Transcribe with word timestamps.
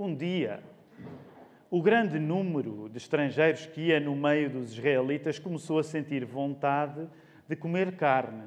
Um 0.00 0.14
dia, 0.14 0.60
o 1.70 1.82
grande 1.82 2.18
número 2.18 2.88
de 2.88 2.96
estrangeiros 2.96 3.66
que 3.66 3.88
ia 3.88 4.00
no 4.00 4.16
meio 4.16 4.48
dos 4.48 4.72
israelitas 4.72 5.38
começou 5.38 5.78
a 5.78 5.82
sentir 5.82 6.24
vontade 6.24 7.06
de 7.46 7.54
comer 7.54 7.94
carne. 7.96 8.44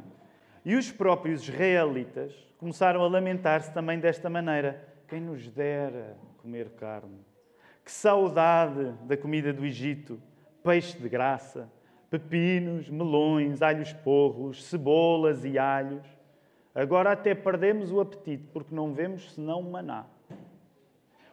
E 0.66 0.76
os 0.76 0.92
próprios 0.92 1.48
israelitas 1.48 2.34
começaram 2.58 3.04
a 3.04 3.08
lamentar-se 3.08 3.72
também 3.72 4.00
desta 4.00 4.32
maneira: 4.32 4.84
quem 5.08 5.22
nos 5.22 5.48
dera 5.48 6.18
comer 6.40 6.70
carne? 6.70 7.20
Que 7.86 7.92
saudade 7.92 8.92
da 9.04 9.16
comida 9.16 9.54
do 9.54 9.64
Egito, 9.64 10.20
peixe 10.64 10.98
de 10.98 11.08
graça, 11.08 11.72
pepinos, 12.10 12.90
melões, 12.90 13.62
alhos 13.62 13.94
porros, 13.94 14.66
cebolas 14.66 15.46
e 15.46 15.60
alhos. 15.60 16.04
Agora 16.74 17.12
até 17.12 17.36
perdemos 17.36 17.92
o 17.92 18.00
apetite 18.00 18.48
porque 18.52 18.74
não 18.74 18.92
vemos 18.92 19.36
senão 19.36 19.62
maná. 19.62 20.08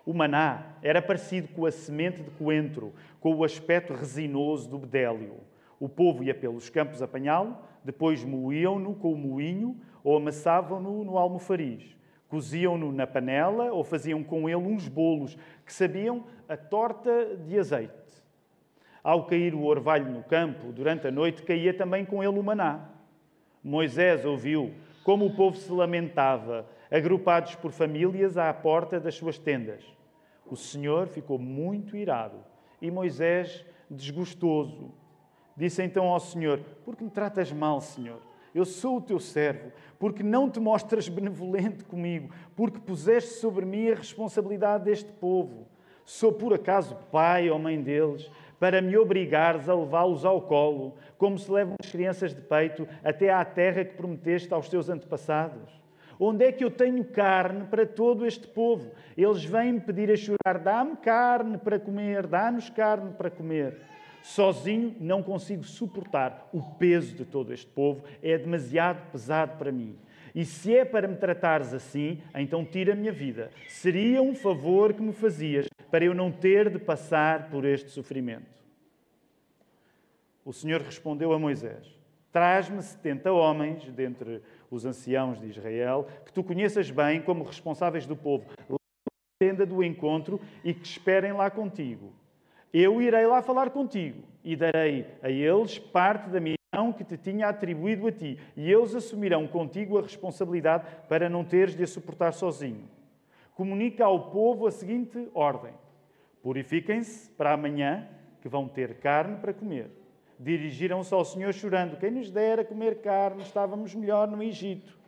O 0.05 0.15
maná 0.15 0.77
era 0.83 1.03
parecido 1.03 1.49
com 1.49 1.67
a 1.67 1.71
semente 1.71 2.23
de 2.23 2.31
coentro, 2.31 2.93
com 3.21 3.35
o 3.35 3.45
aspecto 3.45 3.93
resinoso 3.93 4.69
do 4.69 4.79
bedélio. 4.79 5.41
O 5.79 5.89
povo 5.89 6.23
ia 6.25 6.35
pelos 6.35 6.69
campos 6.69 7.03
apanhá-lo, 7.03 7.57
depois 7.85 8.25
moíam-no 8.25 8.95
com 8.95 9.13
o 9.13 9.17
moinho 9.17 9.77
ou 10.03 10.17
amassavam-no 10.17 11.05
no 11.05 11.19
almofariz. 11.19 11.97
Coziam-no 12.29 12.93
na 12.93 13.07
panela 13.07 13.73
ou 13.73 13.83
faziam 13.83 14.23
com 14.23 14.49
ele 14.49 14.57
uns 14.57 14.89
bolos 14.89 15.37
que 15.65 15.73
sabiam 15.73 16.25
a 16.49 16.57
torta 16.57 17.37
de 17.37 17.59
azeite. 17.59 17.93
Ao 19.03 19.25
cair 19.25 19.55
o 19.55 19.65
orvalho 19.65 20.11
no 20.11 20.23
campo, 20.23 20.73
durante 20.73 21.07
a 21.07 21.11
noite, 21.11 21.43
caía 21.43 21.73
também 21.73 22.05
com 22.05 22.23
ele 22.23 22.39
o 22.39 22.43
maná. 22.43 22.89
Moisés 23.65 24.25
ouviu 24.25 24.73
como 25.03 25.27
o 25.27 25.35
povo 25.35 25.57
se 25.57 25.73
lamentava, 25.73 26.67
agrupados 26.91 27.55
por 27.55 27.73
famílias 27.73 28.37
à 28.37 28.53
porta 28.53 28.99
das 28.99 29.15
suas 29.15 29.39
tendas. 29.39 29.85
O 30.47 30.57
Senhor 30.57 31.07
ficou 31.07 31.39
muito 31.39 31.97
irado 31.97 32.39
e 32.83 32.91
Moisés 32.91 33.65
desgostoso. 33.89 34.93
Disse 35.57 35.83
então 35.83 36.07
ao 36.07 36.19
Senhor: 36.19 36.61
Por 36.85 36.97
que 36.97 37.05
me 37.05 37.11
tratas 37.11 37.53
mal, 37.53 37.81
Senhor? 37.81 38.21
Eu 38.53 38.65
sou 38.65 38.97
o 38.97 39.01
teu 39.01 39.21
servo, 39.21 39.71
porque 39.99 40.25
não 40.25 40.51
te 40.51 40.59
mostras 40.59 41.09
benevolente 41.09 41.85
comigo, 41.85 42.35
porque 42.57 42.81
puseste 42.81 43.35
sobre 43.35 43.65
mim 43.65 43.91
a 43.91 43.95
responsabilidade 43.95 44.85
deste 44.85 45.13
povo. 45.13 45.69
Sou 46.05 46.33
por 46.33 46.53
acaso 46.53 46.97
pai 47.13 47.49
ou 47.49 47.59
mãe 47.59 47.81
deles, 47.81 48.29
para 48.59 48.83
me 48.83 48.97
obrigares 48.97 49.69
a 49.69 49.75
levá-los 49.75 50.25
ao 50.25 50.43
colo, 50.43 50.97
como 51.17 51.39
se 51.39 51.51
levam 51.51 51.77
as 51.81 51.91
crianças 51.91 52.35
de 52.35 52.41
peito 52.41 52.89
até 53.05 53.33
à 53.33 53.45
terra 53.45 53.85
que 53.85 53.95
prometeste 53.95 54.53
aos 54.53 54.69
teus 54.69 54.89
antepassados? 54.89 55.80
Onde 56.23 56.45
é 56.45 56.53
que 56.53 56.63
eu 56.63 56.71
tenho 56.71 57.03
carne 57.03 57.65
para 57.65 57.87
todo 57.87 58.27
este 58.27 58.47
povo? 58.47 58.93
Eles 59.17 59.43
vêm-me 59.43 59.81
pedir 59.81 60.11
a 60.11 60.17
chorar: 60.17 60.59
dá-me 60.59 60.95
carne 60.97 61.57
para 61.57 61.81
comer, 61.81 62.27
dá-nos 62.27 62.69
carne 62.69 63.15
para 63.15 63.31
comer. 63.31 63.79
Sozinho 64.23 64.95
não 65.01 65.23
consigo 65.23 65.65
suportar 65.65 66.47
o 66.53 66.63
peso 66.63 67.15
de 67.15 67.25
todo 67.25 67.55
este 67.55 67.67
povo, 67.67 68.05
é 68.23 68.37
demasiado 68.37 69.11
pesado 69.11 69.57
para 69.57 69.73
mim. 69.73 69.97
E 70.35 70.45
se 70.45 70.77
é 70.77 70.85
para 70.85 71.09
me 71.09 71.17
tratares 71.17 71.73
assim, 71.73 72.21
então 72.35 72.67
tira 72.67 72.93
a 72.93 72.97
minha 72.97 73.11
vida. 73.11 73.51
Seria 73.67 74.21
um 74.21 74.35
favor 74.35 74.93
que 74.93 75.01
me 75.01 75.15
fazias 75.15 75.67
para 75.91 76.05
eu 76.05 76.13
não 76.13 76.31
ter 76.31 76.69
de 76.69 76.79
passar 76.79 77.49
por 77.49 77.65
este 77.65 77.91
sofrimento. 77.91 78.61
O 80.45 80.53
Senhor 80.53 80.83
respondeu 80.83 81.33
a 81.33 81.39
Moisés: 81.39 81.99
Traz-me 82.31 82.83
setenta 82.83 83.33
homens 83.33 83.91
dentre 83.91 84.43
os 84.71 84.85
anciãos 84.85 85.41
de 85.41 85.49
Israel, 85.49 86.07
que 86.25 86.33
tu 86.33 86.45
conheças 86.45 86.91
bem 86.91 87.21
como 87.21 87.45
responsáveis 87.45 88.07
do 88.07 88.17
povo, 88.17 88.47
lá 88.69 88.77
na 88.79 89.47
tenda 89.47 89.67
do 89.67 89.83
encontro 89.83 90.41
e 90.63 90.73
que 90.73 90.87
esperem 90.87 91.33
lá 91.33 91.51
contigo. 91.51 92.13
Eu 92.73 93.03
irei 93.03 93.27
lá 93.27 93.43
falar 93.43 93.71
contigo 93.71 94.23
e 94.45 94.55
darei 94.55 95.07
a 95.23 95.29
eles 95.29 95.79
parte 95.79 96.31
da 96.31 96.39
missão 96.39 96.93
que 96.97 97.03
te 97.03 97.17
tinha 97.17 97.49
atribuído 97.49 98.07
a 98.07 98.13
ti, 98.13 98.39
e 98.57 98.71
eles 98.71 98.95
assumirão 98.95 99.47
contigo 99.49 99.99
a 99.99 100.03
responsabilidade 100.03 100.87
para 101.09 101.29
não 101.29 101.45
teres 101.45 101.75
de 101.75 101.83
a 101.83 101.87
suportar 101.87 102.33
sozinho. 102.33 102.89
Comunica 103.55 104.05
ao 104.05 104.31
povo 104.31 104.69
a 104.69 104.71
seguinte 104.71 105.29
ordem: 105.35 105.73
Purifiquem-se 106.43 107.29
para 107.31 107.53
amanhã, 107.53 108.09
que 108.41 108.49
vão 108.49 108.69
ter 108.69 108.95
carne 108.99 109.37
para 109.39 109.53
comer 109.53 110.00
dirigiram-se 110.41 111.13
ao 111.13 111.25
Senhor 111.25 111.53
chorando: 111.53 111.99
Quem 111.99 112.11
nos 112.11 112.31
dera 112.31 112.65
comer 112.65 112.97
carne, 112.97 113.43
estávamos 113.43 113.95
melhor 113.95 114.27
no 114.27 114.43
Egito. 114.43 114.99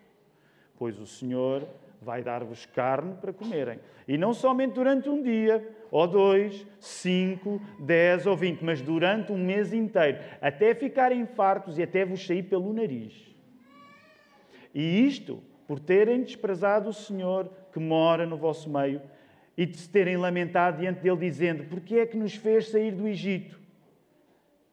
Pois 0.77 1.01
o 1.01 1.07
Senhor 1.07 1.67
vai 2.01 2.23
dar-vos 2.23 2.67
carne 2.67 3.15
para 3.15 3.33
comerem. 3.33 3.79
E 4.07 4.19
não 4.19 4.35
somente 4.35 4.75
durante 4.75 5.09
um 5.09 5.23
dia, 5.23 5.67
ou 5.91 6.07
dois, 6.07 6.67
cinco, 6.81 7.61
dez 7.79 8.27
ou 8.27 8.37
vinte, 8.37 8.65
mas 8.65 8.83
durante 8.83 9.33
um 9.33 9.39
mês 9.39 9.73
inteiro, 9.73 10.19
até 10.41 10.75
ficarem 10.75 11.25
fartos 11.25 11.79
e 11.79 11.83
até 11.83 12.05
vos 12.05 12.27
sair 12.27 12.43
pelo 12.43 12.73
nariz. 12.73 13.15
E 14.75 15.07
isto 15.07 15.43
por 15.67 15.79
terem 15.79 16.23
desprezado 16.23 16.89
o 16.89 16.93
Senhor 16.93 17.49
que 17.73 17.79
mora 17.79 18.27
no 18.27 18.37
vosso 18.37 18.69
meio 18.69 19.01
e 19.57 19.65
de 19.65 19.77
se 19.77 19.89
terem 19.89 20.17
lamentado 20.17 20.81
diante 20.81 21.01
dele, 21.01 21.17
dizendo: 21.17 21.65
Por 21.65 21.81
que 21.81 22.01
é 22.01 22.07
que 22.07 22.17
nos 22.17 22.35
fez 22.35 22.69
sair 22.69 22.91
do 22.91 23.07
Egito? 23.07 23.62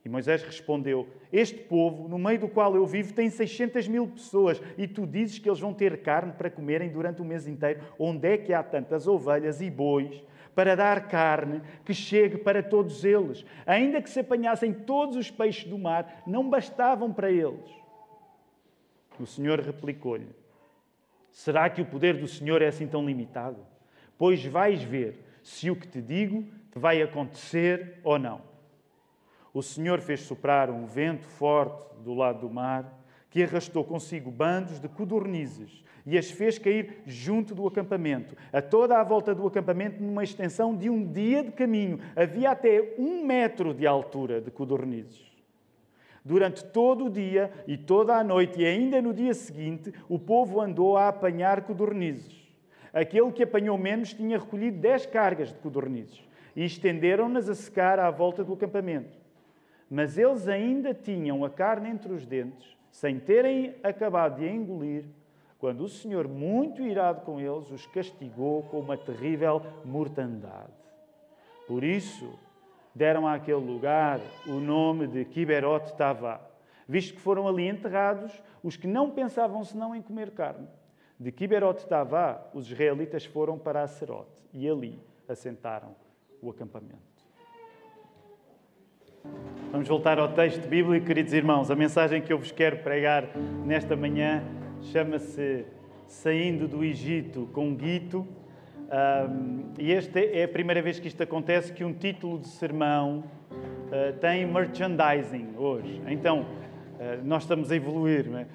E 0.09 0.12
Moisés 0.12 0.42
respondeu: 0.42 1.08
Este 1.31 1.59
povo, 1.59 2.09
no 2.09 2.18
meio 2.18 2.40
do 2.40 2.47
qual 2.47 2.75
eu 2.75 2.84
vivo, 2.84 3.14
tem 3.14 3.30
600 3.30 3.88
mil 3.88 4.08
pessoas 4.08 4.59
e 4.75 4.88
tu 4.88 5.06
dizes 5.06 5.38
que 5.38 5.47
eles 5.47 5.59
vão 5.59 5.72
ter 5.72 6.02
carne 6.02 6.34
para 6.34 6.50
comerem 6.50 6.90
durante 6.90 7.22
o 7.22 7.25
mês 7.25 7.47
inteiro. 7.47 7.81
Onde 8.00 8.28
é 8.28 8.36
que 8.36 8.52
há 8.52 8.64
tantas 8.64 9.08
ovelhas 9.08 9.62
e 9.62 9.70
bois 9.70 10.24
para 10.56 10.75
dar 10.75 11.08
carne 11.08 11.62
que 11.86 11.94
chegue 11.94 12.40
para 12.40 12.64
todos 12.64 13.06
eles? 13.06 13.46
Ainda 13.68 14.02
que 14.02 14.09
se 14.09 14.22
apanhassem 14.22 14.74
todos 14.74 15.16
os 15.16 15.30
peixes 15.30 15.70
do 15.70 15.78
mar, 15.78 16.24
não 16.26 16.50
bastavam 16.50 17.14
para 17.14 17.30
eles. 17.30 17.70
O 19.20 19.28
Senhor 19.28 19.59
replicou-lhe: 19.59 20.30
Será 21.30 21.70
que 21.70 21.84
o 21.84 21.86
poder 21.86 22.18
do 22.18 22.28
Senhor 22.28 22.64
é 22.64 22.68
assim 22.70 22.88
tão 22.88 23.06
limitado? 23.06 23.59
Pois 24.18 24.44
vais 24.44 24.81
ver 24.81 25.24
se 25.44 25.70
o 25.70 25.76
que 25.76 25.88
te 25.88 26.02
digo 26.02 26.47
te 26.72 26.80
vai 26.80 27.00
acontecer 27.00 28.00
ou 28.03 28.18
não 28.18 28.49
o 29.59 29.64
Senhor 29.64 30.00
fez 30.00 30.22
soprar 30.22 30.70
um 30.70 30.86
vento 30.86 31.28
forte 31.28 31.94
do 32.02 32.14
lado 32.14 32.47
do 32.47 32.50
mar, 32.50 32.97
que 33.30 33.44
arrastou 33.44 33.84
consigo 33.84 34.31
bandos 34.31 34.80
de 34.80 34.88
codornizes 34.88 35.84
e 36.06 36.18
as 36.18 36.31
fez 36.31 36.58
cair 36.58 37.02
junto 37.06 37.53
do 37.53 37.68
acampamento. 37.68 38.36
A 38.53 38.62
toda 38.62 38.97
a 38.97 39.03
volta 39.03 39.36
do 39.36 39.46
acampamento, 39.46 40.02
numa 40.02 40.24
extensão 40.24 40.74
de 40.74 40.90
um 40.90 41.06
dia 41.06 41.44
de 41.44 41.52
caminho, 41.52 42.00
havia 42.16 42.52
até 42.52 42.96
um 42.97 43.25
metro 43.25 43.74
de 43.74 43.86
altura 43.86 44.40
de 44.40 44.50
codornizes. 44.50 45.30
Durante 46.24 46.64
todo 46.64 47.06
o 47.06 47.09
dia 47.09 47.52
e 47.68 47.78
toda 47.78 48.16
a 48.16 48.24
noite, 48.24 48.62
e 48.62 48.66
ainda 48.66 49.02
no 49.02 49.14
dia 49.14 49.34
seguinte, 49.34 49.94
o 50.08 50.18
povo 50.18 50.62
andou 50.62 50.96
a 50.96 51.09
apanhar 51.09 51.64
codornizes. 51.64 52.34
Aquele 52.94 53.31
que 53.34 53.44
apanhou 53.44 53.78
menos 53.78 54.14
tinha 54.14 54.40
recolhido 54.40 54.80
dez 54.80 55.06
cargas 55.06 55.50
de 55.50 55.59
codornizes 55.59 56.24
e 56.56 56.64
estenderam-nas 56.64 57.50
a 57.50 57.56
secar 57.56 58.00
à 58.00 58.09
volta 58.09 58.41
do 58.41 58.53
acampamento. 58.53 59.19
Mas 59.90 60.18
eles 60.18 60.48
ainda 60.48 60.94
tinham 60.94 61.44
a 61.44 61.50
carne 61.50 61.90
entre 61.90 62.14
os 62.14 62.26
dentes, 62.26 62.78
sem 62.92 63.20
terem 63.20 63.76
acabado 63.84 64.40
de 64.40 64.48
a 64.48 64.52
engolir, 64.52 65.06
quando 65.58 65.82
o 65.82 65.90
Senhor, 65.90 66.28
muito 66.28 66.82
irado 66.82 67.22
com 67.22 67.40
eles, 67.40 67.70
os 67.70 67.86
castigou 67.88 68.64
com 68.64 68.80
uma 68.80 68.98
terrível 68.98 69.62
mortandade. 69.84 70.72
Por 71.68 71.84
isso, 71.84 72.40
deram 72.96 73.28
àquele 73.28 73.58
lugar 73.58 74.20
o 74.48 74.54
nome 74.54 75.08
de 75.08 75.26
Kiberot 75.26 75.94
Tavá, 75.96 76.40
visto 76.88 77.14
que 77.14 77.20
foram 77.20 77.48
ali 77.48 77.68
enterrados 77.68 78.32
os 78.64 78.78
que 78.78 78.88
não 78.88 79.12
pensavam 79.12 79.64
senão 79.64 79.94
em 79.94 80.02
comer 80.02 80.32
carne. 80.32 80.68
De 81.20 81.32
Kiberot 81.32 81.86
Tavá, 81.88 82.50
os 82.54 82.72
israelitas 82.72 83.26
foram 83.26 83.58
para 83.58 83.84
Acerote 83.84 84.42
e 84.54 84.68
ali 84.70 84.98
assentaram 85.28 85.94
o 86.42 86.50
acampamento. 86.50 87.19
Vamos 89.72 89.88
voltar 89.88 90.18
ao 90.20 90.30
texto 90.30 90.68
bíblico, 90.68 91.06
queridos 91.06 91.34
irmãos. 91.34 91.70
A 91.70 91.76
mensagem 91.76 92.22
que 92.22 92.32
eu 92.32 92.38
vos 92.38 92.52
quero 92.52 92.78
pregar 92.78 93.26
nesta 93.66 93.96
manhã 93.96 94.44
chama-se 94.82 95.66
Saindo 96.08 96.68
do 96.68 96.84
Egito 96.84 97.48
com 97.54 97.76
Guito. 97.76 98.28
Um, 98.92 99.66
e 99.78 99.94
esta 99.94 100.20
é 100.20 100.44
a 100.44 100.48
primeira 100.48 100.82
vez 100.82 101.00
que 101.00 101.08
isto 101.08 101.22
acontece 101.22 101.72
que 101.72 101.84
um 101.84 101.94
título 101.94 102.40
de 102.40 102.48
sermão 102.48 103.24
uh, 103.52 104.18
tem 104.20 104.46
merchandising 104.48 105.50
hoje. 105.56 106.02
Então, 106.08 106.42
uh, 106.42 107.24
nós 107.24 107.44
estamos 107.44 107.72
a 107.72 107.76
evoluir. 107.76 108.28
Não 108.28 108.40
é? 108.40 108.48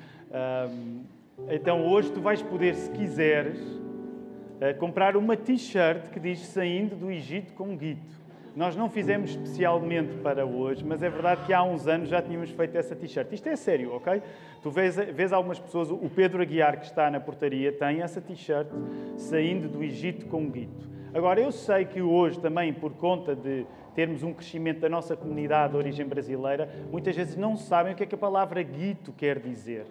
Um, 0.69 1.03
então, 1.49 1.87
hoje 1.87 2.11
tu 2.11 2.21
vais 2.21 2.43
poder, 2.43 2.75
se 2.75 2.91
quiseres, 2.91 3.61
uh, 3.61 4.77
comprar 4.79 5.17
uma 5.17 5.37
t-shirt 5.37 6.11
que 6.11 6.19
diz 6.19 6.41
Saindo 6.41 6.97
do 6.97 7.11
Egito 7.11 7.53
com 7.53 7.77
Guito. 7.77 8.24
Nós 8.57 8.77
não 8.77 8.89
fizemos 8.89 9.31
especialmente 9.31 10.15
para 10.19 10.47
hoje, 10.47 10.85
mas 10.85 11.03
é 11.03 11.11
verdade 11.11 11.45
que 11.45 11.53
há 11.53 11.63
uns 11.65 11.89
anos 11.89 12.09
já 12.09 12.23
tínhamos 12.23 12.51
feito 12.51 12.79
essa 12.79 12.95
t-shirt. 12.95 13.33
Isto 13.33 13.49
é 13.49 13.57
sério, 13.57 13.93
ok? 13.95 14.23
Tu 14.63 14.71
vês, 14.71 14.95
vês 14.95 15.33
algumas 15.33 15.59
pessoas, 15.59 15.91
o 15.91 16.09
Pedro 16.09 16.41
Aguiar, 16.41 16.79
que 16.79 16.87
está 16.87 17.11
na 17.11 17.19
portaria, 17.19 17.73
tem 17.73 18.01
essa 18.01 18.21
t-shirt 18.21 18.69
saindo 19.17 19.69
do 19.69 19.83
Egito 19.83 20.27
com 20.27 20.49
Guito. 20.49 20.89
Agora, 21.13 21.41
eu 21.41 21.51
sei 21.51 21.85
que 21.85 22.01
hoje 22.01 22.39
também, 22.39 22.73
por 22.73 22.93
conta 22.93 23.35
de 23.35 23.67
termos 23.93 24.23
um 24.23 24.33
crescimento 24.33 24.81
da 24.81 24.89
nossa 24.89 25.17
comunidade 25.17 25.73
de 25.73 25.79
origem 25.79 26.07
brasileira, 26.07 26.69
muitas 26.93 27.17
vezes 27.17 27.37
não 27.37 27.57
sabem 27.57 27.93
o 27.93 27.97
que 27.97 28.05
é 28.05 28.07
que 28.07 28.15
a 28.15 28.19
palavra 28.19 28.63
guito 28.63 29.13
quer 29.13 29.41
dizer. 29.41 29.85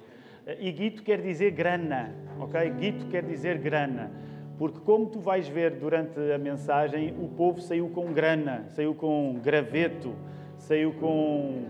E 0.59 0.71
guito 0.71 1.03
quer 1.03 1.21
dizer 1.21 1.51
grana, 1.51 2.13
ok? 2.39 2.69
Guito 2.71 3.07
quer 3.07 3.23
dizer 3.23 3.57
grana. 3.57 4.09
Porque, 4.57 4.79
como 4.79 5.07
tu 5.07 5.19
vais 5.19 5.47
ver 5.47 5.71
durante 5.71 6.19
a 6.31 6.37
mensagem, 6.37 7.13
o 7.19 7.27
povo 7.27 7.59
saiu 7.61 7.89
com 7.89 8.13
grana, 8.13 8.65
saiu 8.69 8.93
com 8.93 9.39
graveto, 9.43 10.13
saiu 10.57 10.93
com. 10.93 11.63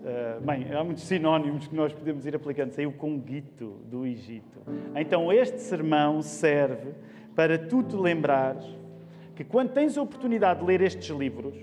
Uh, 0.00 0.40
bem, 0.40 0.72
há 0.72 0.82
muitos 0.82 1.04
sinónimos 1.04 1.66
que 1.66 1.74
nós 1.74 1.92
podemos 1.92 2.26
ir 2.26 2.34
aplicando. 2.34 2.72
Saiu 2.72 2.92
com 2.92 3.18
guito 3.18 3.76
do 3.90 4.06
Egito. 4.06 4.60
Então, 4.94 5.32
este 5.32 5.60
sermão 5.60 6.22
serve 6.22 6.92
para 7.34 7.58
tu 7.58 7.82
te 7.82 7.96
lembrares 7.96 8.64
que, 9.34 9.44
quando 9.44 9.72
tens 9.72 9.96
a 9.96 10.02
oportunidade 10.02 10.60
de 10.60 10.66
ler 10.66 10.82
estes 10.82 11.08
livros, 11.08 11.54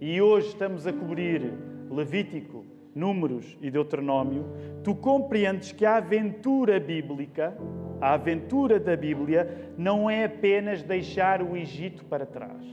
e 0.00 0.20
hoje 0.20 0.48
estamos 0.48 0.86
a 0.86 0.92
cobrir 0.92 1.52
Levítico, 1.90 2.64
Números 2.98 3.56
e 3.62 3.70
Deuteronômio, 3.70 4.44
tu 4.82 4.92
compreendes 4.92 5.70
que 5.70 5.86
a 5.86 5.98
aventura 5.98 6.80
bíblica, 6.80 7.56
a 8.00 8.14
aventura 8.14 8.80
da 8.80 8.96
Bíblia, 8.96 9.72
não 9.78 10.10
é 10.10 10.24
apenas 10.24 10.82
deixar 10.82 11.40
o 11.40 11.56
Egito 11.56 12.04
para 12.04 12.26
trás. 12.26 12.64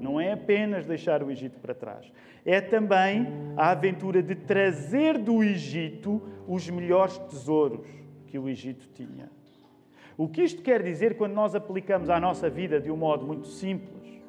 Não 0.00 0.20
é 0.20 0.32
apenas 0.32 0.84
deixar 0.84 1.22
o 1.22 1.30
Egito 1.30 1.60
para 1.60 1.74
trás. 1.74 2.12
É 2.44 2.60
também 2.60 3.28
a 3.56 3.70
aventura 3.70 4.20
de 4.20 4.34
trazer 4.34 5.16
do 5.16 5.44
Egito 5.44 6.20
os 6.48 6.68
melhores 6.68 7.16
tesouros 7.18 7.86
que 8.26 8.36
o 8.36 8.48
Egito 8.48 8.88
tinha. 8.92 9.30
O 10.18 10.28
que 10.28 10.42
isto 10.42 10.60
quer 10.60 10.82
dizer 10.82 11.16
quando 11.16 11.34
nós 11.34 11.54
aplicamos 11.54 12.10
à 12.10 12.18
nossa 12.18 12.50
vida 12.50 12.80
de 12.80 12.90
um 12.90 12.96
modo 12.96 13.24
muito 13.24 13.46
simples 13.46 14.20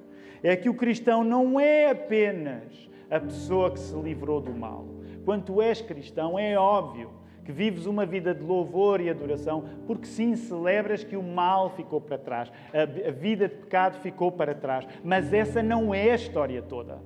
é 0.43 0.55
que 0.55 0.69
o 0.69 0.75
cristão 0.75 1.23
não 1.23 1.59
é 1.59 1.89
apenas 1.89 2.92
a 3.09 3.19
pessoa 3.19 3.71
que 3.71 3.79
se 3.79 3.95
livrou 3.95 4.41
do 4.41 4.53
mal. 4.53 4.85
Quando 5.25 5.45
tu 5.45 5.61
és 5.61 5.81
cristão, 5.81 6.37
é 6.37 6.57
óbvio 6.57 7.09
que 7.43 7.51
vives 7.51 7.85
uma 7.85 8.05
vida 8.05 8.33
de 8.33 8.43
louvor 8.43 9.01
e 9.01 9.09
adoração, 9.09 9.65
porque 9.85 10.05
sim 10.05 10.35
celebras 10.35 11.03
que 11.03 11.17
o 11.17 11.23
mal 11.23 11.69
ficou 11.71 11.99
para 11.99 12.17
trás, 12.17 12.51
a 12.73 13.11
vida 13.11 13.47
de 13.47 13.55
pecado 13.55 13.99
ficou 13.99 14.31
para 14.31 14.55
trás. 14.55 14.87
Mas 15.03 15.33
essa 15.33 15.61
não 15.61 15.93
é 15.93 16.11
a 16.11 16.15
história 16.15 16.61
toda. 16.61 17.01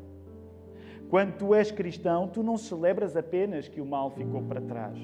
Quando 1.09 1.37
tu 1.37 1.55
és 1.55 1.71
cristão, 1.71 2.27
tu 2.27 2.43
não 2.43 2.57
celebras 2.57 3.15
apenas 3.15 3.67
que 3.67 3.81
o 3.81 3.85
mal 3.85 4.11
ficou 4.11 4.43
para 4.43 4.61
trás. 4.61 4.97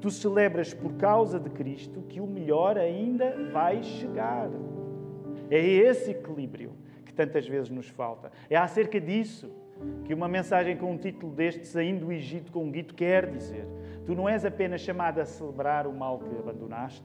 Tu 0.00 0.10
celebras 0.10 0.74
por 0.74 0.92
causa 0.94 1.40
de 1.40 1.48
Cristo 1.50 2.02
que 2.02 2.20
o 2.20 2.26
melhor 2.26 2.76
ainda 2.76 3.34
vai 3.52 3.82
chegar. 3.82 4.50
É 5.50 5.58
esse 5.58 6.10
equilíbrio 6.10 6.72
tantas 7.16 7.48
vezes 7.48 7.70
nos 7.70 7.88
falta. 7.88 8.30
É 8.48 8.56
acerca 8.56 9.00
disso 9.00 9.50
que 10.04 10.14
uma 10.14 10.28
mensagem 10.28 10.76
com 10.76 10.92
um 10.92 10.98
título 10.98 11.32
deste, 11.32 11.66
Saindo 11.66 12.06
do 12.06 12.12
Egito 12.12 12.52
com 12.52 12.64
um 12.64 12.70
guito, 12.70 12.94
quer 12.94 13.30
dizer. 13.30 13.66
Tu 14.04 14.14
não 14.14 14.28
és 14.28 14.44
apenas 14.44 14.80
chamado 14.80 15.20
a 15.20 15.24
celebrar 15.24 15.86
o 15.86 15.92
mal 15.92 16.18
que 16.18 16.38
abandonaste, 16.38 17.04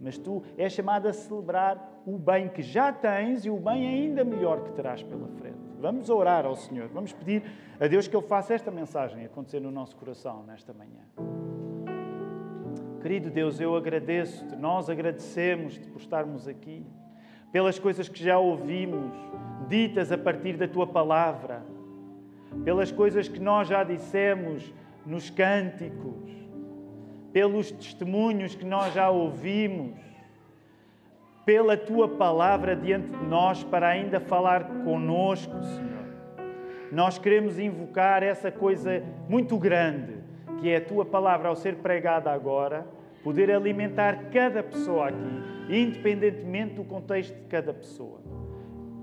mas 0.00 0.16
tu 0.16 0.42
és 0.56 0.72
chamado 0.72 1.06
a 1.06 1.12
celebrar 1.12 2.02
o 2.06 2.18
bem 2.18 2.48
que 2.48 2.62
já 2.62 2.92
tens 2.92 3.44
e 3.44 3.50
o 3.50 3.56
bem 3.56 3.86
ainda 3.86 4.24
melhor 4.24 4.64
que 4.64 4.72
terás 4.72 5.02
pela 5.02 5.28
frente. 5.28 5.58
Vamos 5.78 6.08
orar 6.08 6.46
ao 6.46 6.56
Senhor, 6.56 6.88
vamos 6.88 7.12
pedir 7.12 7.42
a 7.78 7.86
Deus 7.86 8.08
que 8.08 8.16
Ele 8.16 8.26
faça 8.26 8.54
esta 8.54 8.70
mensagem 8.70 9.24
acontecer 9.24 9.60
no 9.60 9.70
nosso 9.70 9.96
coração 9.96 10.42
nesta 10.44 10.72
manhã. 10.72 11.02
Querido 13.02 13.30
Deus, 13.30 13.60
eu 13.60 13.76
agradeço-te, 13.76 14.54
nós 14.54 14.88
agradecemos-te 14.88 15.88
por 15.88 16.00
estarmos 16.00 16.46
aqui, 16.46 16.86
pelas 17.52 17.78
coisas 17.78 18.08
que 18.08 18.24
já 18.24 18.38
ouvimos, 18.38 19.12
ditas 19.68 20.10
a 20.10 20.18
partir 20.18 20.56
da 20.56 20.66
tua 20.66 20.86
palavra 20.86 21.62
pelas 22.64 22.92
coisas 22.92 23.28
que 23.28 23.40
nós 23.40 23.66
já 23.68 23.82
dissemos 23.82 24.72
nos 25.04 25.30
cânticos, 25.30 26.30
pelos 27.32 27.72
testemunhos 27.72 28.54
que 28.54 28.64
nós 28.64 28.92
já 28.92 29.10
ouvimos, 29.10 29.98
pela 31.44 31.76
tua 31.76 32.08
palavra 32.08 32.76
diante 32.76 33.08
de 33.08 33.24
nós 33.24 33.64
para 33.64 33.88
ainda 33.88 34.20
falar 34.20 34.64
conosco, 34.84 35.60
Senhor. 35.62 35.92
Nós 36.92 37.18
queremos 37.18 37.58
invocar 37.58 38.22
essa 38.22 38.52
coisa 38.52 39.02
muito 39.28 39.56
grande, 39.56 40.14
que 40.60 40.68
é 40.68 40.76
a 40.76 40.84
tua 40.84 41.04
palavra 41.04 41.48
ao 41.48 41.56
ser 41.56 41.76
pregada 41.76 42.30
agora, 42.30 42.86
poder 43.22 43.50
alimentar 43.50 44.30
cada 44.30 44.62
pessoa 44.62 45.08
aqui, 45.08 45.42
independentemente 45.68 46.74
do 46.74 46.84
contexto 46.84 47.34
de 47.34 47.46
cada 47.46 47.72
pessoa. 47.72 48.20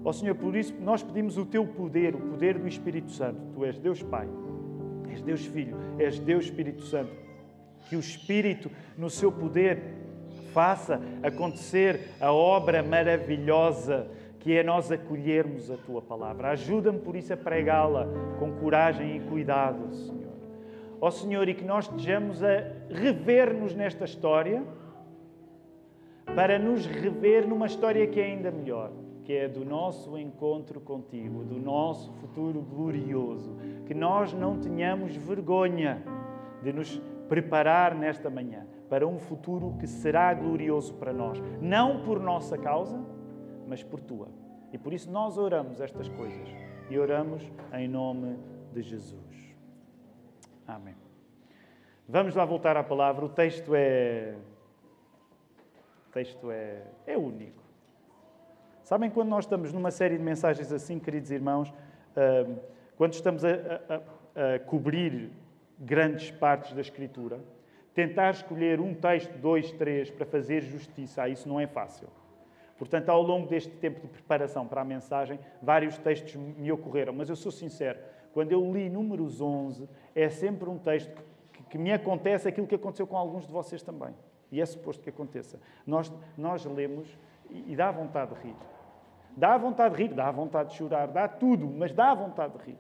Ó 0.04 0.10
oh, 0.10 0.14
Senhor, 0.14 0.36
por 0.36 0.56
isso 0.56 0.74
nós 0.82 1.04
pedimos 1.04 1.38
o 1.38 1.46
teu 1.46 1.66
poder, 1.66 2.16
o 2.16 2.20
poder 2.20 2.58
do 2.58 2.68
Espírito 2.68 3.12
Santo. 3.12 3.40
Tu 3.54 3.66
és 3.66 3.78
Deus 3.78 4.02
Pai, 4.02 4.28
és 5.12 5.22
Deus 5.22 5.46
Filho, 5.46 5.76
és 5.98 6.20
Deus 6.20 6.46
Espírito 6.46 6.84
Santo. 6.84 7.12
Que 7.90 7.96
o 7.96 8.00
Espírito, 8.00 8.70
no 8.98 9.10
seu 9.10 9.32
poder, 9.32 9.80
faça 10.54 11.02
acontecer 11.22 12.12
a 12.20 12.32
obra 12.32 12.82
maravilhosa 12.82 14.08
que 14.40 14.58
é 14.58 14.64
nós 14.64 14.92
acolhermos 14.92 15.70
a 15.70 15.76
tua 15.76 16.02
palavra. 16.02 16.52
Ajuda-me 16.52 17.00
por 17.00 17.16
isso 17.16 17.34
a 17.34 17.38
pregá-la 17.38 18.08
com 18.40 18.52
coragem 18.54 19.18
e 19.18 19.20
cuidado, 19.20 19.94
Senhor. 19.94 20.29
Ó 21.02 21.08
oh, 21.08 21.12
Senhor, 21.12 21.48
e 21.48 21.54
que 21.54 21.64
nós 21.64 21.86
estejamos 21.86 22.44
a 22.44 22.64
rever-nos 22.90 23.74
nesta 23.74 24.06
história 24.06 24.64
para 26.36 26.60
nos 26.60 26.86
rever 26.86 27.48
numa 27.48 27.66
história 27.66 28.06
que 28.08 28.20
é 28.20 28.26
ainda 28.26 28.52
melhor 28.52 28.92
que 29.30 29.34
é 29.36 29.48
do 29.48 29.64
nosso 29.64 30.18
encontro 30.18 30.82
contigo, 30.82 31.44
do 31.44 31.60
nosso 31.60 32.12
futuro 32.14 32.64
glorioso. 32.64 33.56
Que 33.86 33.94
nós 33.94 34.34
não 34.34 34.60
tenhamos 34.60 35.16
vergonha 35.16 36.04
de 36.64 36.74
nos 36.74 37.00
preparar 37.28 37.94
nesta 37.94 38.28
manhã 38.28 38.66
para 38.90 39.08
um 39.08 39.20
futuro 39.20 39.76
que 39.80 39.86
será 39.86 40.34
glorioso 40.34 40.96
para 40.96 41.14
nós, 41.14 41.40
não 41.62 42.02
por 42.02 42.20
nossa 42.20 42.58
causa, 42.58 43.00
mas 43.68 43.84
por 43.84 44.02
tua. 44.02 44.30
E 44.74 44.80
por 44.80 44.94
isso 44.94 45.12
nós 45.12 45.38
oramos 45.38 45.80
estas 45.80 46.10
coisas 46.10 46.50
e 46.90 46.98
oramos 46.98 47.48
em 47.74 47.88
nome 47.88 48.36
de 48.74 48.82
Jesus. 48.82 49.29
Amém. 50.70 50.96
Vamos 52.08 52.36
lá 52.36 52.46
voltar 52.46 52.78
à 52.78 52.84
palavra. 52.84 53.26
O 53.26 53.30
texto 53.30 53.74
é 53.74 54.36
o 56.08 56.12
texto 56.12 56.52
é, 56.52 56.84
é 57.08 57.18
único. 57.18 57.64
Sabem 58.84 59.10
quando 59.10 59.30
nós 59.30 59.46
estamos 59.46 59.74
numa 59.74 59.90
série 59.90 60.16
de 60.16 60.24
mensagens 60.24 60.72
assim, 60.72 61.00
queridos 61.00 61.32
irmãos, 61.32 61.74
quando 62.96 63.14
estamos 63.14 63.44
a, 63.44 63.50
a, 63.50 64.56
a 64.56 64.60
cobrir 64.60 65.32
grandes 65.80 66.30
partes 66.30 66.74
da 66.74 66.82
Escritura, 66.82 67.40
tentar 67.96 68.30
escolher 68.32 68.80
um 68.80 68.94
texto, 68.94 69.32
dois, 69.40 69.72
três, 69.72 70.12
para 70.12 70.26
fazer 70.26 70.62
justiça 70.62 71.24
a 71.24 71.30
isso 71.30 71.50
não 71.50 71.60
é 71.60 71.66
fácil. 71.66 72.08
Portanto, 72.78 73.10
ao 73.10 73.24
longo 73.24 73.48
deste 73.48 73.72
tempo 73.72 74.02
de 74.02 74.08
preparação 74.08 74.68
para 74.68 74.82
a 74.82 74.86
mensagem, 74.86 75.40
vários 75.62 75.98
textos 75.98 76.36
me 76.36 76.72
ocorreram, 76.72 77.12
mas 77.12 77.28
eu 77.28 77.36
sou 77.36 77.52
sincero, 77.52 77.98
quando 78.34 78.52
eu 78.52 78.72
li 78.72 78.90
Números 78.90 79.42
11, 79.42 79.90
é 80.16 80.30
sempre 80.30 80.70
um 80.70 80.78
texto 80.78 81.22
que, 81.52 81.64
que 81.64 81.78
me 81.78 81.92
acontece 81.92 82.48
aquilo 82.48 82.68
que 82.68 82.76
aconteceu 82.76 83.08
com 83.08 83.18
alguns 83.18 83.46
de 83.46 83.52
vocês 83.52 83.82
também. 83.82 84.14
E 84.52 84.62
é 84.62 84.66
suposto 84.66 85.04
que 85.04 85.10
aconteça. 85.10 85.60
Nós, 85.86 86.12
nós 86.38 86.66
lemos 86.66 87.18
e, 87.50 87.76
dá 87.76 87.92
vontade 87.92 88.34
de 88.34 88.42
rir. 88.42 88.56
Dá 89.36 89.58
vontade 89.58 89.96
de 89.96 90.04
rir, 90.04 90.14
dá 90.14 90.32
vontade 90.32 90.72
de 90.72 90.76
chorar, 90.76 91.08
dá 91.08 91.28
tudo, 91.28 91.68
mas 91.68 91.92
dá 91.92 92.14
vontade 92.14 92.58
de 92.58 92.66
rir. 92.66 92.78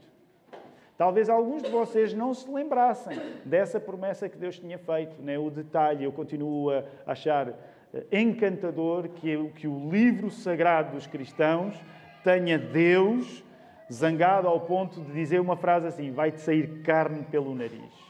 Talvez 0.98 1.30
alguns 1.30 1.64
de 1.64 1.70
vocês 1.70 2.14
não 2.14 2.34
se 2.34 2.50
lembrassem 2.52 3.18
dessa 3.46 3.80
promessa 3.80 4.28
que 4.28 4.38
Deus 4.38 4.60
tinha 4.60 4.78
feito, 4.78 5.22
né? 5.22 5.40
o 5.40 5.50
detalhe. 5.50 6.04
Eu 6.04 6.12
continuo 6.12 6.72
a 6.72 6.84
achar 7.06 7.54
eh, 7.94 8.06
encantador 8.12 9.08
que, 9.08 9.50
que 9.52 9.68
o 9.68 9.90
livro 9.90 10.30
sagrado 10.30 10.92
dos 10.92 11.08
cristãos 11.08 11.82
tenha 12.22 12.60
Deus 12.60 13.46
zangado 13.92 14.48
ao 14.48 14.62
ponto 14.62 15.02
de 15.02 15.12
dizer 15.14 15.40
uma 15.40 15.56
frase 15.56 15.88
assim: 15.88 16.12
vai-te 16.12 16.40
sair 16.40 16.82
carne 16.84 17.24
pelo 17.24 17.54
nariz. 17.56 18.10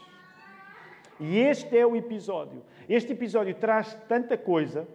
E 1.18 1.38
este 1.38 1.76
é 1.76 1.86
o 1.86 1.94
episódio. 1.96 2.62
Este 2.88 3.12
episódio 3.12 3.54
traz 3.54 3.94
tanta 4.08 4.38
coisa 4.38 4.88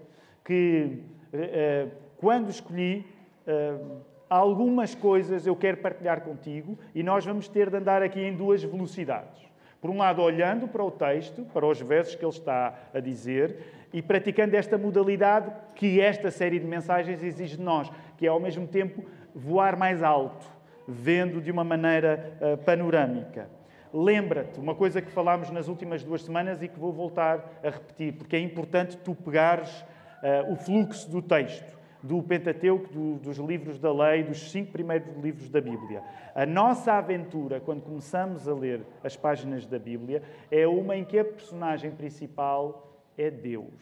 que, 0.44 1.04
eh, 1.32 1.50
eh, 1.54 1.88
quando 2.18 2.50
escolhi, 2.50 3.06
Uh, 3.48 4.02
algumas 4.28 4.96
coisas 4.96 5.46
eu 5.46 5.56
quero 5.56 5.78
partilhar 5.78 6.22
contigo 6.22 6.78
e 6.96 7.04
nós 7.04 7.24
vamos 7.24 7.48
ter 7.48 7.70
de 7.70 7.78
andar 7.78 8.02
aqui 8.02 8.20
em 8.20 8.36
duas 8.36 8.64
velocidades. 8.64 9.46
Por 9.80 9.92
um 9.92 10.00
lado, 10.00 10.22
olhando 10.22 10.68
para 10.68 10.84
o 10.84 10.90
texto, 10.90 11.46
para 11.54 11.66
os 11.66 11.80
versos 11.80 12.16
que 12.16 12.26
ele 12.26 12.32
está 12.32 12.74
a 12.92 13.00
dizer 13.00 13.88
e 13.94 14.02
praticando 14.02 14.56
esta 14.56 14.80
modalidade 14.80 15.52
que 15.76 16.02
esta 16.02 16.32
série 16.32 16.58
de 16.58 16.66
mensagens 16.66 17.22
exige 17.22 17.58
de 17.58 17.62
nós, 17.62 17.92
que 18.18 18.26
é 18.26 18.30
ao 18.30 18.40
mesmo 18.40 18.66
tempo 18.66 19.04
voar 19.36 19.78
mais 19.78 20.02
alto, 20.02 20.46
vendo 20.88 21.42
de 21.42 21.52
uma 21.52 21.64
maneira 21.64 22.38
uh, 22.42 22.58
panorâmica. 22.58 23.50
Lembra-te, 23.94 24.60
uma 24.60 24.76
coisa 24.76 25.02
que 25.02 25.12
falámos 25.12 25.50
nas 25.50 25.68
últimas 25.68 26.04
duas 26.04 26.22
semanas 26.24 26.62
e 26.62 26.68
que 26.68 26.80
vou 26.80 26.92
voltar 26.92 27.60
a 27.64 27.70
repetir, 27.70 28.14
porque 28.14 28.36
é 28.36 28.40
importante 28.40 28.98
tu 28.98 29.16
pegares 29.16 29.82
uh, 29.82 30.52
o 30.52 30.56
fluxo 30.56 31.10
do 31.10 31.22
texto 31.22 31.76
do 32.06 32.22
Pentateuco, 32.22 32.94
do, 32.94 33.16
dos 33.16 33.38
livros 33.38 33.80
da 33.80 33.92
lei, 33.92 34.24
dos 34.24 34.52
cinco 34.52 34.72
primeiros 34.72 35.08
livros 35.18 35.50
da 35.50 35.60
Bíblia. 35.60 36.04
A 36.36 36.46
nossa 36.46 36.94
aventura, 36.94 37.60
quando 37.60 37.82
começamos 37.82 38.48
a 38.48 38.54
ler 38.54 38.82
as 39.04 39.16
páginas 39.16 39.66
da 39.66 39.80
Bíblia, 39.80 40.22
é 40.52 40.68
uma 40.68 40.96
em 40.96 41.04
que 41.04 41.18
a 41.18 41.26
personagem 41.26 41.90
principal 41.92 43.02
é 43.18 43.32
Deus. 43.32 43.74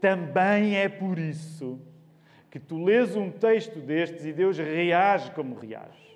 Também 0.00 0.76
é 0.76 0.88
por 0.88 1.18
isso 1.18 1.80
que 2.50 2.58
tu 2.58 2.84
lês 2.84 3.14
um 3.16 3.30
texto 3.30 3.78
destes 3.78 4.24
e 4.24 4.32
Deus 4.32 4.56
reage 4.58 5.30
como 5.32 5.54
reage. 5.54 6.07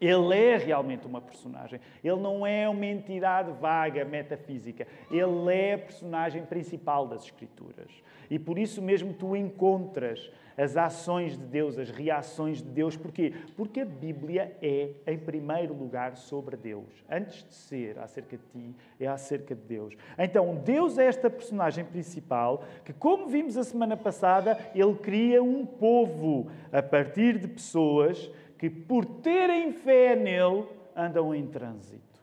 Ele 0.00 0.34
é 0.34 0.56
realmente 0.56 1.06
uma 1.06 1.20
personagem. 1.20 1.80
Ele 2.04 2.20
não 2.20 2.46
é 2.46 2.68
uma 2.68 2.86
entidade 2.86 3.50
vaga, 3.52 4.04
metafísica. 4.04 4.86
Ele 5.10 5.54
é 5.54 5.74
a 5.74 5.78
personagem 5.78 6.44
principal 6.44 7.06
das 7.06 7.24
Escrituras. 7.24 7.90
E 8.30 8.38
por 8.38 8.58
isso 8.58 8.82
mesmo 8.82 9.14
tu 9.14 9.34
encontras 9.34 10.30
as 10.56 10.76
ações 10.76 11.36
de 11.36 11.44
Deus, 11.44 11.78
as 11.78 11.90
reações 11.90 12.62
de 12.62 12.68
Deus. 12.68 12.96
Porquê? 12.96 13.32
Porque 13.56 13.80
a 13.80 13.84
Bíblia 13.84 14.56
é, 14.62 14.90
em 15.06 15.18
primeiro 15.18 15.74
lugar, 15.74 16.16
sobre 16.16 16.56
Deus. 16.56 16.86
Antes 17.10 17.44
de 17.44 17.54
ser 17.54 17.98
acerca 17.98 18.36
de 18.36 18.44
ti, 18.44 18.74
é 18.98 19.06
acerca 19.06 19.54
de 19.54 19.60
Deus. 19.60 19.94
Então, 20.18 20.56
Deus 20.56 20.98
é 20.98 21.06
esta 21.06 21.28
personagem 21.28 21.84
principal 21.84 22.64
que, 22.84 22.92
como 22.92 23.26
vimos 23.26 23.56
a 23.56 23.64
semana 23.64 23.96
passada, 23.96 24.58
ele 24.74 24.94
cria 24.94 25.42
um 25.42 25.66
povo 25.66 26.50
a 26.72 26.82
partir 26.82 27.38
de 27.38 27.48
pessoas 27.48 28.30
que, 28.58 28.70
por 28.70 29.04
terem 29.04 29.72
fé 29.72 30.16
nele, 30.16 30.66
andam 30.94 31.34
em 31.34 31.46
trânsito. 31.46 32.20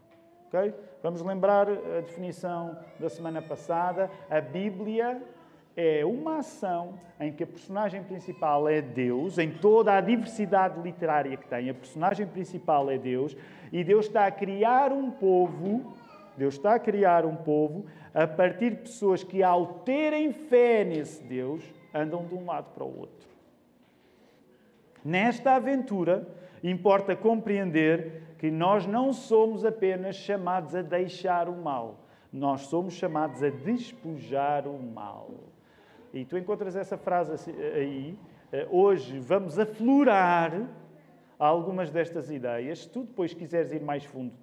Okay? 0.48 0.74
Vamos 1.02 1.22
lembrar 1.22 1.68
a 1.70 2.02
definição 2.02 2.78
da 3.00 3.10
semana 3.10 3.42
passada. 3.42 4.10
A 4.30 4.40
Bíblia 4.40 5.22
é 5.76 6.06
uma 6.06 6.38
ação 6.38 6.94
em 7.20 7.32
que 7.32 7.44
a 7.44 7.48
personagem 7.48 8.04
principal 8.04 8.70
é 8.70 8.82
Deus, 8.82 9.38
em 9.38 9.52
toda 9.52 9.96
a 9.96 10.02
diversidade 10.02 10.80
literária 10.82 11.36
que 11.36 11.48
tem, 11.48 11.70
a 11.70 11.74
personagem 11.74 12.28
principal 12.28 12.90
é 12.90 12.98
Deus, 12.98 13.36
e 13.72 13.84
Deus 13.84 14.06
está 14.06 14.28
a 14.28 14.32
criar 14.32 14.92
um 14.92 15.10
povo, 15.10 15.94
Deus 16.38 16.56
está 16.56 16.76
a 16.76 16.80
criar 16.80 17.26
um 17.26 17.36
povo 17.36 17.86
a 18.14 18.28
partir 18.28 18.72
de 18.72 18.76
pessoas 18.78 19.24
que, 19.24 19.42
ao 19.42 19.80
terem 19.80 20.32
fé 20.32 20.84
nesse 20.84 21.24
Deus, 21.24 21.64
andam 21.94 22.24
de 22.26 22.36
um 22.36 22.46
lado 22.46 22.68
para 22.74 22.84
o 22.84 23.00
outro. 23.00 23.33
Nesta 25.04 25.56
aventura, 25.56 26.28
importa 26.64 27.16
compreender 27.16 28.36
que 28.38 28.50
nós 28.50 28.86
não 28.86 29.14
somos 29.14 29.66
apenas 29.66 30.16
chamados 30.16 30.76
a 30.76 30.82
deixar 30.82 31.50
o 31.50 31.56
mal, 31.56 32.00
nós 32.32 32.62
somos 32.62 32.94
chamados 32.94 33.44
a 33.44 33.50
despojar 33.50 34.68
o 34.68 34.82
mal. 34.82 35.32
E 36.14 36.26
tu 36.26 36.38
encontras 36.38 36.76
essa 36.76 36.98
frase 36.98 37.52
aí. 37.76 38.18
Eh, 38.52 38.68
hoje 38.70 39.20
vamos 39.20 39.58
aflorar 39.58 40.68
algumas 41.40 41.90
destas 41.90 42.30
ideias. 42.30 42.80
Se 42.80 42.90
tu 42.90 43.02
depois 43.02 43.34
quiseres 43.34 43.72
ir 43.72 43.82
mais 43.82 44.06
fundo, 44.06 44.34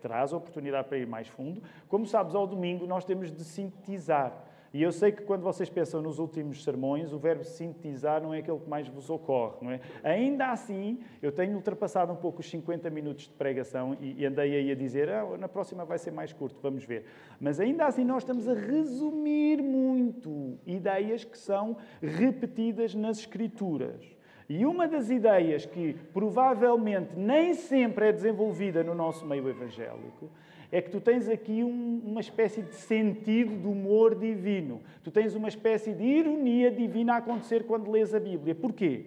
terás 0.00 0.32
a 0.32 0.36
oportunidade 0.36 0.88
para 0.88 0.98
ir 0.98 1.06
mais 1.06 1.28
fundo. 1.28 1.62
Como 1.88 2.06
sabes, 2.06 2.34
ao 2.34 2.46
domingo 2.46 2.86
nós 2.86 3.04
temos 3.04 3.30
de 3.30 3.44
sintetizar. 3.44 4.32
E 4.72 4.82
eu 4.82 4.92
sei 4.92 5.10
que 5.12 5.22
quando 5.22 5.42
vocês 5.42 5.70
pensam 5.70 6.02
nos 6.02 6.18
últimos 6.18 6.62
sermões, 6.62 7.12
o 7.12 7.18
verbo 7.18 7.42
sintetizar 7.42 8.22
não 8.22 8.34
é 8.34 8.38
aquele 8.38 8.58
que 8.58 8.68
mais 8.68 8.86
vos 8.86 9.08
ocorre, 9.08 9.56
não 9.62 9.70
é? 9.70 9.80
Ainda 10.04 10.50
assim, 10.50 11.00
eu 11.22 11.32
tenho 11.32 11.54
ultrapassado 11.56 12.12
um 12.12 12.16
pouco 12.16 12.40
os 12.40 12.50
50 12.50 12.90
minutos 12.90 13.24
de 13.24 13.30
pregação 13.30 13.96
e, 14.00 14.26
andei 14.26 14.56
aí 14.56 14.70
a 14.70 14.74
dizer, 14.74 15.08
ah, 15.08 15.36
na 15.38 15.48
próxima 15.48 15.84
vai 15.84 15.98
ser 15.98 16.10
mais 16.10 16.32
curto, 16.32 16.58
vamos 16.62 16.84
ver. 16.84 17.06
Mas 17.40 17.58
ainda 17.58 17.86
assim 17.86 18.04
nós 18.04 18.22
estamos 18.22 18.46
a 18.46 18.54
resumir 18.54 19.62
muito 19.62 20.58
ideias 20.66 21.24
que 21.24 21.38
são 21.38 21.76
repetidas 22.02 22.94
nas 22.94 23.18
Escrituras. 23.18 24.18
E 24.48 24.64
uma 24.64 24.88
das 24.88 25.10
ideias 25.10 25.66
que 25.66 25.94
provavelmente 26.12 27.14
nem 27.16 27.52
sempre 27.52 28.08
é 28.08 28.12
desenvolvida 28.12 28.82
no 28.82 28.94
nosso 28.94 29.26
meio 29.26 29.48
evangélico 29.48 30.30
é 30.70 30.82
que 30.82 30.90
tu 30.90 31.00
tens 31.00 31.28
aqui 31.28 31.64
um, 31.64 32.02
uma 32.04 32.20
espécie 32.20 32.62
de 32.62 32.74
sentido 32.74 33.56
de 33.56 33.66
humor 33.66 34.14
divino. 34.14 34.80
Tu 35.02 35.10
tens 35.10 35.34
uma 35.34 35.48
espécie 35.48 35.92
de 35.92 36.04
ironia 36.04 36.70
divina 36.70 37.14
a 37.14 37.16
acontecer 37.18 37.64
quando 37.64 37.90
lês 37.90 38.14
a 38.14 38.20
Bíblia. 38.20 38.54
Porquê? 38.54 39.06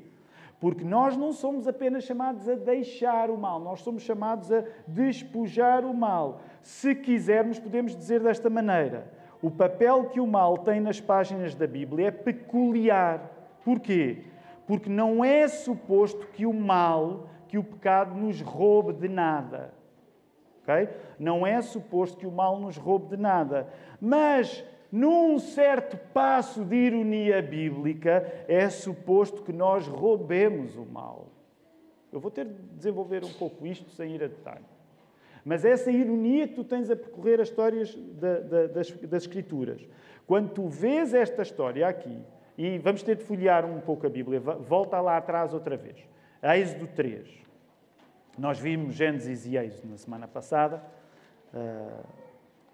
Porque 0.59 0.83
nós 0.83 1.17
não 1.17 1.33
somos 1.33 1.67
apenas 1.67 2.03
chamados 2.03 2.47
a 2.47 2.53
deixar 2.53 3.31
o 3.31 3.37
mal, 3.37 3.59
nós 3.59 3.81
somos 3.81 4.03
chamados 4.03 4.51
a 4.51 4.63
despojar 4.87 5.83
o 5.83 5.93
mal. 5.93 6.41
Se 6.61 6.93
quisermos, 6.93 7.59
podemos 7.59 7.95
dizer 7.95 8.21
desta 8.21 8.49
maneira: 8.49 9.11
o 9.41 9.49
papel 9.49 10.05
que 10.05 10.19
o 10.19 10.27
mal 10.27 10.59
tem 10.59 10.79
nas 10.79 10.99
páginas 11.01 11.55
da 11.55 11.65
Bíblia 11.65 12.07
é 12.07 12.11
peculiar. 12.11 13.31
Porquê? 13.65 14.19
Porque 14.67 14.89
não 14.89 15.25
é 15.25 15.47
suposto 15.47 16.27
que 16.27 16.45
o 16.45 16.53
mal, 16.53 17.27
que 17.47 17.57
o 17.57 17.63
pecado 17.63 18.15
nos 18.15 18.39
roube 18.41 18.93
de 18.93 19.09
nada. 19.09 19.73
Okay? 20.63 20.89
Não 21.19 21.45
é 21.45 21.61
suposto 21.61 22.17
que 22.17 22.27
o 22.27 22.31
mal 22.31 22.59
nos 22.59 22.77
roube 22.77 23.15
de 23.15 23.21
nada. 23.21 23.67
Mas, 23.99 24.63
num 24.91 25.39
certo 25.39 25.97
passo 26.13 26.63
de 26.63 26.75
ironia 26.75 27.41
bíblica, 27.41 28.45
é 28.47 28.69
suposto 28.69 29.41
que 29.41 29.51
nós 29.51 29.87
roubemos 29.87 30.75
o 30.75 30.85
mal. 30.85 31.27
Eu 32.11 32.19
vou 32.19 32.29
ter 32.29 32.45
de 32.45 32.53
desenvolver 32.75 33.23
um 33.23 33.33
pouco 33.33 33.65
isto 33.65 33.89
sem 33.91 34.15
ir 34.15 34.23
a 34.23 34.27
detalhe. 34.27 34.65
Mas 35.43 35.65
essa 35.65 35.91
ironia 35.91 36.47
que 36.47 36.55
tu 36.55 36.63
tens 36.63 36.89
a 36.89 36.95
percorrer 36.95 37.39
as 37.39 37.47
histórias 37.47 37.95
da, 37.95 38.39
da, 38.39 38.67
das, 38.67 38.91
das 38.91 39.23
Escrituras, 39.23 39.81
quando 40.27 40.51
tu 40.51 40.67
vês 40.67 41.13
esta 41.13 41.41
história 41.41 41.87
aqui, 41.87 42.21
e 42.57 42.77
vamos 42.77 43.01
ter 43.01 43.15
de 43.15 43.23
folhear 43.23 43.65
um 43.65 43.79
pouco 43.79 44.05
a 44.05 44.09
Bíblia, 44.09 44.39
volta 44.39 45.01
lá 45.01 45.17
atrás 45.17 45.53
outra 45.53 45.75
vez. 45.75 45.97
Êxodo 46.43 46.87
3. 46.87 47.27
Nós 48.41 48.57
vimos 48.57 48.95
Gênesis 48.95 49.45
e 49.45 49.55
Êxodo 49.55 49.87
na 49.87 49.97
semana 49.97 50.27
passada. 50.27 50.81
Uh, 51.53 52.03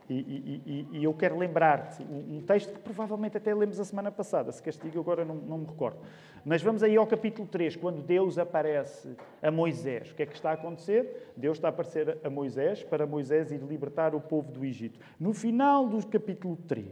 e, 0.09 0.13
e, 0.15 0.87
e, 0.93 1.03
eu 1.03 1.13
quero 1.13 1.37
lembrar-te 1.37 2.01
um 2.03 2.41
texto 2.41 2.73
que 2.73 2.79
provavelmente 2.79 3.35
até 3.35 3.53
lemos 3.53 3.77
a 3.77 3.83
semana 3.83 4.09
passada, 4.09 4.49
se 4.53 4.63
castigo 4.63 4.97
agora 4.97 5.25
não, 5.25 5.35
não, 5.35 5.57
me 5.57 5.65
recordo. 5.65 5.97
Mas 6.45 6.61
vamos 6.61 6.83
aí 6.83 6.95
ao 6.95 7.05
capítulo 7.05 7.45
3, 7.45 7.75
quando 7.75 8.01
Deus 8.01 8.37
aparece 8.37 9.13
a 9.43 9.51
Moisés. 9.51 10.09
O 10.11 10.15
que 10.15 10.23
é 10.23 10.25
que 10.25 10.35
está 10.35 10.51
a 10.51 10.53
acontecer? 10.53 11.33
Deus 11.35 11.57
está 11.57 11.67
a 11.67 11.71
aparecer 11.71 12.17
a 12.23 12.29
Moisés 12.29 12.81
para 12.85 13.05
Moisés 13.05 13.51
ir 13.51 13.57
libertar 13.57 14.15
o 14.15 14.21
povo 14.21 14.49
do 14.49 14.63
Egito. 14.63 14.97
No 15.19 15.33
final 15.33 15.85
do 15.85 16.07
capítulo 16.07 16.55
3 16.65 16.87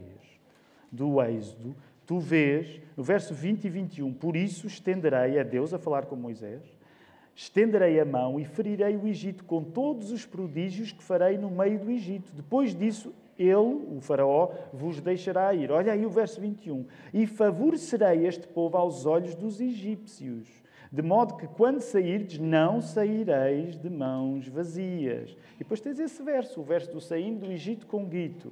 do 0.92 1.22
Êxodo, 1.22 1.74
tu 2.04 2.18
vês, 2.18 2.78
no 2.94 3.02
verso 3.02 3.32
20 3.32 3.64
e 3.64 3.70
21, 3.70 4.12
por 4.12 4.36
isso 4.36 4.66
estenderei 4.66 5.40
a 5.40 5.42
Deus 5.42 5.72
a 5.72 5.78
falar 5.78 6.04
com 6.04 6.14
Moisés 6.14 6.75
Estenderei 7.36 8.00
a 8.00 8.04
mão 8.06 8.40
e 8.40 8.46
ferirei 8.46 8.96
o 8.96 9.06
Egito 9.06 9.44
com 9.44 9.62
todos 9.62 10.10
os 10.10 10.24
prodígios 10.24 10.90
que 10.90 11.04
farei 11.04 11.36
no 11.36 11.50
meio 11.50 11.78
do 11.78 11.90
Egito. 11.90 12.32
Depois 12.34 12.74
disso, 12.74 13.14
ele, 13.38 13.54
o 13.54 13.98
Faraó, 14.00 14.52
vos 14.72 15.02
deixará 15.02 15.52
ir. 15.52 15.70
Olha 15.70 15.92
aí 15.92 16.06
o 16.06 16.10
verso 16.10 16.40
21. 16.40 16.86
E 17.12 17.26
favorecerei 17.26 18.26
este 18.26 18.48
povo 18.48 18.78
aos 18.78 19.04
olhos 19.04 19.34
dos 19.34 19.60
egípcios, 19.60 20.48
de 20.90 21.02
modo 21.02 21.36
que 21.36 21.46
quando 21.46 21.82
sairdes, 21.82 22.38
não 22.38 22.80
saireis 22.80 23.76
de 23.76 23.90
mãos 23.90 24.48
vazias. 24.48 25.36
E 25.56 25.58
depois 25.58 25.78
tens 25.78 25.98
esse 25.98 26.22
verso, 26.22 26.62
o 26.62 26.64
verso 26.64 26.90
do 26.90 27.02
saindo 27.02 27.44
do 27.44 27.52
Egito 27.52 27.86
com 27.86 28.06
guito. 28.06 28.50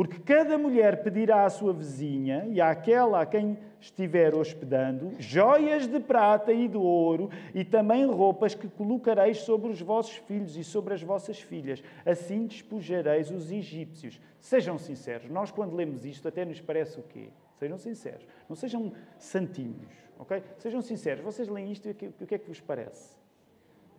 Porque 0.00 0.18
cada 0.18 0.56
mulher 0.56 1.02
pedirá 1.02 1.44
à 1.44 1.50
sua 1.50 1.74
vizinha 1.74 2.46
e 2.48 2.58
àquela 2.58 3.20
a 3.20 3.26
quem 3.26 3.58
estiver 3.78 4.34
hospedando 4.34 5.12
joias 5.18 5.86
de 5.86 6.00
prata 6.00 6.54
e 6.54 6.66
de 6.68 6.78
ouro 6.78 7.28
e 7.54 7.66
também 7.66 8.06
roupas 8.06 8.54
que 8.54 8.66
colocareis 8.66 9.40
sobre 9.40 9.70
os 9.70 9.78
vossos 9.82 10.16
filhos 10.16 10.56
e 10.56 10.64
sobre 10.64 10.94
as 10.94 11.02
vossas 11.02 11.38
filhas. 11.42 11.82
Assim 12.06 12.46
despojareis 12.46 13.30
os 13.30 13.52
egípcios. 13.52 14.18
Sejam 14.40 14.78
sinceros, 14.78 15.28
nós 15.28 15.50
quando 15.50 15.76
lemos 15.76 16.06
isto 16.06 16.26
até 16.26 16.46
nos 16.46 16.62
parece 16.62 16.98
o 16.98 17.02
quê? 17.02 17.28
Sejam 17.56 17.76
sinceros. 17.76 18.26
Não 18.48 18.56
sejam 18.56 18.94
santinhos, 19.18 19.92
ok? 20.18 20.42
Sejam 20.56 20.80
sinceros. 20.80 21.22
Vocês 21.22 21.46
leem 21.46 21.72
isto 21.72 21.86
e 21.86 21.90
o 21.90 22.26
que 22.26 22.36
é 22.36 22.38
que 22.38 22.48
vos 22.48 22.58
parece? 22.58 23.18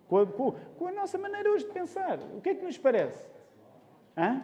Com 0.08 0.18
a, 0.18 0.26
com 0.26 0.88
a 0.88 0.92
nossa 0.94 1.20
maneira 1.20 1.52
hoje 1.52 1.68
de 1.68 1.72
pensar, 1.72 2.18
o 2.36 2.42
que 2.42 2.50
é 2.50 2.56
que 2.56 2.66
nos 2.66 2.80
parece? 2.80 3.24
Hã? 4.18 4.42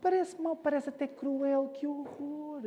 Parece 0.00 0.40
mal, 0.40 0.56
parece 0.56 0.88
até 0.88 1.06
cruel, 1.06 1.68
que 1.74 1.86
horror. 1.86 2.62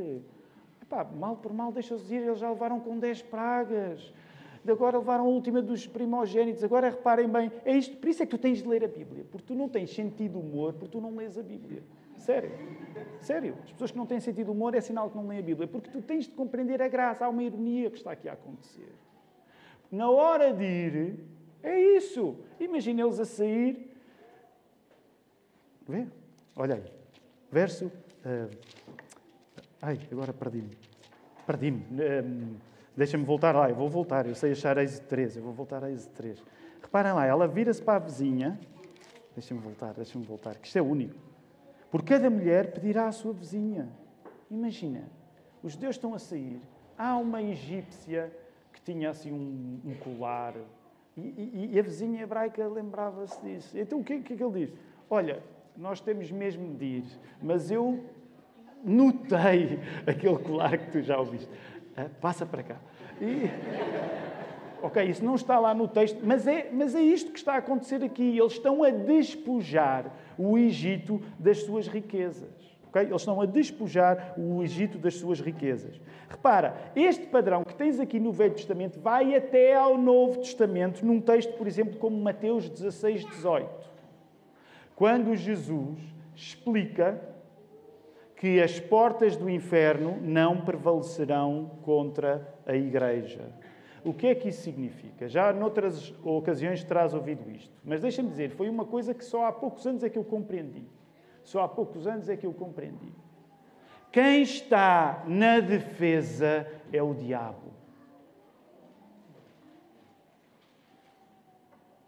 Epá, 0.81 1.03
mal 1.03 1.37
por 1.37 1.53
mal, 1.53 1.71
deixa-os 1.71 2.11
ir, 2.11 2.17
eles 2.17 2.39
já 2.39 2.49
levaram 2.49 2.79
com 2.79 2.97
10 2.99 3.21
pragas. 3.23 4.13
De 4.63 4.71
agora 4.71 4.99
levaram 4.99 5.25
a 5.25 5.27
última 5.27 5.61
dos 5.61 5.87
primogênitos. 5.87 6.63
Agora 6.63 6.89
reparem 6.89 7.27
bem, 7.27 7.51
é 7.65 7.75
isto, 7.75 7.97
por 7.97 8.09
isso 8.09 8.21
é 8.21 8.25
que 8.25 8.31
tu 8.31 8.37
tens 8.37 8.61
de 8.61 8.67
ler 8.67 8.83
a 8.83 8.87
Bíblia. 8.87 9.25
Porque 9.31 9.47
tu 9.47 9.55
não 9.55 9.67
tens 9.67 9.93
sentido 9.93 10.39
humor, 10.39 10.73
porque 10.73 10.89
tu 10.89 11.01
não 11.01 11.15
lês 11.15 11.37
a 11.37 11.41
Bíblia. 11.41 11.81
Sério. 12.17 12.51
Sério. 13.19 13.57
As 13.63 13.71
pessoas 13.71 13.91
que 13.91 13.97
não 13.97 14.05
têm 14.05 14.19
sentido 14.19 14.51
humor 14.51 14.75
é 14.75 14.81
sinal 14.81 15.09
que 15.09 15.17
não 15.17 15.27
leem 15.27 15.39
a 15.39 15.43
Bíblia. 15.43 15.67
Porque 15.67 15.89
tu 15.89 16.01
tens 16.01 16.25
de 16.25 16.31
compreender 16.31 16.81
a 16.81 16.87
graça. 16.87 17.25
Há 17.25 17.29
uma 17.29 17.41
ironia 17.41 17.89
que 17.89 17.97
está 17.97 18.11
aqui 18.11 18.29
a 18.29 18.33
acontecer. 18.33 18.93
Na 19.91 20.09
hora 20.09 20.53
de 20.53 20.63
ir, 20.63 21.19
é 21.63 21.79
isso. 21.79 22.37
Imagina 22.59 23.01
eles 23.01 23.19
a 23.19 23.25
sair. 23.25 23.91
Vê? 25.87 26.05
Olha 26.55 26.75
aí. 26.75 27.00
Verso. 27.51 27.85
Uh, 27.85 28.49
ai, 29.81 29.99
agora 30.11 30.33
perdi-me. 30.33 30.77
Perdi-me. 31.45 31.85
Uh, 31.91 32.71
Deixa-me 32.95 33.23
voltar 33.23 33.55
lá, 33.55 33.69
eu 33.69 33.75
vou 33.75 33.87
voltar, 33.87 34.27
eu 34.27 34.35
sei 34.35 34.51
achar 34.51 34.77
Êxodo 34.77 35.07
3, 35.07 35.37
eu 35.37 35.43
vou 35.43 35.53
voltar 35.53 35.83
a 35.83 35.89
Êxodo 35.89 36.13
3. 36.13 36.43
Reparem 36.81 37.13
lá, 37.13 37.25
ela 37.25 37.47
vira-se 37.47 37.81
para 37.81 37.95
a 37.95 37.99
vizinha, 37.99 38.59
deixa-me 39.33 39.61
voltar, 39.61 39.93
deixa-me 39.93 40.25
voltar, 40.25 40.57
que 40.57 40.67
isto 40.67 40.77
é 40.77 40.81
único. 40.81 41.15
Por 41.89 42.03
cada 42.03 42.29
mulher 42.29 42.73
pedirá 42.73 43.07
à 43.07 43.11
sua 43.13 43.31
vizinha. 43.31 43.87
Imagina, 44.49 45.03
os 45.63 45.73
judeus 45.73 45.95
estão 45.95 46.13
a 46.13 46.19
sair, 46.19 46.61
há 46.97 47.15
uma 47.17 47.41
egípcia 47.41 48.31
que 48.73 48.81
tinha 48.81 49.09
assim 49.09 49.31
um, 49.31 49.79
um 49.85 49.95
colar, 49.95 50.53
e, 51.15 51.21
e, 51.21 51.69
e, 51.73 51.79
a 51.79 51.81
vizinha 51.81 52.21
hebraica 52.21 52.67
lembrava-se 52.67 53.39
disso. 53.41 53.77
Então 53.77 53.99
o 53.99 54.03
que, 54.03 54.19
que 54.19 54.33
é 54.33 54.37
que 54.37 54.43
ele 54.43 54.65
diz? 54.65 54.77
Olha, 55.09 55.41
nós 55.77 55.99
temos 55.99 56.31
mesmo 56.31 56.75
de 56.75 56.85
ir, 56.85 57.05
mas 57.41 57.71
eu 57.71 58.03
notei 58.83 59.79
aquele 60.05 60.37
colar 60.37 60.77
que 60.77 60.91
tu 60.91 61.01
já 61.01 61.17
ouviste. 61.17 61.49
Ah, 61.95 62.07
passa 62.19 62.45
para 62.45 62.63
cá. 62.63 62.77
E... 63.19 63.49
Ok, 64.83 65.03
isso 65.03 65.23
não 65.23 65.35
está 65.35 65.59
lá 65.59 65.75
no 65.75 65.87
texto, 65.87 66.19
mas 66.23 66.47
é, 66.47 66.69
mas 66.71 66.95
é 66.95 67.01
isto 67.01 67.31
que 67.31 67.37
está 67.37 67.53
a 67.53 67.57
acontecer 67.57 68.03
aqui. 68.03 68.37
Eles 68.37 68.53
estão 68.53 68.83
a 68.83 68.89
despojar 68.89 70.11
o 70.37 70.57
Egito 70.57 71.21
das 71.37 71.59
suas 71.63 71.87
riquezas. 71.87 72.49
Okay? 72.89 73.03
Eles 73.03 73.21
estão 73.21 73.39
a 73.39 73.45
despojar 73.45 74.33
o 74.37 74.63
Egito 74.63 74.97
das 74.97 75.15
suas 75.15 75.39
riquezas. 75.39 76.01
Repara, 76.27 76.75
este 76.95 77.27
padrão 77.27 77.63
que 77.63 77.75
tens 77.75 77.99
aqui 77.99 78.19
no 78.19 78.31
Velho 78.31 78.53
Testamento 78.53 78.99
vai 78.99 79.35
até 79.35 79.75
ao 79.75 79.97
Novo 79.97 80.39
Testamento, 80.39 81.05
num 81.05 81.21
texto, 81.21 81.53
por 81.53 81.67
exemplo, 81.67 81.97
como 81.99 82.17
Mateus 82.17 82.67
16, 82.67 83.25
18. 83.25 83.80
Quando 85.01 85.35
Jesus 85.35 85.97
explica 86.35 87.19
que 88.35 88.61
as 88.61 88.79
portas 88.79 89.35
do 89.35 89.49
inferno 89.49 90.21
não 90.21 90.61
prevalecerão 90.61 91.71
contra 91.81 92.55
a 92.67 92.75
igreja. 92.75 93.51
O 94.05 94.13
que 94.13 94.27
é 94.27 94.35
que 94.35 94.49
isso 94.49 94.61
significa? 94.61 95.27
Já 95.27 95.51
noutras 95.51 96.13
ocasiões 96.23 96.83
terás 96.83 97.15
ouvido 97.15 97.49
isto, 97.49 97.73
mas 97.83 98.01
deixa-me 98.01 98.29
dizer, 98.29 98.51
foi 98.51 98.69
uma 98.69 98.85
coisa 98.85 99.11
que 99.11 99.25
só 99.25 99.47
há 99.47 99.51
poucos 99.51 99.87
anos 99.87 100.03
é 100.03 100.09
que 100.09 100.19
eu 100.19 100.23
compreendi. 100.23 100.87
Só 101.43 101.63
há 101.63 101.67
poucos 101.67 102.05
anos 102.05 102.29
é 102.29 102.37
que 102.37 102.45
eu 102.45 102.53
compreendi. 102.53 103.11
Quem 104.11 104.43
está 104.43 105.23
na 105.25 105.59
defesa 105.61 106.67
é 106.93 107.01
o 107.01 107.15
diabo. 107.15 107.73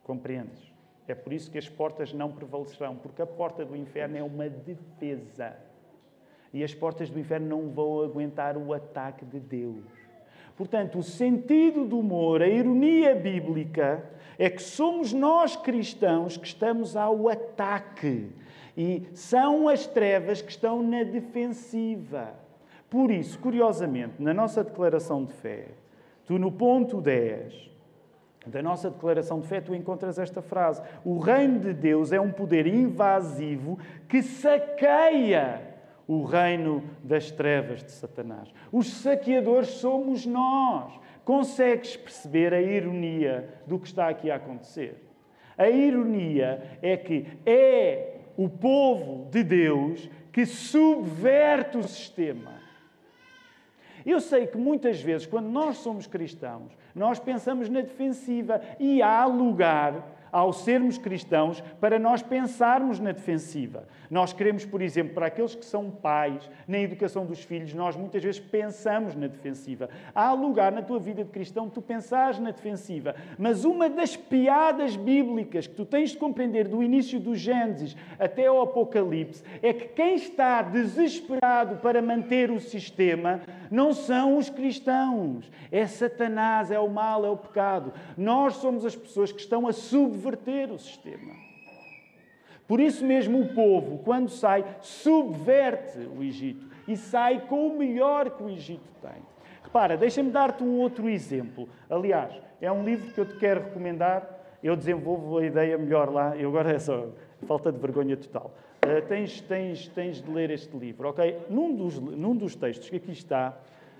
Compreendes? 0.03 0.72
É 1.07 1.13
por 1.13 1.33
isso 1.33 1.51
que 1.51 1.57
as 1.57 1.67
portas 1.67 2.13
não 2.13 2.31
prevalecerão, 2.31 2.95
porque 2.95 3.21
a 3.21 3.27
porta 3.27 3.65
do 3.65 3.75
inferno 3.75 4.17
é 4.17 4.23
uma 4.23 4.47
defesa. 4.47 5.55
E 6.53 6.63
as 6.63 6.73
portas 6.73 7.09
do 7.09 7.19
inferno 7.19 7.47
não 7.47 7.69
vão 7.69 8.01
aguentar 8.01 8.57
o 8.57 8.73
ataque 8.73 9.25
de 9.25 9.39
Deus. 9.39 9.83
Portanto, 10.55 10.99
o 10.99 11.03
sentido 11.03 11.83
do 11.83 11.99
humor, 11.99 12.41
a 12.41 12.47
ironia 12.47 13.15
bíblica, 13.15 14.07
é 14.37 14.49
que 14.49 14.61
somos 14.61 15.11
nós 15.11 15.55
cristãos 15.55 16.37
que 16.37 16.47
estamos 16.47 16.95
ao 16.95 17.27
ataque. 17.27 18.29
E 18.77 19.07
são 19.13 19.67
as 19.67 19.85
trevas 19.87 20.41
que 20.41 20.51
estão 20.51 20.81
na 20.81 21.03
defensiva. 21.03 22.33
Por 22.89 23.11
isso, 23.11 23.39
curiosamente, 23.39 24.21
na 24.21 24.33
nossa 24.33 24.63
declaração 24.63 25.25
de 25.25 25.33
fé, 25.33 25.69
tu 26.25 26.37
no 26.37 26.51
ponto 26.51 27.01
10 27.01 27.72
da 28.45 28.61
nossa 28.61 28.89
declaração 28.89 29.39
de 29.39 29.47
fé, 29.47 29.61
tu 29.61 29.73
encontras 29.73 30.19
esta 30.19 30.41
frase: 30.41 30.81
O 31.03 31.17
reino 31.17 31.59
de 31.59 31.73
Deus 31.73 32.11
é 32.11 32.19
um 32.19 32.31
poder 32.31 32.67
invasivo 32.67 33.79
que 34.07 34.21
saqueia 34.21 35.61
o 36.07 36.23
reino 36.23 36.83
das 37.03 37.31
trevas 37.31 37.83
de 37.83 37.91
Satanás. 37.91 38.49
Os 38.71 38.87
saqueadores 38.87 39.69
somos 39.69 40.25
nós. 40.25 40.99
Consegues 41.23 41.95
perceber 41.95 42.53
a 42.53 42.61
ironia 42.61 43.47
do 43.65 43.79
que 43.79 43.87
está 43.87 44.09
aqui 44.09 44.29
a 44.29 44.35
acontecer? 44.35 45.01
A 45.57 45.69
ironia 45.69 46.77
é 46.81 46.97
que 46.97 47.25
é 47.45 48.17
o 48.35 48.49
povo 48.49 49.29
de 49.29 49.43
Deus 49.43 50.09
que 50.33 50.45
subverte 50.45 51.77
o 51.77 51.83
sistema. 51.83 52.51
Eu 54.05 54.19
sei 54.19 54.47
que 54.47 54.57
muitas 54.57 54.99
vezes, 55.01 55.25
quando 55.25 55.47
nós 55.47 55.77
somos 55.77 56.07
cristãos, 56.07 56.73
nós 56.95 57.19
pensamos 57.19 57.69
na 57.69 57.81
defensiva 57.81 58.61
e 58.79 59.01
há 59.01 59.25
lugar 59.25 60.12
ao 60.33 60.51
sermos 60.51 60.97
cristãos, 60.97 61.63
para 61.79 61.99
nós 61.99 62.23
pensarmos 62.23 62.99
na 62.99 63.11
defensiva. 63.11 63.87
Nós 64.09 64.33
queremos, 64.33 64.65
por 64.65 64.81
exemplo, 64.81 65.13
para 65.13 65.27
aqueles 65.27 65.53
que 65.53 65.63
são 65.63 65.91
pais, 65.91 66.49
na 66.67 66.79
educação 66.79 67.25
dos 67.25 67.43
filhos, 67.43 67.73
nós 67.73 67.95
muitas 67.95 68.23
vezes 68.23 68.39
pensamos 68.39 69.15
na 69.15 69.27
defensiva. 69.27 69.89
Há 70.13 70.33
lugar 70.33 70.71
na 70.71 70.81
tua 70.81 70.99
vida 70.99 71.23
de 71.23 71.29
cristão 71.29 71.69
tu 71.69 71.81
pensares 71.81 72.39
na 72.39 72.49
defensiva. 72.49 73.15
Mas 73.37 73.63
uma 73.63 73.89
das 73.89 74.15
piadas 74.15 74.95
bíblicas 74.95 75.67
que 75.67 75.75
tu 75.75 75.85
tens 75.85 76.11
de 76.11 76.17
compreender 76.17 76.67
do 76.67 76.81
início 76.81 77.19
do 77.19 77.35
Gênesis 77.35 77.95
até 78.17 78.47
ao 78.47 78.61
Apocalipse 78.61 79.43
é 79.61 79.71
que 79.71 79.89
quem 79.89 80.15
está 80.15 80.63
desesperado 80.63 81.77
para 81.77 82.01
manter 82.01 82.49
o 82.49 82.59
sistema 82.59 83.41
não 83.69 83.93
são 83.93 84.37
os 84.37 84.49
cristãos. 84.49 85.51
É 85.71 85.85
Satanás, 85.85 86.71
é 86.71 86.79
o 86.79 86.89
mal, 86.89 87.23
é 87.23 87.29
o 87.29 87.37
pecado. 87.37 87.93
Nós 88.17 88.55
somos 88.55 88.83
as 88.83 88.95
pessoas 88.95 89.31
que 89.31 89.39
estão 89.39 89.67
a 89.67 89.73
subverter 89.73 90.22
subverter 90.23 90.71
o 90.71 90.79
sistema. 90.79 91.33
Por 92.65 92.79
isso 92.79 93.05
mesmo 93.05 93.41
o 93.41 93.53
povo, 93.53 93.99
quando 93.99 94.29
sai, 94.29 94.63
subverte 94.79 95.99
o 95.99 96.23
Egito 96.23 96.65
e 96.87 96.95
sai 96.95 97.41
com 97.41 97.67
o 97.67 97.77
melhor 97.77 98.31
que 98.31 98.43
o 98.43 98.49
Egito 98.49 98.89
tem. 99.01 99.21
Repara, 99.61 99.97
deixa-me 99.97 100.31
dar-te 100.31 100.63
um 100.63 100.79
outro 100.79 101.09
exemplo. 101.09 101.67
Aliás, 101.89 102.33
é 102.61 102.71
um 102.71 102.83
livro 102.85 103.11
que 103.11 103.19
eu 103.19 103.25
te 103.25 103.35
quero 103.35 103.65
recomendar. 103.65 104.39
Eu 104.63 104.77
desenvolvo 104.77 105.39
a 105.39 105.45
ideia 105.45 105.77
melhor 105.77 106.09
lá. 106.09 106.37
Eu 106.37 106.49
agora 106.49 106.71
é 106.71 106.79
só 106.79 107.09
falta 107.45 107.71
de 107.71 107.79
vergonha 107.79 108.15
total. 108.15 108.53
Uh, 108.85 109.05
tens, 109.07 109.41
tens, 109.41 109.87
tens 109.89 110.21
de 110.21 110.31
ler 110.31 110.49
este 110.51 110.75
livro, 110.77 111.09
ok? 111.09 111.37
Num 111.49 111.75
dos, 111.75 111.99
num 111.99 112.35
dos 112.35 112.55
textos 112.55 112.89
que 112.89 112.97
aqui 112.97 113.11
está, 113.11 113.57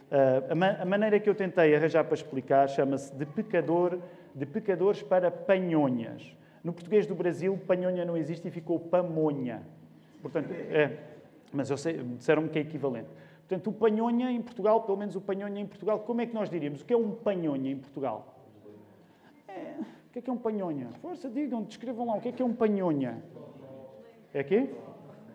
uh, 0.09 0.63
a, 0.63 0.81
a 0.83 0.85
maneira 0.85 1.19
que 1.19 1.29
eu 1.29 1.35
tentei 1.35 1.75
arranjar 1.75 2.03
para 2.05 2.15
explicar 2.15 2.69
chama-se 2.69 3.13
De 3.13 3.25
Pecador 3.25 3.99
de 4.33 4.45
pecadores 4.45 5.01
para 5.01 5.29
panhonhas. 5.29 6.35
No 6.63 6.71
português 6.71 7.05
do 7.05 7.13
Brasil, 7.13 7.59
panhonha 7.67 8.05
não 8.05 8.15
existe 8.15 8.47
e 8.47 8.51
ficou 8.51 8.79
pamonha. 8.79 9.63
Portanto, 10.21 10.51
é, 10.51 10.97
mas 11.51 11.69
eu 11.69 11.77
sei, 11.77 12.01
disseram-me 12.01 12.49
que 12.49 12.57
é 12.57 12.61
equivalente. 12.61 13.09
Portanto, 13.47 13.69
o 13.69 13.73
panhonha 13.73 14.31
em 14.31 14.41
Portugal, 14.41 14.81
pelo 14.81 14.97
menos 14.97 15.15
o 15.15 15.21
panhonha 15.21 15.59
em 15.59 15.67
Portugal, 15.67 15.99
como 15.99 16.21
é 16.21 16.25
que 16.25 16.33
nós 16.33 16.49
diríamos? 16.49 16.81
O 16.81 16.85
que 16.85 16.93
é 16.93 16.97
um 16.97 17.11
panhonha 17.11 17.71
em 17.71 17.77
Portugal? 17.77 18.33
É, 19.47 19.75
o 19.81 20.11
que 20.13 20.19
é 20.19 20.21
que 20.21 20.29
é 20.29 20.33
um 20.33 20.37
panhonha? 20.37 20.87
Força, 21.01 21.29
digam, 21.29 21.63
descrevam 21.63 22.07
lá, 22.07 22.15
o 22.15 22.21
que 22.21 22.29
é 22.29 22.31
que 22.31 22.41
é 22.41 22.45
um 22.45 22.53
panhonha? 22.53 23.21
É 24.33 24.43
quê? 24.43 24.69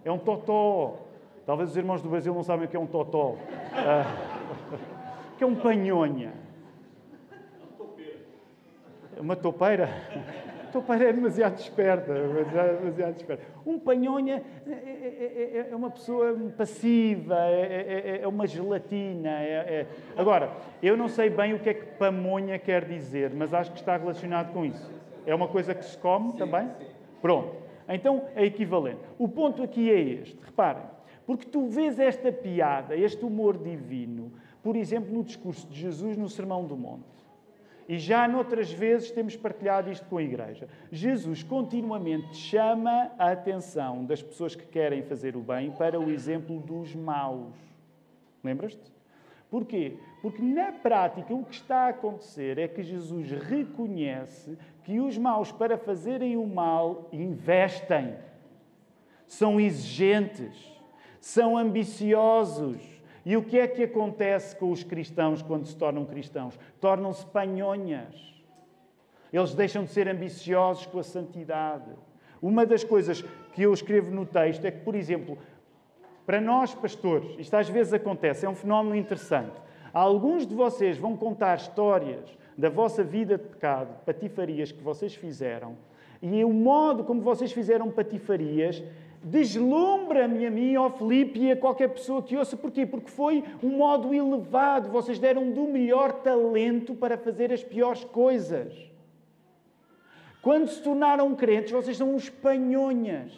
É 0.04 0.10
um 0.10 0.18
totó. 0.18 0.96
Talvez 1.44 1.70
os 1.70 1.76
irmãos 1.76 2.02
do 2.02 2.08
Brasil 2.08 2.34
não 2.34 2.42
sabem 2.42 2.66
o 2.66 2.68
que 2.68 2.76
é 2.76 2.80
um 2.80 2.86
totó. 2.86 3.36
Ah, 3.72 4.04
o 5.34 5.36
que 5.36 5.44
é 5.44 5.46
um 5.46 5.54
panhonha? 5.54 6.32
Uma 9.20 9.36
toupeira? 9.36 9.88
A 10.62 10.66
toupeira 10.72 11.08
é 11.08 11.12
demasiado 11.12 11.58
esperta, 11.58 12.12
demasiado 12.12 13.16
esperta. 13.16 13.44
Um 13.66 13.78
panhonha 13.78 14.42
é, 14.66 14.70
é, 14.70 15.66
é, 15.68 15.68
é 15.70 15.76
uma 15.76 15.90
pessoa 15.90 16.36
passiva, 16.56 17.36
é, 17.36 18.20
é 18.22 18.28
uma 18.28 18.46
gelatina. 18.46 19.30
Agora, 20.16 20.50
eu 20.82 20.96
não 20.96 21.08
sei 21.08 21.30
bem 21.30 21.54
o 21.54 21.58
que 21.58 21.70
é 21.70 21.74
que 21.74 21.86
pamonha 21.96 22.58
quer 22.58 22.84
dizer, 22.84 23.32
mas 23.34 23.52
acho 23.52 23.72
que 23.72 23.78
está 23.78 23.96
relacionado 23.96 24.52
com 24.52 24.64
isso. 24.64 24.90
É 25.26 25.34
uma 25.34 25.48
coisa 25.48 25.74
que 25.74 25.84
se 25.84 25.98
come 25.98 26.32
sim, 26.32 26.38
também? 26.38 26.68
Sim. 26.78 26.86
Pronto. 27.20 27.56
Então 27.88 28.24
é 28.36 28.44
equivalente. 28.44 29.00
O 29.18 29.26
ponto 29.28 29.62
aqui 29.62 29.90
é 29.90 29.98
este. 29.98 30.38
Reparem, 30.44 30.84
porque 31.26 31.46
tu 31.46 31.66
vês 31.68 31.98
esta 31.98 32.30
piada, 32.30 32.96
este 32.96 33.24
humor 33.24 33.56
divino, 33.56 34.32
por 34.62 34.76
exemplo, 34.76 35.12
no 35.12 35.24
discurso 35.24 35.66
de 35.66 35.80
Jesus 35.80 36.16
no 36.16 36.28
Sermão 36.28 36.64
do 36.64 36.76
Monte. 36.76 37.18
E 37.88 37.98
já 37.98 38.28
noutras 38.28 38.70
vezes 38.70 39.10
temos 39.10 39.34
partilhado 39.34 39.90
isto 39.90 40.06
com 40.06 40.18
a 40.18 40.22
Igreja. 40.22 40.68
Jesus 40.92 41.42
continuamente 41.42 42.36
chama 42.36 43.10
a 43.18 43.32
atenção 43.32 44.04
das 44.04 44.22
pessoas 44.22 44.54
que 44.54 44.66
querem 44.66 45.02
fazer 45.02 45.34
o 45.34 45.40
bem 45.40 45.70
para 45.70 45.98
o 45.98 46.10
exemplo 46.10 46.60
dos 46.60 46.94
maus. 46.94 47.54
Lembras-te? 48.44 48.92
Porquê? 49.50 49.96
Porque 50.20 50.42
na 50.42 50.70
prática 50.70 51.32
o 51.32 51.42
que 51.42 51.54
está 51.54 51.86
a 51.86 51.88
acontecer 51.88 52.58
é 52.58 52.68
que 52.68 52.82
Jesus 52.82 53.30
reconhece 53.30 54.58
que 54.84 55.00
os 55.00 55.16
maus, 55.16 55.50
para 55.50 55.78
fazerem 55.78 56.36
o 56.36 56.46
mal, 56.46 57.08
investem, 57.10 58.14
são 59.26 59.58
exigentes, 59.58 60.70
são 61.20 61.56
ambiciosos 61.56 62.97
e 63.24 63.36
o 63.36 63.42
que 63.42 63.58
é 63.58 63.66
que 63.66 63.82
acontece 63.82 64.56
com 64.56 64.70
os 64.70 64.82
cristãos 64.82 65.42
quando 65.42 65.66
se 65.66 65.76
tornam 65.76 66.04
cristãos? 66.04 66.58
Tornam-se 66.80 67.26
panhonhas. 67.26 68.34
Eles 69.32 69.54
deixam 69.54 69.84
de 69.84 69.90
ser 69.90 70.08
ambiciosos 70.08 70.86
com 70.86 70.98
a 70.98 71.02
santidade. 71.02 71.90
Uma 72.40 72.64
das 72.64 72.84
coisas 72.84 73.22
que 73.52 73.62
eu 73.62 73.72
escrevo 73.72 74.10
no 74.10 74.24
texto 74.24 74.64
é 74.64 74.70
que, 74.70 74.80
por 74.80 74.94
exemplo, 74.94 75.36
para 76.24 76.40
nós 76.40 76.74
pastores, 76.74 77.34
isto 77.38 77.54
às 77.54 77.68
vezes 77.68 77.92
acontece, 77.92 78.46
é 78.46 78.48
um 78.48 78.54
fenómeno 78.54 78.94
interessante. 78.94 79.60
Alguns 79.92 80.46
de 80.46 80.54
vocês 80.54 80.98
vão 80.98 81.16
contar 81.16 81.56
histórias 81.56 82.36
da 82.56 82.68
vossa 82.68 83.02
vida 83.02 83.38
de 83.38 83.44
pecado, 83.44 84.04
patifarias 84.04 84.70
que 84.70 84.82
vocês 84.82 85.14
fizeram, 85.14 85.76
e 86.20 86.44
o 86.44 86.52
modo 86.52 87.04
como 87.04 87.20
vocês 87.20 87.52
fizeram 87.52 87.90
patifarias 87.90 88.82
deslumbra-me 89.22 90.46
a 90.46 90.50
mim, 90.50 90.74
ao 90.74 90.90
Filipe 90.90 91.40
e 91.40 91.52
a 91.52 91.56
qualquer 91.56 91.88
pessoa 91.88 92.22
que 92.22 92.36
ouça. 92.36 92.56
Porquê? 92.56 92.86
Porque 92.86 93.10
foi 93.10 93.44
um 93.62 93.76
modo 93.76 94.14
elevado. 94.14 94.90
Vocês 94.90 95.18
deram 95.18 95.50
do 95.50 95.64
melhor 95.64 96.12
talento 96.22 96.94
para 96.94 97.16
fazer 97.18 97.52
as 97.52 97.62
piores 97.62 98.04
coisas. 98.04 98.72
Quando 100.40 100.68
se 100.68 100.82
tornaram 100.82 101.34
crentes, 101.34 101.72
vocês 101.72 101.96
são 101.96 102.14
uns 102.14 102.28
panhonhas. 102.28 103.32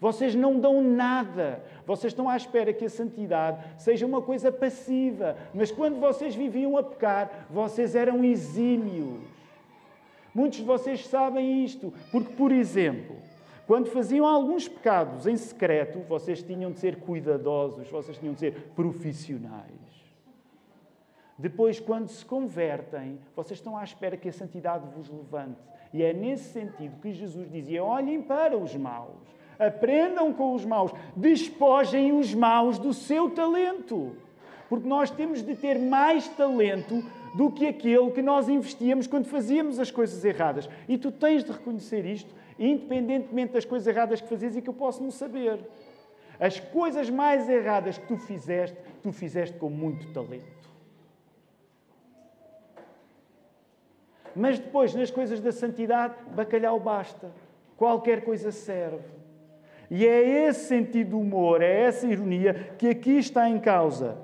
Vocês 0.00 0.34
não 0.34 0.60
dão 0.60 0.82
nada. 0.82 1.64
Vocês 1.86 2.12
estão 2.12 2.28
à 2.28 2.36
espera 2.36 2.72
que 2.72 2.84
a 2.84 2.90
santidade 2.90 3.64
seja 3.78 4.06
uma 4.06 4.22
coisa 4.22 4.52
passiva. 4.52 5.36
Mas 5.52 5.70
quando 5.70 5.98
vocês 5.98 6.34
viviam 6.34 6.76
a 6.76 6.82
pecar, 6.82 7.46
vocês 7.50 7.94
eram 7.94 8.22
exímios. 8.24 9.20
Muitos 10.34 10.58
de 10.58 10.64
vocês 10.64 11.06
sabem 11.06 11.64
isto, 11.64 11.94
porque, 12.12 12.34
por 12.34 12.52
exemplo, 12.52 13.16
quando 13.66 13.90
faziam 13.90 14.24
alguns 14.24 14.68
pecados 14.68 15.26
em 15.26 15.36
secreto, 15.36 15.98
vocês 16.08 16.42
tinham 16.42 16.70
de 16.70 16.78
ser 16.78 16.96
cuidadosos, 17.00 17.88
vocês 17.90 18.16
tinham 18.16 18.32
de 18.32 18.40
ser 18.40 18.70
profissionais. 18.76 19.74
Depois, 21.38 21.80
quando 21.80 22.08
se 22.08 22.24
convertem, 22.24 23.18
vocês 23.34 23.58
estão 23.58 23.76
à 23.76 23.84
espera 23.84 24.16
que 24.16 24.28
a 24.28 24.32
santidade 24.32 24.86
vos 24.94 25.10
levante. 25.10 25.60
E 25.92 26.02
é 26.02 26.12
nesse 26.12 26.52
sentido 26.52 27.00
que 27.00 27.12
Jesus 27.12 27.50
dizia: 27.50 27.84
olhem 27.84 28.22
para 28.22 28.56
os 28.56 28.74
maus, 28.74 29.16
aprendam 29.58 30.32
com 30.32 30.54
os 30.54 30.64
maus, 30.64 30.92
despojem 31.14 32.12
os 32.18 32.32
maus 32.34 32.78
do 32.78 32.94
seu 32.94 33.30
talento. 33.30 34.16
Porque 34.68 34.88
nós 34.88 35.10
temos 35.10 35.42
de 35.42 35.54
ter 35.54 35.78
mais 35.78 36.26
talento 36.28 37.04
do 37.36 37.50
que 37.50 37.66
aquele 37.66 38.10
que 38.10 38.22
nós 38.22 38.48
investíamos 38.48 39.06
quando 39.06 39.26
fazíamos 39.26 39.78
as 39.78 39.90
coisas 39.90 40.24
erradas. 40.24 40.68
E 40.88 40.96
tu 40.96 41.12
tens 41.12 41.44
de 41.44 41.52
reconhecer 41.52 42.04
isto, 42.06 42.34
independentemente 42.58 43.52
das 43.52 43.64
coisas 43.64 43.86
erradas 43.86 44.20
que 44.20 44.28
fazias 44.28 44.56
e 44.56 44.62
que 44.62 44.68
eu 44.68 44.74
posso 44.74 45.02
não 45.02 45.10
saber. 45.10 45.60
As 46.38 46.60
coisas 46.60 47.08
mais 47.08 47.48
erradas 47.48 47.98
que 47.98 48.06
tu 48.06 48.16
fizeste, 48.16 48.76
tu 49.02 49.12
fizeste 49.12 49.58
com 49.58 49.70
muito 49.70 50.12
talento. 50.12 50.56
Mas 54.34 54.58
depois, 54.58 54.94
nas 54.94 55.10
coisas 55.10 55.40
da 55.40 55.50
santidade, 55.50 56.14
bacalhau 56.34 56.78
basta. 56.78 57.30
Qualquer 57.76 58.22
coisa 58.22 58.52
serve. 58.52 59.16
E 59.90 60.06
é 60.06 60.46
esse 60.48 60.66
sentido 60.66 61.10
de 61.10 61.14
humor, 61.14 61.62
é 61.62 61.82
essa 61.82 62.06
ironia 62.06 62.74
que 62.76 62.88
aqui 62.88 63.18
está 63.18 63.48
em 63.48 63.58
causa. 63.58 64.18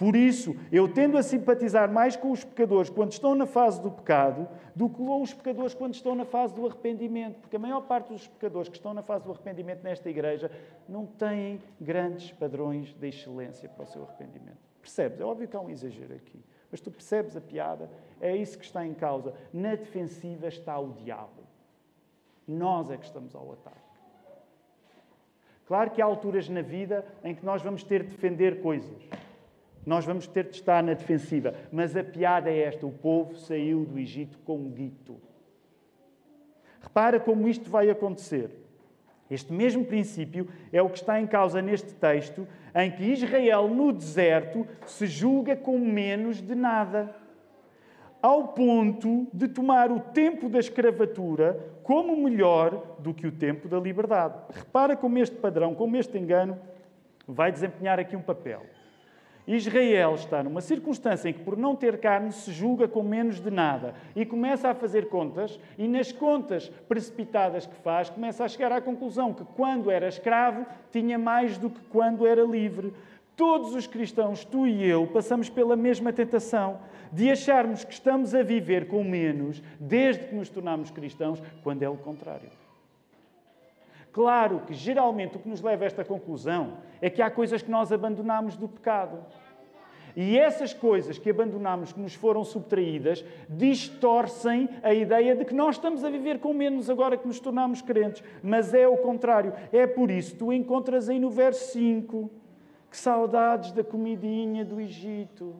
Por 0.00 0.16
isso, 0.16 0.56
eu 0.72 0.90
tendo 0.90 1.18
a 1.18 1.22
simpatizar 1.22 1.92
mais 1.92 2.16
com 2.16 2.30
os 2.30 2.42
pecadores 2.42 2.88
quando 2.88 3.12
estão 3.12 3.34
na 3.34 3.44
fase 3.44 3.82
do 3.82 3.90
pecado 3.90 4.48
do 4.74 4.88
que 4.88 4.96
com 4.96 5.20
os 5.20 5.34
pecadores 5.34 5.74
quando 5.74 5.92
estão 5.92 6.14
na 6.14 6.24
fase 6.24 6.54
do 6.54 6.64
arrependimento. 6.64 7.38
Porque 7.38 7.56
a 7.56 7.58
maior 7.58 7.82
parte 7.82 8.08
dos 8.08 8.26
pecadores 8.26 8.70
que 8.70 8.76
estão 8.76 8.94
na 8.94 9.02
fase 9.02 9.26
do 9.26 9.30
arrependimento 9.30 9.82
nesta 9.82 10.08
igreja 10.08 10.50
não 10.88 11.04
têm 11.04 11.60
grandes 11.78 12.32
padrões 12.32 12.94
de 12.94 13.08
excelência 13.08 13.68
para 13.68 13.84
o 13.84 13.86
seu 13.86 14.04
arrependimento. 14.04 14.56
Percebes? 14.80 15.20
É 15.20 15.24
óbvio 15.24 15.46
que 15.46 15.54
há 15.54 15.60
um 15.60 15.68
exagero 15.68 16.14
aqui. 16.14 16.42
Mas 16.70 16.80
tu 16.80 16.90
percebes 16.90 17.36
a 17.36 17.40
piada? 17.42 17.90
É 18.22 18.34
isso 18.34 18.58
que 18.58 18.64
está 18.64 18.86
em 18.86 18.94
causa. 18.94 19.34
Na 19.52 19.74
defensiva 19.74 20.48
está 20.48 20.78
o 20.78 20.94
diabo. 20.94 21.42
Nós 22.48 22.90
é 22.90 22.96
que 22.96 23.04
estamos 23.04 23.34
ao 23.34 23.52
ataque. 23.52 23.76
Claro 25.66 25.90
que 25.90 26.00
há 26.00 26.06
alturas 26.06 26.48
na 26.48 26.62
vida 26.62 27.04
em 27.22 27.34
que 27.34 27.44
nós 27.44 27.60
vamos 27.60 27.84
ter 27.84 28.02
de 28.02 28.08
defender 28.08 28.62
coisas. 28.62 28.98
Nós 29.84 30.04
vamos 30.04 30.26
ter 30.26 30.44
de 30.44 30.56
estar 30.56 30.82
na 30.82 30.94
defensiva. 30.94 31.54
Mas 31.72 31.96
a 31.96 32.04
piada 32.04 32.50
é 32.50 32.58
esta: 32.58 32.86
o 32.86 32.92
povo 32.92 33.36
saiu 33.36 33.84
do 33.84 33.98
Egito 33.98 34.38
com 34.44 34.70
guito. 34.70 35.16
Repara 36.80 37.20
como 37.20 37.48
isto 37.48 37.68
vai 37.68 37.90
acontecer. 37.90 38.50
Este 39.30 39.52
mesmo 39.52 39.84
princípio 39.84 40.48
é 40.72 40.82
o 40.82 40.88
que 40.88 40.98
está 40.98 41.20
em 41.20 41.26
causa 41.26 41.62
neste 41.62 41.94
texto, 41.94 42.48
em 42.74 42.90
que 42.90 43.04
Israel, 43.04 43.68
no 43.68 43.92
deserto, 43.92 44.66
se 44.86 45.06
julga 45.06 45.54
com 45.54 45.78
menos 45.78 46.42
de 46.42 46.54
nada, 46.54 47.14
ao 48.20 48.48
ponto 48.48 49.28
de 49.32 49.46
tomar 49.46 49.92
o 49.92 50.00
tempo 50.00 50.48
da 50.48 50.58
escravatura 50.58 51.58
como 51.84 52.16
melhor 52.16 52.96
do 52.98 53.14
que 53.14 53.26
o 53.26 53.32
tempo 53.32 53.68
da 53.68 53.78
liberdade. 53.78 54.34
Repara 54.52 54.96
como 54.96 55.18
este 55.18 55.36
padrão, 55.36 55.74
como 55.74 55.96
este 55.96 56.18
engano, 56.18 56.58
vai 57.26 57.52
desempenhar 57.52 58.00
aqui 58.00 58.16
um 58.16 58.22
papel. 58.22 58.62
Israel 59.56 60.14
está 60.14 60.42
numa 60.42 60.60
circunstância 60.60 61.28
em 61.28 61.32
que, 61.32 61.40
por 61.40 61.56
não 61.56 61.74
ter 61.74 61.98
carne, 61.98 62.30
se 62.30 62.52
julga 62.52 62.86
com 62.86 63.02
menos 63.02 63.40
de 63.40 63.50
nada 63.50 63.94
e 64.14 64.24
começa 64.24 64.68
a 64.68 64.74
fazer 64.74 65.08
contas, 65.08 65.58
e 65.76 65.88
nas 65.88 66.12
contas 66.12 66.68
precipitadas 66.88 67.66
que 67.66 67.74
faz, 67.76 68.08
começa 68.10 68.44
a 68.44 68.48
chegar 68.48 68.70
à 68.70 68.80
conclusão 68.80 69.34
que, 69.34 69.44
quando 69.56 69.90
era 69.90 70.06
escravo, 70.06 70.64
tinha 70.92 71.18
mais 71.18 71.58
do 71.58 71.68
que 71.68 71.80
quando 71.90 72.26
era 72.26 72.44
livre. 72.44 72.92
Todos 73.34 73.74
os 73.74 73.86
cristãos, 73.86 74.44
tu 74.44 74.66
e 74.66 74.84
eu, 74.84 75.06
passamos 75.06 75.48
pela 75.48 75.74
mesma 75.74 76.12
tentação 76.12 76.78
de 77.12 77.30
acharmos 77.30 77.82
que 77.82 77.92
estamos 77.92 78.34
a 78.34 78.42
viver 78.42 78.86
com 78.86 79.02
menos 79.02 79.62
desde 79.80 80.26
que 80.26 80.34
nos 80.34 80.48
tornamos 80.48 80.90
cristãos, 80.90 81.42
quando 81.62 81.82
é 81.82 81.88
o 81.88 81.96
contrário. 81.96 82.69
Claro 84.12 84.60
que 84.66 84.74
geralmente 84.74 85.36
o 85.36 85.40
que 85.40 85.48
nos 85.48 85.62
leva 85.62 85.84
a 85.84 85.86
esta 85.86 86.04
conclusão 86.04 86.78
é 87.00 87.08
que 87.08 87.22
há 87.22 87.30
coisas 87.30 87.62
que 87.62 87.70
nós 87.70 87.92
abandonamos 87.92 88.56
do 88.56 88.68
pecado. 88.68 89.24
E 90.16 90.36
essas 90.36 90.74
coisas 90.74 91.18
que 91.18 91.30
abandonamos, 91.30 91.92
que 91.92 92.00
nos 92.00 92.14
foram 92.14 92.42
subtraídas, 92.44 93.24
distorcem 93.48 94.68
a 94.82 94.92
ideia 94.92 95.36
de 95.36 95.44
que 95.44 95.54
nós 95.54 95.76
estamos 95.76 96.04
a 96.04 96.10
viver 96.10 96.40
com 96.40 96.52
menos 96.52 96.90
agora 96.90 97.16
que 97.16 97.26
nos 97.26 97.38
tornamos 97.38 97.80
crentes. 97.80 98.22
Mas 98.42 98.74
é 98.74 98.88
o 98.88 98.96
contrário. 98.96 99.52
É 99.72 99.86
por 99.86 100.10
isso 100.10 100.32
que 100.32 100.38
tu 100.38 100.52
encontras 100.52 101.08
aí 101.08 101.20
no 101.20 101.30
verso 101.30 101.72
5 101.72 102.30
que 102.90 102.96
saudades 102.96 103.70
da 103.70 103.84
comidinha 103.84 104.64
do 104.64 104.80
Egito. 104.80 105.54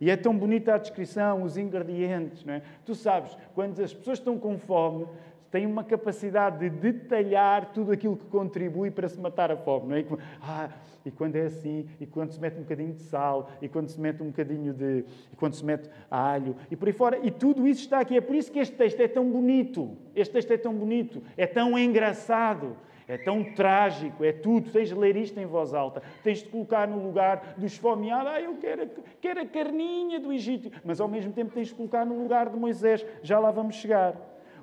E 0.00 0.10
é 0.10 0.16
tão 0.16 0.36
bonita 0.36 0.74
a 0.74 0.78
descrição, 0.78 1.42
os 1.42 1.56
ingredientes, 1.56 2.44
não 2.44 2.54
é? 2.54 2.62
Tu 2.84 2.94
sabes, 2.94 3.36
quando 3.54 3.82
as 3.82 3.92
pessoas 3.92 4.18
estão 4.18 4.38
com 4.38 4.56
fome, 4.56 5.08
tem 5.50 5.66
uma 5.66 5.82
capacidade 5.84 6.58
de 6.58 6.70
detalhar 6.70 7.72
tudo 7.72 7.92
aquilo 7.92 8.16
que 8.16 8.26
contribui 8.26 8.90
para 8.90 9.08
se 9.08 9.18
matar 9.18 9.50
a 9.50 9.56
fome. 9.56 9.88
Não 9.88 9.96
é? 9.96 10.04
Ah, 10.42 10.70
e 11.04 11.10
quando 11.10 11.36
é 11.36 11.46
assim, 11.46 11.88
e 12.00 12.06
quando 12.06 12.32
se 12.32 12.40
mete 12.40 12.58
um 12.58 12.62
bocadinho 12.62 12.92
de 12.92 13.00
sal, 13.00 13.50
e 13.62 13.68
quando 13.68 13.88
se 13.88 13.98
mete 13.98 14.22
um 14.22 14.26
bocadinho 14.26 14.74
de. 14.74 15.04
e 15.32 15.36
quando 15.36 15.54
se 15.54 15.64
mete 15.64 15.88
alho, 16.10 16.54
e 16.70 16.76
por 16.76 16.88
aí 16.88 16.92
fora. 16.92 17.18
E 17.22 17.30
tudo 17.30 17.66
isso 17.66 17.80
está 17.80 18.00
aqui. 18.00 18.16
É 18.16 18.20
por 18.20 18.36
isso 18.36 18.52
que 18.52 18.58
este 18.58 18.76
texto 18.76 19.00
é 19.00 19.08
tão 19.08 19.28
bonito. 19.30 19.96
Este 20.14 20.32
texto 20.32 20.50
é 20.52 20.58
tão 20.58 20.74
bonito, 20.74 21.22
é 21.36 21.46
tão 21.46 21.78
engraçado. 21.78 22.76
É 23.10 23.16
tão 23.16 23.42
trágico, 23.42 24.22
é 24.22 24.32
tudo. 24.32 24.70
Tens 24.70 24.90
de 24.90 24.94
ler 24.94 25.16
isto 25.16 25.40
em 25.40 25.46
voz 25.46 25.72
alta. 25.72 26.02
Tens 26.22 26.42
de 26.42 26.50
colocar 26.50 26.86
no 26.86 27.02
lugar 27.02 27.54
do 27.56 27.64
esfomeado. 27.64 28.28
Ah, 28.28 28.38
eu 28.38 28.54
quero, 28.58 28.86
quero 29.18 29.40
a 29.40 29.46
carninha 29.46 30.20
do 30.20 30.30
Egito. 30.30 30.70
Mas 30.84 31.00
ao 31.00 31.08
mesmo 31.08 31.32
tempo 31.32 31.54
tens 31.54 31.68
de 31.68 31.74
colocar 31.74 32.04
no 32.04 32.22
lugar 32.22 32.50
de 32.50 32.58
Moisés. 32.58 33.06
Já 33.22 33.38
lá 33.38 33.50
vamos 33.50 33.76
chegar. 33.76 34.14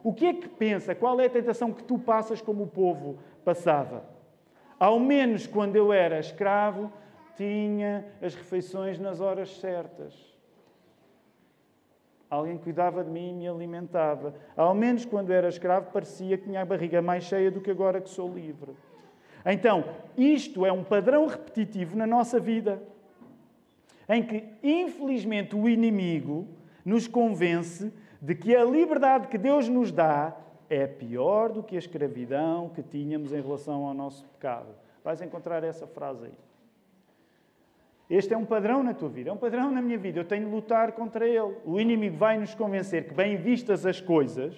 O 0.05 0.13
que 0.13 0.27
é 0.27 0.33
que 0.35 0.47
pensa? 0.47 0.93
Qual 0.93 1.19
é 1.19 1.25
a 1.25 1.29
tentação 1.31 1.73
que 1.73 1.83
tu 1.83 1.97
passas 1.97 2.39
como 2.39 2.65
o 2.65 2.67
povo 2.67 3.17
passava? 3.43 4.05
Ao 4.79 4.99
menos 4.99 5.47
quando 5.47 5.75
eu 5.75 5.91
era 5.91 6.19
escravo, 6.19 6.93
tinha 7.35 8.05
as 8.21 8.35
refeições 8.35 8.99
nas 8.99 9.19
horas 9.19 9.57
certas. 9.57 10.13
Alguém 12.29 12.55
cuidava 12.55 13.03
de 13.03 13.09
mim 13.09 13.31
e 13.31 13.33
me 13.33 13.47
alimentava. 13.47 14.35
Ao 14.55 14.75
menos 14.75 15.05
quando 15.05 15.33
era 15.33 15.49
escravo, 15.49 15.91
parecia 15.91 16.37
que 16.37 16.43
tinha 16.43 16.61
a 16.61 16.65
barriga 16.65 17.01
mais 17.01 17.23
cheia 17.23 17.49
do 17.49 17.59
que 17.59 17.71
agora 17.71 17.99
que 17.99 18.09
sou 18.09 18.31
livre. 18.31 18.73
Então, 19.43 19.85
isto 20.15 20.67
é 20.67 20.71
um 20.71 20.83
padrão 20.83 21.25
repetitivo 21.25 21.97
na 21.97 22.05
nossa 22.05 22.39
vida, 22.39 22.79
em 24.07 24.21
que, 24.21 24.43
infelizmente, 24.61 25.55
o 25.55 25.67
inimigo 25.67 26.47
nos 26.85 27.07
convence 27.07 27.91
de 28.25 28.33
que 28.33 28.55
a 28.55 28.65
liberdade 28.65 29.27
que 29.27 29.37
Deus 29.37 29.69
nos 29.69 29.91
dá 29.91 30.35
é 30.67 30.87
pior 30.87 31.51
do 31.51 31.61
que 31.61 31.75
a 31.75 31.79
escravidão 31.79 32.69
que 32.69 32.81
tínhamos 32.81 33.31
em 33.31 33.39
relação 33.39 33.85
ao 33.85 33.93
nosso 33.93 34.25
pecado. 34.25 34.69
Vais 35.03 35.21
encontrar 35.21 35.63
essa 35.63 35.85
frase 35.85 36.25
aí. 36.25 36.33
Este 38.09 38.33
é 38.33 38.37
um 38.37 38.45
padrão 38.45 38.81
na 38.81 38.95
tua 38.95 39.09
vida, 39.09 39.29
é 39.29 39.33
um 39.33 39.37
padrão 39.37 39.69
na 39.69 39.79
minha 39.79 39.97
vida. 39.99 40.19
Eu 40.19 40.25
tenho 40.25 40.45
de 40.45 40.51
lutar 40.51 40.93
contra 40.93 41.27
ele. 41.27 41.55
O 41.63 41.79
inimigo 41.79 42.17
vai 42.17 42.35
nos 42.39 42.55
convencer 42.55 43.07
que, 43.07 43.13
bem 43.13 43.37
vistas 43.37 43.85
as 43.85 44.01
coisas, 44.01 44.55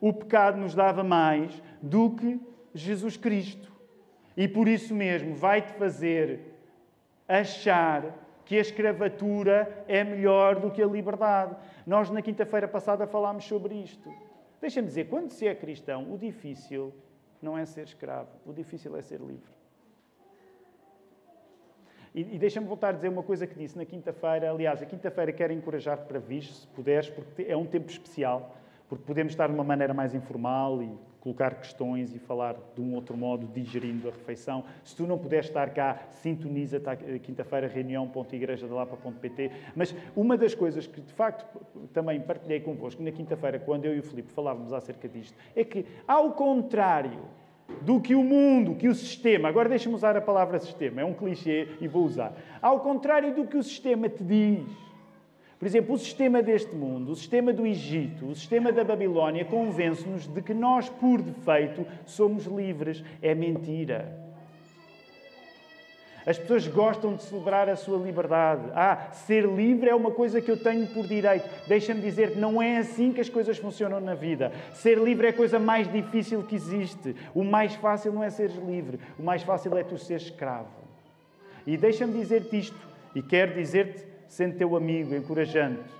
o 0.00 0.12
pecado 0.12 0.56
nos 0.58 0.72
dava 0.72 1.02
mais 1.02 1.60
do 1.82 2.10
que 2.10 2.40
Jesus 2.72 3.16
Cristo. 3.16 3.72
E 4.36 4.46
por 4.46 4.68
isso 4.68 4.94
mesmo 4.94 5.34
vai-te 5.34 5.72
fazer 5.72 6.54
achar 7.26 8.21
que 8.52 8.58
a 8.58 8.60
escravatura 8.60 9.82
é 9.88 10.04
melhor 10.04 10.60
do 10.60 10.70
que 10.70 10.82
a 10.82 10.86
liberdade. 10.86 11.56
Nós, 11.86 12.10
na 12.10 12.20
quinta-feira 12.20 12.68
passada, 12.68 13.06
falámos 13.06 13.44
sobre 13.44 13.74
isto. 13.76 14.12
Deixa-me 14.60 14.86
dizer, 14.86 15.08
quando 15.08 15.30
se 15.30 15.48
é 15.48 15.54
cristão, 15.54 16.12
o 16.12 16.18
difícil 16.18 16.92
não 17.40 17.56
é 17.56 17.64
ser 17.64 17.84
escravo, 17.84 18.28
o 18.44 18.52
difícil 18.52 18.94
é 18.94 19.00
ser 19.00 19.20
livre. 19.20 19.50
E, 22.14 22.20
e 22.20 22.38
deixa-me 22.38 22.66
voltar 22.66 22.90
a 22.90 22.92
dizer 22.92 23.08
uma 23.08 23.22
coisa 23.22 23.46
que 23.46 23.54
disse 23.54 23.78
na 23.78 23.86
quinta-feira. 23.86 24.50
Aliás, 24.50 24.82
a 24.82 24.84
quinta-feira 24.84 25.32
quero 25.32 25.54
encorajar-te 25.54 26.04
para 26.04 26.18
vir, 26.18 26.42
se 26.42 26.66
puderes, 26.66 27.08
porque 27.08 27.46
é 27.48 27.56
um 27.56 27.64
tempo 27.64 27.88
especial, 27.88 28.54
porque 28.86 29.02
podemos 29.02 29.32
estar 29.32 29.46
de 29.46 29.54
uma 29.54 29.64
maneira 29.64 29.94
mais 29.94 30.14
informal 30.14 30.82
e 30.82 30.94
colocar 31.22 31.54
questões 31.54 32.12
e 32.14 32.18
falar 32.18 32.56
de 32.74 32.80
um 32.80 32.94
outro 32.94 33.16
modo, 33.16 33.46
digerindo 33.46 34.08
a 34.08 34.10
refeição. 34.10 34.64
Se 34.82 34.96
tu 34.96 35.06
não 35.06 35.16
puderes 35.16 35.46
estar 35.46 35.70
cá, 35.70 36.02
sintoniza 36.10 36.80
tá, 36.80 36.96
quinta-feira, 36.96 37.68
reunião.igrejadalapa.pt. 37.68 39.50
Mas 39.76 39.94
uma 40.16 40.36
das 40.36 40.52
coisas 40.52 40.86
que, 40.86 41.00
de 41.00 41.12
facto, 41.12 41.46
também 41.92 42.20
partilhei 42.20 42.58
convosco 42.58 43.00
na 43.02 43.12
quinta-feira, 43.12 43.60
quando 43.60 43.84
eu 43.84 43.94
e 43.94 44.00
o 44.00 44.02
Filipe 44.02 44.32
falávamos 44.32 44.72
acerca 44.72 45.08
disto, 45.08 45.36
é 45.54 45.62
que, 45.62 45.86
ao 46.08 46.32
contrário 46.32 47.20
do 47.82 48.00
que 48.00 48.16
o 48.16 48.24
mundo, 48.24 48.74
que 48.74 48.88
o 48.88 48.94
sistema, 48.94 49.48
agora 49.48 49.68
deixa-me 49.68 49.94
usar 49.94 50.16
a 50.16 50.20
palavra 50.20 50.58
sistema, 50.58 51.00
é 51.00 51.04
um 51.04 51.14
clichê 51.14 51.68
e 51.80 51.86
vou 51.86 52.04
usar. 52.04 52.34
Ao 52.60 52.80
contrário 52.80 53.32
do 53.32 53.46
que 53.46 53.56
o 53.56 53.62
sistema 53.62 54.08
te 54.08 54.24
diz. 54.24 54.91
Por 55.62 55.66
exemplo, 55.66 55.94
o 55.94 55.98
sistema 55.98 56.42
deste 56.42 56.74
mundo, 56.74 57.12
o 57.12 57.14
sistema 57.14 57.52
do 57.52 57.64
Egito, 57.64 58.26
o 58.26 58.34
sistema 58.34 58.72
da 58.72 58.82
Babilónia 58.82 59.44
convence-nos 59.44 60.26
de 60.26 60.42
que 60.42 60.52
nós, 60.52 60.88
por 60.88 61.22
defeito, 61.22 61.86
somos 62.04 62.46
livres. 62.46 63.04
É 63.22 63.32
mentira. 63.32 64.12
As 66.26 66.36
pessoas 66.36 66.66
gostam 66.66 67.14
de 67.14 67.22
celebrar 67.22 67.68
a 67.68 67.76
sua 67.76 67.96
liberdade. 67.96 68.72
Ah, 68.74 69.12
ser 69.12 69.44
livre 69.44 69.88
é 69.88 69.94
uma 69.94 70.10
coisa 70.10 70.40
que 70.40 70.50
eu 70.50 70.56
tenho 70.56 70.84
por 70.88 71.06
direito. 71.06 71.48
Deixa-me 71.68 72.00
dizer 72.00 72.32
que 72.32 72.40
não 72.40 72.60
é 72.60 72.78
assim 72.78 73.12
que 73.12 73.20
as 73.20 73.28
coisas 73.28 73.56
funcionam 73.56 74.00
na 74.00 74.16
vida. 74.16 74.50
Ser 74.74 74.98
livre 74.98 75.28
é 75.28 75.30
a 75.30 75.32
coisa 75.32 75.60
mais 75.60 75.86
difícil 75.86 76.42
que 76.42 76.56
existe. 76.56 77.14
O 77.32 77.44
mais 77.44 77.72
fácil 77.76 78.12
não 78.12 78.24
é 78.24 78.30
seres 78.30 78.56
livre. 78.56 78.98
O 79.16 79.22
mais 79.22 79.44
fácil 79.44 79.78
é 79.78 79.84
tu 79.84 79.96
seres 79.96 80.24
escravo. 80.24 80.82
E 81.64 81.76
deixa-me 81.76 82.18
dizer-te 82.18 82.58
isto, 82.58 82.88
e 83.14 83.22
quero 83.22 83.54
dizer-te, 83.54 84.10
sendo 84.32 84.56
teu 84.56 84.74
amigo, 84.74 85.14
encorajante. 85.14 85.90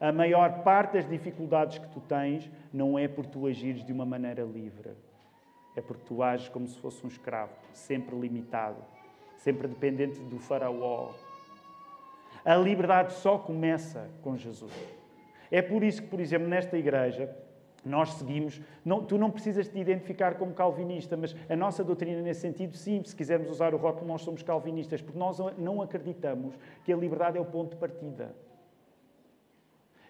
A 0.00 0.10
maior 0.10 0.62
parte 0.64 0.94
das 0.94 1.08
dificuldades 1.08 1.78
que 1.78 1.88
tu 1.88 2.00
tens 2.00 2.50
não 2.72 2.98
é 2.98 3.06
por 3.06 3.24
tu 3.24 3.46
agires 3.46 3.84
de 3.84 3.92
uma 3.92 4.04
maneira 4.04 4.42
livre 4.42 4.90
é 5.76 5.80
porque 5.80 6.02
tu 6.04 6.24
ages 6.24 6.48
como 6.48 6.66
se 6.66 6.76
fosse 6.80 7.04
um 7.04 7.08
escravo, 7.08 7.52
sempre 7.72 8.18
limitado, 8.18 8.82
sempre 9.36 9.68
dependente 9.68 10.18
do 10.18 10.40
faraó. 10.40 11.12
A 12.44 12.56
liberdade 12.56 13.12
só 13.12 13.38
começa 13.38 14.10
com 14.20 14.36
Jesus. 14.36 14.72
É 15.52 15.62
por 15.62 15.84
isso 15.84 16.02
que, 16.02 16.08
por 16.08 16.18
exemplo, 16.18 16.48
nesta 16.48 16.76
igreja, 16.76 17.32
nós 17.88 18.12
seguimos. 18.14 18.60
Não, 18.84 19.04
tu 19.04 19.16
não 19.18 19.30
precisas 19.30 19.68
te 19.68 19.78
identificar 19.78 20.34
como 20.36 20.52
calvinista, 20.52 21.16
mas 21.16 21.34
a 21.48 21.56
nossa 21.56 21.82
doutrina, 21.82 22.20
nesse 22.22 22.40
sentido, 22.40 22.76
sim, 22.76 23.02
se 23.04 23.14
quisermos 23.14 23.50
usar 23.50 23.74
o 23.74 23.76
rótulo, 23.76 24.06
nós 24.06 24.22
somos 24.22 24.42
calvinistas, 24.42 25.00
porque 25.02 25.18
nós 25.18 25.38
não 25.56 25.82
acreditamos 25.82 26.54
que 26.84 26.92
a 26.92 26.96
liberdade 26.96 27.38
é 27.38 27.40
o 27.40 27.44
ponto 27.44 27.70
de 27.70 27.76
partida 27.76 28.34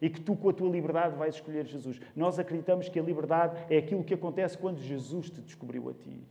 e 0.00 0.08
que 0.08 0.20
tu, 0.20 0.36
com 0.36 0.48
a 0.48 0.52
tua 0.52 0.70
liberdade, 0.70 1.16
vais 1.16 1.34
escolher 1.34 1.66
Jesus. 1.66 2.00
Nós 2.14 2.38
acreditamos 2.38 2.88
que 2.88 2.98
a 2.98 3.02
liberdade 3.02 3.56
é 3.68 3.78
aquilo 3.78 4.04
que 4.04 4.14
acontece 4.14 4.56
quando 4.56 4.78
Jesus 4.78 5.30
te 5.30 5.40
descobriu 5.40 5.88
a 5.88 5.92
ti. 5.92 6.22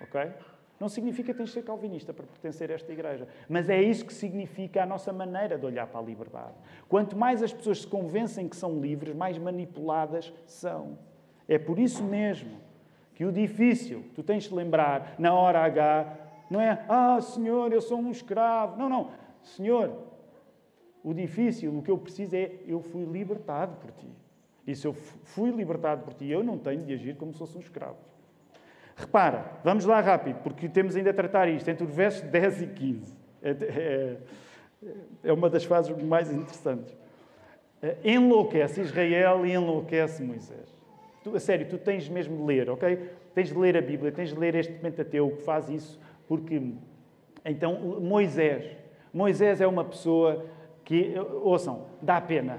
Ok? 0.00 0.30
Não 0.78 0.88
significa 0.88 1.32
que 1.32 1.38
tens 1.38 1.50
de 1.50 1.54
ser 1.54 1.62
calvinista 1.62 2.12
para 2.12 2.26
pertencer 2.26 2.70
a 2.70 2.74
esta 2.74 2.92
igreja, 2.92 3.28
mas 3.48 3.68
é 3.68 3.80
isso 3.80 4.04
que 4.04 4.12
significa 4.12 4.82
a 4.82 4.86
nossa 4.86 5.12
maneira 5.12 5.56
de 5.56 5.64
olhar 5.64 5.86
para 5.86 6.00
a 6.00 6.02
liberdade. 6.02 6.54
Quanto 6.88 7.16
mais 7.16 7.42
as 7.42 7.52
pessoas 7.52 7.82
se 7.82 7.86
convencem 7.86 8.48
que 8.48 8.56
são 8.56 8.80
livres, 8.80 9.14
mais 9.14 9.38
manipuladas 9.38 10.32
são. 10.46 10.98
É 11.46 11.58
por 11.58 11.78
isso 11.78 12.02
mesmo 12.02 12.58
que 13.14 13.24
o 13.24 13.30
difícil, 13.30 14.04
tu 14.14 14.22
tens 14.22 14.44
de 14.44 14.54
lembrar, 14.54 15.14
na 15.18 15.32
hora 15.32 15.60
H, 15.60 16.24
não 16.50 16.60
é, 16.60 16.84
ah, 16.88 17.20
Senhor, 17.20 17.72
eu 17.72 17.80
sou 17.80 17.98
um 17.98 18.10
escravo. 18.10 18.76
Não, 18.76 18.88
não. 18.88 19.10
Senhor, 19.42 19.92
o 21.02 21.14
difícil, 21.14 21.76
o 21.76 21.82
que 21.82 21.90
eu 21.90 21.98
preciso 21.98 22.34
é 22.34 22.50
eu 22.66 22.80
fui 22.80 23.04
libertado 23.04 23.76
por 23.76 23.92
ti. 23.92 24.08
E 24.66 24.74
se 24.74 24.86
eu 24.86 24.92
fui 24.92 25.50
libertado 25.50 26.02
por 26.02 26.14
ti, 26.14 26.26
eu 26.26 26.42
não 26.42 26.58
tenho 26.58 26.82
de 26.82 26.92
agir 26.94 27.16
como 27.16 27.32
se 27.32 27.38
fosse 27.38 27.56
um 27.56 27.60
escravo. 27.60 27.98
Repara, 28.96 29.44
vamos 29.64 29.84
lá 29.84 30.00
rápido, 30.00 30.38
porque 30.42 30.68
temos 30.68 30.94
ainda 30.94 31.10
a 31.10 31.14
tratar 31.14 31.48
isto, 31.48 31.68
entre 31.68 31.84
os 31.84 31.94
versos 31.94 32.22
10 32.22 32.62
e 32.62 32.66
15. 32.68 33.16
É, 33.42 33.50
é, 33.50 34.16
é 35.24 35.32
uma 35.32 35.50
das 35.50 35.64
fases 35.64 35.96
mais 36.02 36.32
interessantes. 36.32 36.96
É, 37.82 37.96
enlouquece 38.04 38.80
Israel 38.80 39.44
e 39.44 39.52
enlouquece 39.52 40.22
Moisés. 40.22 40.74
Tu, 41.22 41.34
a 41.34 41.40
sério, 41.40 41.66
tu 41.68 41.76
tens 41.76 42.08
mesmo 42.08 42.36
de 42.36 42.42
ler, 42.42 42.70
ok? 42.70 42.98
Tens 43.34 43.48
de 43.48 43.58
ler 43.58 43.76
a 43.76 43.82
Bíblia, 43.82 44.12
tens 44.12 44.30
de 44.30 44.38
ler 44.38 44.54
este 44.54 44.72
Pentateuco, 44.74 45.36
faz 45.42 45.68
isso, 45.68 46.00
porque. 46.28 46.60
Então, 47.44 48.00
Moisés. 48.00 48.64
Moisés 49.12 49.60
é 49.60 49.66
uma 49.66 49.84
pessoa 49.84 50.44
que, 50.84 51.14
ouçam, 51.42 51.86
dá 52.00 52.20
pena. 52.20 52.58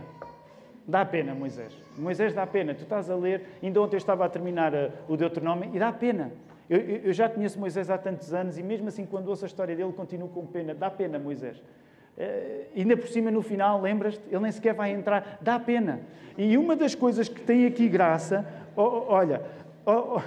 Dá 0.88 1.04
pena, 1.04 1.34
Moisés. 1.34 1.74
Moisés 1.98 2.34
dá 2.34 2.45
pena. 2.45 2.74
Tu 2.74 2.84
estás 2.84 3.10
a 3.10 3.15
ler, 3.15 3.41
ainda 3.62 3.82
ontem 3.82 3.95
eu 3.95 4.00
estava 4.00 4.26
a 4.26 4.30
terminar 4.30 4.74
uh, 4.74 4.91
o 5.08 5.17
Deuteronômio 5.17 5.71
e 5.74 5.80
dá 5.80 5.91
pena. 5.91 6.32
Eu, 6.69 6.80
eu, 6.80 7.13
já 7.13 7.28
conheço 7.28 7.60
Moisés 7.60 7.89
há 7.89 7.98
tantos 7.98 8.34
anos 8.34 8.58
e 8.58 8.63
mesmo 8.63 8.88
assim, 8.88 9.06
quando 9.06 9.28
ouço 9.28 9.45
a 9.45 9.48
história 9.48 9.76
dele, 9.76 9.91
continuo 9.93 10.30
com 10.30 10.45
pena. 10.45 10.76
Dá 10.76 10.89
pena, 10.89 11.17
Moisés. 11.17 11.58
Uh, 11.58 12.65
ainda 12.76 12.95
por 12.95 13.08
cima, 13.08 13.32
no 13.32 13.41
final, 13.41 13.82
lembras-te? 13.82 14.21
Ele 14.30 14.39
nem 14.41 14.52
sequer 14.52 14.76
vai 14.76 14.91
entrar. 14.91 15.39
Dá 15.41 15.60
pena. 15.60 16.02
E 16.38 16.56
uma 16.58 16.76
das 16.76 16.93
coisas 16.93 17.28
que 17.28 17.41
tem 17.41 17.65
aqui 17.65 17.89
graça, 17.89 18.45
oh, 18.76 18.84
oh, 18.84 19.06
olha, 19.08 19.41
oh, 19.86 20.19
oh 20.19 20.21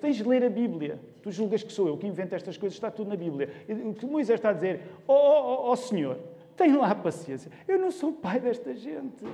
tens 0.00 0.16
de 0.16 0.24
ler 0.24 0.44
a 0.44 0.50
Bíblia. 0.50 0.98
Tu 1.22 1.30
julgas 1.30 1.62
que 1.62 1.72
sou 1.72 1.88
eu 1.88 1.96
que 1.96 2.06
invento 2.06 2.34
estas 2.34 2.58
coisas, 2.58 2.76
está 2.76 2.90
tudo 2.90 3.08
na 3.08 3.16
Bíblia. 3.16 3.50
O 3.68 3.94
que 3.94 4.06
Moisés 4.06 4.38
está 4.38 4.50
a 4.50 4.52
dizer, 4.52 4.82
oh, 5.08 5.74
Senhor, 5.76 6.18
tem 6.56 6.74
lá 6.74 6.94
paciência. 6.94 7.50
Eu 7.68 7.78
não 7.78 7.90
sou 7.90 8.12
pai 8.12 8.40
desta 8.40 8.74
gente. 8.74 9.24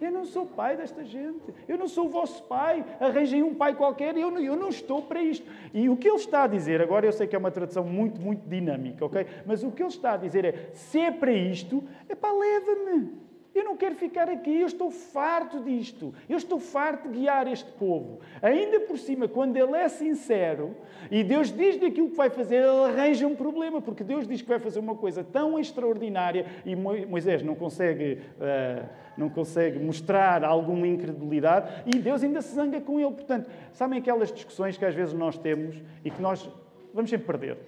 Eu 0.00 0.10
não 0.10 0.24
sou 0.24 0.46
pai 0.46 0.76
desta 0.76 1.04
gente. 1.04 1.52
Eu 1.68 1.76
não 1.76 1.86
sou 1.86 2.06
o 2.06 2.08
vosso 2.08 2.42
pai. 2.44 2.84
Arranjem 2.98 3.42
um 3.42 3.54
pai 3.54 3.74
qualquer. 3.74 4.16
Eu 4.16 4.30
não, 4.30 4.40
eu 4.40 4.56
não 4.56 4.68
estou 4.68 5.02
para 5.02 5.22
isto. 5.22 5.46
E 5.74 5.88
o 5.90 5.96
que 5.96 6.08
ele 6.08 6.16
está 6.16 6.44
a 6.44 6.46
dizer, 6.46 6.80
agora 6.80 7.04
eu 7.04 7.12
sei 7.12 7.26
que 7.26 7.36
é 7.36 7.38
uma 7.38 7.50
tradução 7.50 7.84
muito, 7.84 8.20
muito 8.20 8.48
dinâmica, 8.48 9.04
ok? 9.04 9.26
Mas 9.44 9.62
o 9.62 9.70
que 9.70 9.82
ele 9.82 9.90
está 9.90 10.14
a 10.14 10.16
dizer 10.16 10.44
é: 10.44 10.70
se 10.72 10.98
é 10.98 11.10
para 11.10 11.32
isto, 11.32 11.84
é 12.08 12.14
para 12.14 12.32
leva-me. 12.32 13.29
Eu 13.60 13.64
não 13.64 13.76
quero 13.76 13.94
ficar 13.94 14.26
aqui, 14.26 14.58
eu 14.58 14.66
estou 14.66 14.90
farto 14.90 15.62
disto. 15.62 16.14
Eu 16.26 16.38
estou 16.38 16.58
farto 16.58 17.10
de 17.10 17.18
guiar 17.18 17.46
este 17.46 17.70
povo. 17.72 18.20
Ainda 18.40 18.80
por 18.80 18.96
cima, 18.98 19.28
quando 19.28 19.54
ele 19.54 19.76
é 19.76 19.86
sincero 19.86 20.74
e 21.10 21.22
Deus 21.22 21.52
diz 21.52 21.76
daquilo 21.76 22.08
que 22.08 22.16
vai 22.16 22.30
fazer, 22.30 22.56
ele 22.56 22.84
arranja 22.84 23.26
um 23.26 23.36
problema, 23.36 23.82
porque 23.82 24.02
Deus 24.02 24.26
diz 24.26 24.40
que 24.40 24.48
vai 24.48 24.58
fazer 24.58 24.78
uma 24.78 24.94
coisa 24.94 25.22
tão 25.22 25.58
extraordinária 25.58 26.46
e 26.64 26.74
Moisés 26.74 27.42
não 27.42 27.54
consegue, 27.54 28.22
uh, 28.38 28.88
não 29.14 29.28
consegue 29.28 29.78
mostrar 29.78 30.42
alguma 30.42 30.88
incredulidade 30.88 31.84
e 31.84 31.98
Deus 31.98 32.22
ainda 32.22 32.40
se 32.40 32.54
zanga 32.54 32.80
com 32.80 32.98
ele. 32.98 33.12
Portanto, 33.12 33.50
sabem 33.72 33.98
aquelas 33.98 34.32
discussões 34.32 34.78
que 34.78 34.86
às 34.86 34.94
vezes 34.94 35.12
nós 35.12 35.36
temos 35.36 35.76
e 36.02 36.10
que 36.10 36.22
nós 36.22 36.48
vamos 36.94 37.10
sempre 37.10 37.26
perder? 37.26 37.58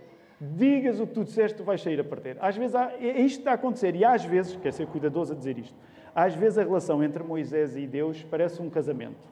Digas 0.42 0.98
o 0.98 1.06
que 1.06 1.14
tu 1.14 1.24
disseste, 1.24 1.58
tu 1.58 1.64
vais 1.64 1.80
sair 1.80 2.00
a 2.00 2.04
perder. 2.04 2.36
Às 2.40 2.56
vezes 2.56 2.74
há, 2.74 2.92
é, 3.00 3.20
isto 3.20 3.38
está 3.38 3.52
a 3.52 3.54
acontecer 3.54 3.94
e 3.94 4.04
às 4.04 4.24
vezes, 4.24 4.56
quer 4.56 4.72
ser 4.72 4.86
cuidadoso 4.86 5.32
a 5.32 5.36
dizer 5.36 5.56
isto, 5.56 5.74
às 6.14 6.34
vezes 6.34 6.58
a 6.58 6.64
relação 6.64 7.02
entre 7.02 7.22
Moisés 7.22 7.76
e 7.76 7.86
Deus 7.86 8.24
parece 8.24 8.60
um 8.60 8.68
casamento. 8.68 9.30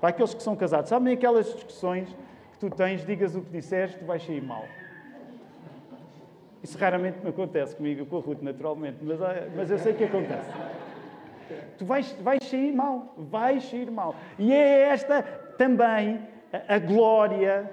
Para 0.00 0.10
aqueles 0.10 0.32
que 0.32 0.42
são 0.42 0.56
casados, 0.56 0.88
sabem 0.88 1.12
aquelas 1.12 1.52
discussões 1.52 2.08
que 2.52 2.58
tu 2.58 2.70
tens, 2.70 3.04
digas 3.04 3.36
o 3.36 3.42
que 3.42 3.50
disseste, 3.50 3.98
tu 3.98 4.06
vais 4.06 4.22
sair 4.24 4.42
mal. 4.42 4.64
Isso 6.62 6.78
raramente 6.78 7.18
me 7.22 7.28
acontece 7.28 7.76
comigo, 7.76 8.06
com 8.06 8.16
a 8.16 8.20
Ruth, 8.20 8.40
naturalmente, 8.40 8.98
mas, 9.02 9.18
mas 9.54 9.70
eu 9.70 9.78
sei 9.78 9.92
que 9.92 10.04
acontece. 10.04 10.50
Tu 11.78 11.84
vais, 11.84 12.10
vais 12.22 12.42
sair 12.42 12.72
mal, 12.72 13.14
vais 13.16 13.62
sair 13.64 13.90
mal. 13.90 14.14
E 14.38 14.52
é 14.52 14.88
esta 14.88 15.22
também 15.58 16.20
a 16.66 16.78
glória 16.78 17.70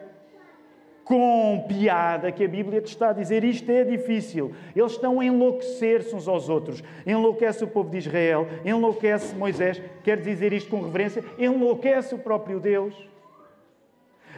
com 1.03 1.65
piada 1.67 2.31
que 2.31 2.45
a 2.45 2.47
Bíblia 2.47 2.81
te 2.81 2.87
está 2.87 3.09
a 3.09 3.13
dizer 3.13 3.43
isto 3.43 3.69
é 3.69 3.83
difícil. 3.83 4.53
Eles 4.75 4.93
estão 4.93 5.19
a 5.19 5.25
enlouquecer-se 5.25 6.15
uns 6.15 6.27
aos 6.27 6.49
outros. 6.49 6.83
Enlouquece 7.05 7.63
o 7.63 7.67
povo 7.67 7.89
de 7.89 7.97
Israel, 7.97 8.47
enlouquece 8.63 9.35
Moisés, 9.35 9.81
quer 10.03 10.21
dizer 10.21 10.53
isto 10.53 10.69
com 10.69 10.81
reverência, 10.81 11.23
enlouquece 11.37 12.15
o 12.15 12.19
próprio 12.19 12.59
Deus. 12.59 12.95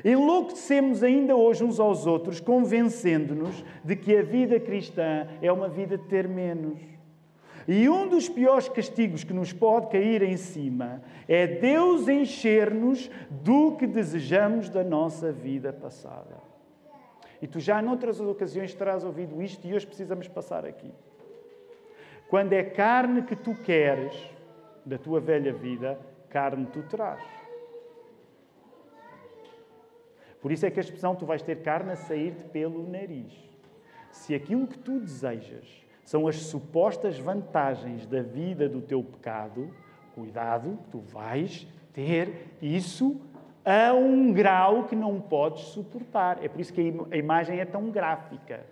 Enlouquecemos 0.03 1.03
ainda 1.03 1.35
hoje 1.35 1.63
uns 1.63 1.79
aos 1.79 2.05
outros, 2.05 2.39
convencendo-nos 2.39 3.63
de 3.83 3.95
que 3.95 4.15
a 4.17 4.21
vida 4.21 4.59
cristã 4.59 5.27
é 5.41 5.51
uma 5.51 5.69
vida 5.69 5.97
de 5.97 6.03
ter 6.05 6.27
menos. 6.27 6.79
E 7.67 7.89
um 7.89 8.07
dos 8.07 8.29
piores 8.29 8.69
castigos 8.69 9.23
que 9.23 9.33
nos 9.33 9.51
pode 9.51 9.87
cair 9.87 10.21
em 10.21 10.37
cima 10.37 11.01
é 11.27 11.47
Deus 11.47 12.07
encher-nos 12.07 13.09
do 13.31 13.71
que 13.71 13.87
desejamos 13.87 14.69
da 14.69 14.83
nossa 14.83 15.31
vida 15.31 15.73
passada. 15.73 16.54
E 17.45 17.47
tu 17.47 17.59
já 17.59 17.79
noutras 17.79 18.19
ocasiões 18.19 18.73
terás 18.73 19.03
ouvido 19.03 19.39
isto 19.39 19.67
e 19.67 19.75
hoje 19.75 19.85
precisamos 19.85 20.27
passar 20.27 20.65
aqui. 20.65 20.91
Quando 22.27 22.53
é 22.53 22.63
carne 22.63 23.21
que 23.21 23.35
tu 23.35 23.53
queres 23.53 24.15
da 24.83 24.97
tua 24.97 25.19
velha 25.19 25.53
vida, 25.53 25.99
carne 26.27 26.65
tu 26.65 26.81
terás. 26.81 27.23
Por 30.41 30.51
isso 30.51 30.65
é 30.65 30.71
que 30.71 30.79
a 30.79 30.81
expressão 30.81 31.15
tu 31.15 31.23
vais 31.23 31.43
ter 31.43 31.61
carne 31.61 31.91
a 31.91 31.95
sair-te 31.95 32.45
pelo 32.45 32.89
nariz. 32.89 33.31
Se 34.11 34.33
aquilo 34.33 34.65
que 34.65 34.79
tu 34.79 34.99
desejas 34.99 35.85
são 36.03 36.27
as 36.27 36.37
supostas 36.37 37.19
vantagens 37.19 38.07
da 38.07 38.23
vida 38.23 38.67
do 38.67 38.81
teu 38.81 39.03
pecado, 39.03 39.71
cuidado, 40.15 40.79
tu 40.89 40.97
vais 40.97 41.67
ter 41.93 42.57
isso 42.59 43.21
a 43.65 43.93
um 43.93 44.31
grau 44.31 44.83
que 44.83 44.95
não 44.95 45.19
podes 45.19 45.63
suportar. 45.63 46.43
É 46.43 46.47
por 46.47 46.61
isso 46.61 46.71
que 46.71 46.93
a 47.11 47.17
imagem 47.17 47.59
é 47.59 47.65
tão 47.65 47.89
gráfica. 47.89 48.63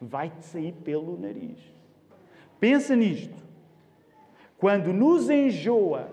Vai-te 0.00 0.44
sair 0.44 0.72
pelo 0.72 1.18
nariz. 1.18 1.58
Pensa 2.58 2.96
nisto. 2.96 3.42
Quando 4.58 4.92
nos 4.92 5.30
enjoa 5.30 6.08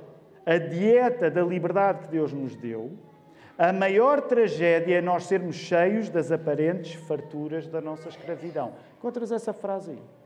a 0.45 0.57
dieta 0.57 1.31
da 1.31 1.41
liberdade 1.41 2.01
que 2.01 2.07
Deus 2.09 2.31
nos 2.31 2.55
deu, 2.55 2.91
a 3.57 3.71
maior 3.71 4.21
tragédia 4.21 4.97
é 4.97 5.01
nós 5.01 5.25
sermos 5.25 5.55
cheios 5.55 6.09
das 6.09 6.31
aparentes 6.31 6.93
farturas 6.93 7.67
da 7.67 7.79
nossa 7.81 8.09
escravidão. 8.09 8.73
Encontras 8.97 9.31
essa 9.31 9.53
frase 9.53 9.91
aí? 9.91 10.20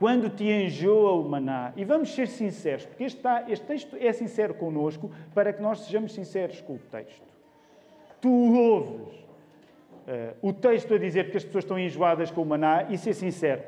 Quando 0.00 0.30
te 0.30 0.44
enjoa 0.44 1.12
o 1.12 1.28
maná, 1.28 1.74
e 1.76 1.84
vamos 1.84 2.14
ser 2.14 2.26
sinceros, 2.26 2.86
porque 2.86 3.04
este, 3.04 3.20
este 3.48 3.66
texto 3.66 3.96
é 4.00 4.10
sincero 4.14 4.54
connosco 4.54 5.10
para 5.34 5.52
que 5.52 5.60
nós 5.60 5.80
sejamos 5.80 6.14
sinceros 6.14 6.62
com 6.62 6.76
o 6.76 6.78
texto. 6.78 7.28
Tu 8.18 8.30
ouves 8.30 9.14
uh, 9.18 10.34
o 10.40 10.54
texto 10.54 10.94
a 10.94 10.98
dizer 10.98 11.30
que 11.30 11.36
as 11.36 11.44
pessoas 11.44 11.64
estão 11.64 11.78
enjoadas 11.78 12.30
com 12.30 12.40
o 12.40 12.46
maná 12.46 12.86
e 12.88 12.96
ser 12.96 13.12
sincero, 13.12 13.62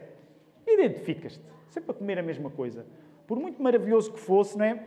identificas-te, 0.67 1.45
sempre 1.69 1.91
a 1.91 1.95
comer 1.95 2.19
a 2.19 2.23
mesma 2.23 2.49
coisa. 2.49 2.87
Por 3.27 3.39
muito 3.39 3.63
maravilhoso 3.63 4.15
que 4.15 4.19
fosse, 4.19 4.57
não 4.57 4.65
é? 4.65 4.83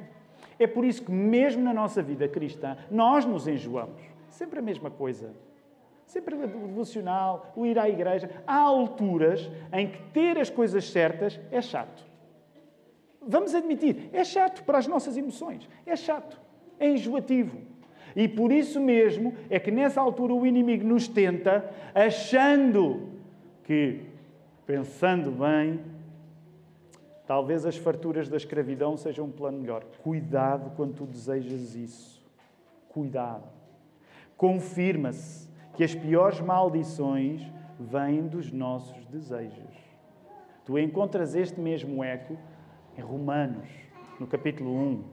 É 0.57 0.65
por 0.65 0.83
isso 0.83 1.03
que, 1.03 1.11
mesmo 1.11 1.61
na 1.61 1.75
nossa 1.75 2.01
vida 2.01 2.27
cristã, 2.27 2.75
nós 2.89 3.23
nos 3.23 3.47
enjoamos. 3.47 4.01
Sempre 4.31 4.57
a 4.57 4.63
mesma 4.63 4.89
coisa. 4.89 5.31
Sempre 6.05 6.35
o 6.35 6.47
devocional, 6.47 7.51
o 7.55 7.65
ir 7.65 7.77
à 7.79 7.89
igreja. 7.89 8.29
Há 8.45 8.59
alturas 8.59 9.49
em 9.73 9.87
que 9.87 10.01
ter 10.13 10.37
as 10.37 10.49
coisas 10.49 10.89
certas 10.89 11.39
é 11.51 11.61
chato. 11.61 12.05
Vamos 13.27 13.55
admitir, 13.55 14.09
é 14.13 14.23
chato 14.23 14.63
para 14.63 14.77
as 14.77 14.87
nossas 14.87 15.17
emoções. 15.17 15.67
É 15.85 15.95
chato. 15.95 16.39
É 16.79 16.87
enjoativo. 16.87 17.57
E 18.15 18.27
por 18.27 18.51
isso 18.51 18.79
mesmo 18.79 19.33
é 19.49 19.59
que 19.59 19.71
nessa 19.71 19.99
altura 19.99 20.33
o 20.33 20.45
inimigo 20.45 20.87
nos 20.87 21.07
tenta, 21.07 21.69
achando 21.93 23.09
que, 23.63 24.01
pensando 24.65 25.31
bem, 25.31 25.79
Talvez 27.25 27.65
as 27.65 27.75
farturas 27.75 28.29
da 28.29 28.37
escravidão 28.37 28.95
sejam 28.95 29.25
um 29.25 29.31
plano 29.31 29.59
melhor. 29.59 29.83
Cuidado 30.03 30.71
quando 30.75 30.93
tu 30.93 31.05
desejas 31.05 31.75
isso. 31.75 32.23
Cuidado. 32.89 33.43
Confirma-se 34.37 35.49
que 35.75 35.83
as 35.83 35.93
piores 35.93 36.39
maldições 36.39 37.41
vêm 37.79 38.27
dos 38.27 38.51
nossos 38.51 39.05
desejos. 39.07 39.75
Tu 40.63 40.79
encontras 40.79 41.35
este 41.35 41.59
mesmo 41.59 42.03
eco 42.03 42.37
em 42.97 43.01
Romanos, 43.01 43.67
no 44.19 44.25
capítulo 44.25 44.73
1, 44.73 45.03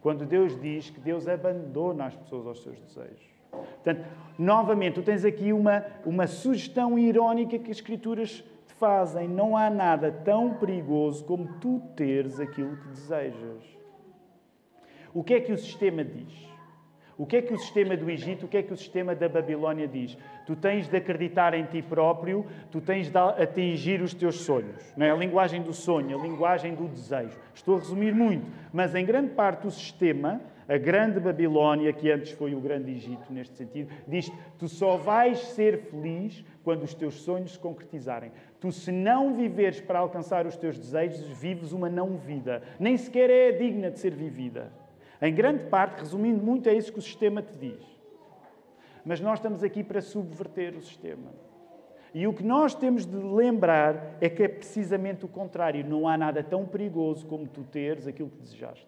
quando 0.00 0.24
Deus 0.24 0.58
diz 0.60 0.88
que 0.90 1.00
Deus 1.00 1.26
abandona 1.26 2.06
as 2.06 2.16
pessoas 2.16 2.46
aos 2.46 2.62
seus 2.62 2.80
desejos. 2.80 3.28
Portanto, 3.50 4.06
novamente, 4.38 4.94
tu 4.94 5.02
tens 5.02 5.24
aqui 5.24 5.52
uma, 5.52 5.84
uma 6.04 6.26
sugestão 6.26 6.98
irónica 6.98 7.58
que 7.58 7.70
as 7.70 7.78
Escrituras 7.78 8.44
fazem, 8.78 9.28
não 9.28 9.56
há 9.56 9.68
nada 9.68 10.12
tão 10.12 10.54
perigoso 10.54 11.24
como 11.24 11.58
tu 11.60 11.82
teres 11.96 12.38
aquilo 12.38 12.76
que 12.76 12.88
desejas. 12.88 13.78
O 15.12 15.24
que 15.24 15.34
é 15.34 15.40
que 15.40 15.52
o 15.52 15.58
sistema 15.58 16.04
diz? 16.04 16.48
O 17.18 17.26
que 17.26 17.38
é 17.38 17.42
que 17.42 17.52
o 17.52 17.58
sistema 17.58 17.96
do 17.96 18.08
Egito, 18.08 18.46
o 18.46 18.48
que 18.48 18.58
é 18.58 18.62
que 18.62 18.72
o 18.72 18.76
sistema 18.76 19.12
da 19.12 19.28
Babilónia 19.28 19.88
diz? 19.88 20.16
Tu 20.46 20.54
tens 20.54 20.86
de 20.86 20.96
acreditar 20.96 21.52
em 21.52 21.64
ti 21.64 21.82
próprio, 21.82 22.46
tu 22.70 22.80
tens 22.80 23.10
de 23.10 23.18
atingir 23.18 24.00
os 24.00 24.14
teus 24.14 24.42
sonhos. 24.42 24.94
Não 24.96 25.04
é? 25.04 25.10
A 25.10 25.16
linguagem 25.16 25.60
do 25.60 25.72
sonho, 25.72 26.16
a 26.16 26.22
linguagem 26.22 26.76
do 26.76 26.86
desejo. 26.86 27.36
Estou 27.52 27.74
a 27.74 27.78
resumir 27.80 28.14
muito, 28.14 28.46
mas 28.72 28.94
em 28.94 29.04
grande 29.04 29.30
parte 29.30 29.66
o 29.66 29.70
sistema, 29.70 30.40
a 30.68 30.78
grande 30.78 31.18
Babilónia, 31.18 31.92
que 31.92 32.08
antes 32.08 32.30
foi 32.30 32.54
o 32.54 32.60
grande 32.60 32.92
Egito 32.92 33.32
neste 33.32 33.56
sentido, 33.56 33.92
diz 34.06 34.30
tu 34.56 34.68
só 34.68 34.96
vais 34.96 35.40
ser 35.40 35.86
feliz 35.90 36.44
quando 36.62 36.84
os 36.84 36.94
teus 36.94 37.14
sonhos 37.22 37.54
se 37.54 37.58
concretizarem. 37.58 38.30
Tu, 38.60 38.70
se 38.70 38.92
não 38.92 39.34
viveres 39.34 39.80
para 39.80 39.98
alcançar 39.98 40.46
os 40.46 40.56
teus 40.56 40.78
desejos, 40.78 41.26
vives 41.40 41.72
uma 41.72 41.90
não 41.90 42.16
vida. 42.16 42.62
Nem 42.78 42.96
sequer 42.96 43.28
é 43.28 43.50
digna 43.50 43.90
de 43.90 43.98
ser 43.98 44.14
vivida. 44.14 44.70
Em 45.20 45.34
grande 45.34 45.64
parte, 45.64 46.00
resumindo 46.00 46.42
muito, 46.42 46.68
é 46.68 46.74
isso 46.74 46.92
que 46.92 46.98
o 46.98 47.02
sistema 47.02 47.42
te 47.42 47.56
diz. 47.56 47.84
Mas 49.04 49.20
nós 49.20 49.38
estamos 49.38 49.62
aqui 49.62 49.82
para 49.82 50.00
subverter 50.00 50.76
o 50.76 50.82
sistema. 50.82 51.32
E 52.14 52.26
o 52.26 52.32
que 52.32 52.42
nós 52.42 52.74
temos 52.74 53.04
de 53.04 53.16
lembrar 53.16 54.16
é 54.20 54.28
que 54.28 54.42
é 54.42 54.48
precisamente 54.48 55.24
o 55.24 55.28
contrário. 55.28 55.84
Não 55.84 56.08
há 56.08 56.16
nada 56.16 56.42
tão 56.42 56.64
perigoso 56.64 57.26
como 57.26 57.46
tu 57.46 57.62
teres 57.64 58.06
aquilo 58.06 58.30
que 58.30 58.38
desejaste. 58.38 58.86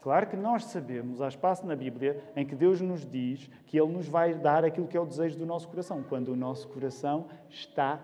Claro 0.00 0.26
que 0.26 0.36
nós 0.36 0.64
sabemos, 0.64 1.22
há 1.22 1.28
espaço 1.28 1.64
na 1.64 1.76
Bíblia 1.76 2.20
em 2.34 2.44
que 2.44 2.56
Deus 2.56 2.80
nos 2.80 3.06
diz 3.06 3.48
que 3.66 3.80
Ele 3.80 3.92
nos 3.92 4.08
vai 4.08 4.34
dar 4.34 4.64
aquilo 4.64 4.88
que 4.88 4.96
é 4.96 5.00
o 5.00 5.06
desejo 5.06 5.38
do 5.38 5.46
nosso 5.46 5.68
coração, 5.68 6.02
quando 6.02 6.30
o 6.30 6.36
nosso 6.36 6.66
coração 6.68 7.28
está 7.48 8.00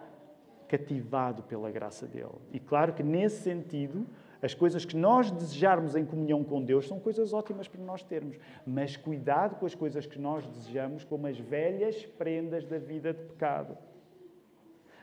cativado 0.68 1.42
pela 1.42 1.72
graça 1.72 2.06
dele. 2.06 2.38
E 2.52 2.60
claro 2.60 2.92
que 2.92 3.02
nesse 3.02 3.42
sentido, 3.42 4.06
as 4.42 4.54
coisas 4.54 4.84
que 4.84 4.96
nós 4.96 5.30
desejarmos 5.30 5.96
em 5.96 6.04
comunhão 6.04 6.44
com 6.44 6.62
Deus 6.62 6.86
são 6.86 7.00
coisas 7.00 7.32
ótimas 7.32 7.66
para 7.66 7.82
nós 7.82 8.02
termos. 8.02 8.36
Mas 8.66 8.96
cuidado 8.96 9.56
com 9.56 9.66
as 9.66 9.74
coisas 9.74 10.06
que 10.06 10.18
nós 10.18 10.46
desejamos, 10.46 11.04
como 11.04 11.26
as 11.26 11.38
velhas 11.38 12.06
prendas 12.06 12.64
da 12.66 12.78
vida 12.78 13.12
de 13.12 13.22
pecado. 13.24 13.76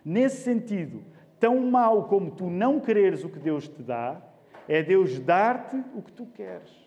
Nesse 0.04 0.44
sentido, 0.44 1.04
tão 1.40 1.60
mal 1.70 2.08
como 2.08 2.32
tu 2.32 2.50
não 2.50 2.80
quereres 2.80 3.24
o 3.24 3.30
que 3.30 3.40
Deus 3.40 3.68
te 3.68 3.82
dá, 3.82 4.22
é 4.68 4.82
Deus 4.82 5.20
dar-te 5.20 5.78
o 5.96 6.02
que 6.02 6.12
tu 6.12 6.26
queres 6.26 6.86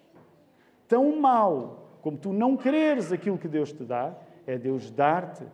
tão 0.89 1.21
mal 1.21 1.99
como 2.01 2.17
tu 2.17 2.33
não 2.33 2.57
quereres 2.57 3.13
aquilo 3.13 3.37
que 3.37 3.47
Deus 3.47 3.71
te 3.71 3.85
dá, 3.85 4.17
é 4.47 4.57
Deus 4.57 4.91
dar-te 4.91 5.45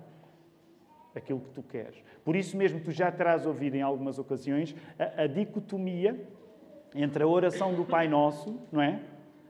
aquilo 1.14 1.40
que 1.40 1.50
tu 1.50 1.62
queres. 1.62 2.02
Por 2.24 2.36
isso 2.36 2.56
mesmo, 2.56 2.80
tu 2.80 2.92
já 2.92 3.10
terás 3.10 3.44
ouvido 3.44 3.74
em 3.74 3.82
algumas 3.82 4.18
ocasiões 4.18 4.74
a, 4.98 5.22
a 5.22 5.26
dicotomia 5.26 6.20
entre 6.94 7.22
a 7.22 7.26
oração 7.26 7.74
do 7.74 7.84
Pai 7.84 8.06
Nosso, 8.06 8.56
não 8.70 8.80
é? 8.80 9.00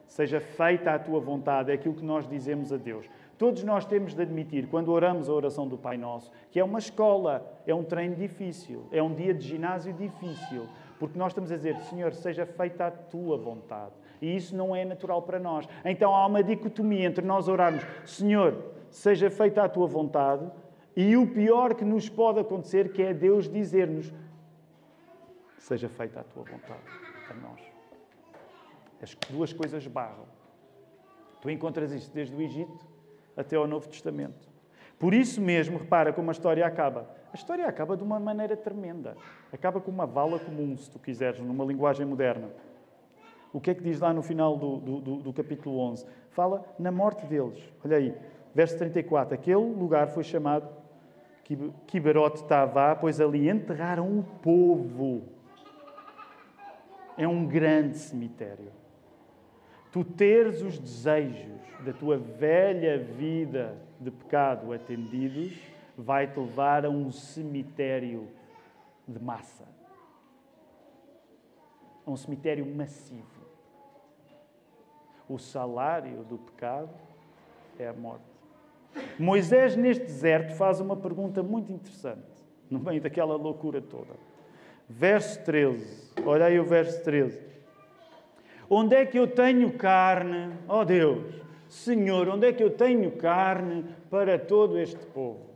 Seja 0.07 0.41
feita 0.41 0.93
a 0.93 0.99
tua 0.99 1.21
vontade, 1.21 1.71
é 1.71 1.75
aquilo 1.75 1.95
que 1.95 2.05
nós 2.05 2.27
dizemos 2.29 2.73
a 2.73 2.77
Deus. 2.77 3.07
Todos 3.37 3.65
nós 3.65 3.85
temos 3.85 4.15
de 4.15 4.23
admitir, 4.23 4.69
quando 4.69 4.93
oramos 4.93 5.29
a 5.29 5.33
oração 5.33 5.67
do 5.67 5.77
Pai 5.77 5.97
Nosso, 5.97 6.31
que 6.51 6.61
é 6.61 6.65
uma 6.65 6.79
escola, 6.79 7.45
é 7.67 7.75
um 7.75 7.83
treino 7.83 8.15
difícil, 8.15 8.87
é 8.93 9.03
um 9.03 9.13
dia 9.13 9.35
de 9.35 9.47
ginásio 9.47 9.93
difícil, 9.93 10.69
porque 10.99 11.19
nós 11.19 11.33
estamos 11.33 11.51
a 11.51 11.57
dizer, 11.57 11.77
Senhor, 11.81 12.15
seja 12.15 12.47
feita 12.47 12.87
a 12.87 12.91
tua 12.91 13.37
vontade. 13.37 13.93
E 14.23 14.37
isso 14.37 14.57
não 14.57 14.75
é 14.75 14.85
natural 14.85 15.21
para 15.23 15.41
nós. 15.41 15.69
Então 15.85 16.15
há 16.15 16.27
uma 16.27 16.43
dicotomia 16.43 17.07
entre 17.07 17.27
nós 17.27 17.49
orarmos, 17.49 17.85
Senhor, 18.05 18.57
seja 18.89 19.29
feita 19.31 19.65
a 19.65 19.69
tua 19.69 19.87
vontade, 19.87 20.49
e 20.97 21.17
o 21.17 21.27
pior 21.27 21.75
que 21.75 21.85
nos 21.85 22.09
pode 22.09 22.39
acontecer, 22.39 22.93
que 22.93 23.03
é 23.03 23.13
Deus 23.13 23.49
dizer-nos, 23.49 24.13
seja 25.59 25.89
feita 25.89 26.21
a 26.21 26.23
tua 26.23 26.45
vontade 26.45 27.04
nós. 27.37 27.61
As 29.03 29.15
duas 29.31 29.53
coisas 29.53 29.87
barram. 29.87 30.27
Tu 31.41 31.51
encontras 31.51 31.93
isto 31.93 32.13
desde 32.15 32.35
o 32.35 32.41
Egito 32.41 32.87
até 33.37 33.57
ao 33.57 33.67
Novo 33.67 33.89
Testamento. 33.89 34.49
Por 34.99 35.13
isso 35.13 35.41
mesmo, 35.41 35.79
repara 35.79 36.13
como 36.13 36.31
a 36.31 36.33
história 36.33 36.65
acaba. 36.65 37.11
A 37.33 37.37
história 37.37 37.67
acaba 37.67 37.97
de 37.97 38.03
uma 38.03 38.19
maneira 38.19 38.57
tremenda. 38.57 39.17
Acaba 39.53 39.81
com 39.81 39.91
uma 39.91 40.07
vala 40.07 40.39
comum, 40.39 40.77
se 40.77 40.91
tu 40.91 40.99
quiseres, 40.99 41.41
numa 41.41 41.65
linguagem 41.65 42.07
moderna. 42.07 42.49
O 43.53 43.61
que 43.61 43.71
é 43.71 43.75
que 43.75 43.83
diz 43.83 44.01
lá 44.01 44.13
no 44.13 44.23
final 44.23 44.57
do, 44.57 44.79
do, 44.79 45.17
do 45.19 45.33
capítulo 45.33 45.79
11? 45.79 46.07
Fala 46.31 46.65
na 46.79 46.91
morte 46.91 47.27
deles. 47.27 47.63
Olha 47.85 47.99
aí, 47.99 48.15
verso 48.55 48.79
34. 48.79 49.35
Aquele 49.35 49.57
lugar 49.57 50.09
foi 50.09 50.25
chamado 50.25 50.69
Kiberot 51.87 52.45
Tavá, 52.45 52.97
pois 52.97 53.21
ali 53.21 53.49
enterraram 53.49 54.19
o 54.19 54.23
povo. 54.41 55.34
É 57.17 57.27
um 57.29 57.47
grande 57.47 57.99
cemitério. 57.99 58.73
Tu 59.93 60.05
teres 60.05 60.61
os 60.61 60.79
desejos 60.79 61.61
da 61.85 61.93
tua 61.93 62.19
velha 62.19 62.99
vida 62.99 63.77
de 64.01 64.11
pecado 64.11 64.73
atendidos 64.73 65.57
vai 65.97 66.27
te 66.27 66.39
levar 66.39 66.85
a 66.85 66.91
um 66.91 67.13
cemitério 67.13 68.29
de 69.07 69.23
massa. 69.23 69.65
A 72.05 72.11
um 72.11 72.17
cemitério 72.17 72.67
massivo. 72.67 73.45
O 75.29 75.39
salário 75.39 76.25
do 76.25 76.39
pecado 76.39 76.91
é 77.79 77.87
a 77.87 77.93
morte. 77.93 78.25
Moisés, 79.19 79.77
neste 79.77 80.05
deserto, 80.05 80.55
faz 80.55 80.81
uma 80.81 80.97
pergunta 80.97 81.43
muito 81.43 81.73
interessante, 81.73 82.45
no 82.71 82.79
meio 82.79 83.01
daquela 83.01 83.37
loucura 83.37 83.81
toda. 83.81 84.15
Verso 84.89 85.43
13. 85.45 86.13
Olha 86.25 86.47
aí 86.47 86.59
o 86.61 86.65
verso 86.65 87.03
13. 87.03 87.41
Onde 88.69 88.97
é 88.97 89.05
que 89.05 89.19
eu 89.19 89.27
tenho 89.27 89.73
carne, 89.73 90.53
ó 90.69 90.81
oh 90.81 90.85
Deus, 90.85 91.43
Senhor, 91.69 92.29
onde 92.29 92.47
é 92.47 92.53
que 92.53 92.63
eu 92.63 92.71
tenho 92.71 93.11
carne 93.13 93.85
para 94.11 94.39
todo 94.39 94.79
este 94.79 95.05
povo? 95.07 95.51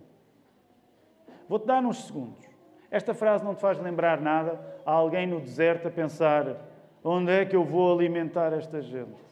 Vou-te 1.49 1.67
dar 1.67 1.83
uns 1.85 2.07
segundos. 2.07 2.47
Esta 2.91 3.15
frase 3.15 3.45
não 3.45 3.55
te 3.55 3.61
faz 3.61 3.79
lembrar 3.79 4.21
nada 4.21 4.61
a 4.85 4.93
alguém 4.93 5.27
no 5.27 5.41
deserto 5.41 5.89
a 5.89 5.91
pensar: 5.91 6.57
onde 7.03 7.33
é 7.33 7.45
que 7.45 7.57
eu 7.57 7.65
vou 7.65 7.93
alimentar 7.93 8.53
esta 8.53 8.81
gente? 8.83 9.29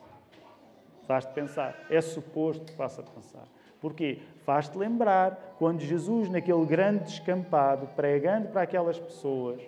Faz-te 1.06 1.32
pensar. 1.32 1.74
É 1.90 2.00
suposto 2.00 2.64
que 2.64 2.72
faça 2.72 3.02
pensar. 3.02 3.44
Porquê? 3.80 4.20
Faz-te 4.44 4.76
lembrar 4.76 5.56
quando 5.58 5.80
Jesus, 5.80 6.28
naquele 6.28 6.64
grande 6.64 7.04
descampado, 7.04 7.86
pregando 7.94 8.48
para 8.48 8.62
aquelas 8.62 8.98
pessoas 8.98 9.60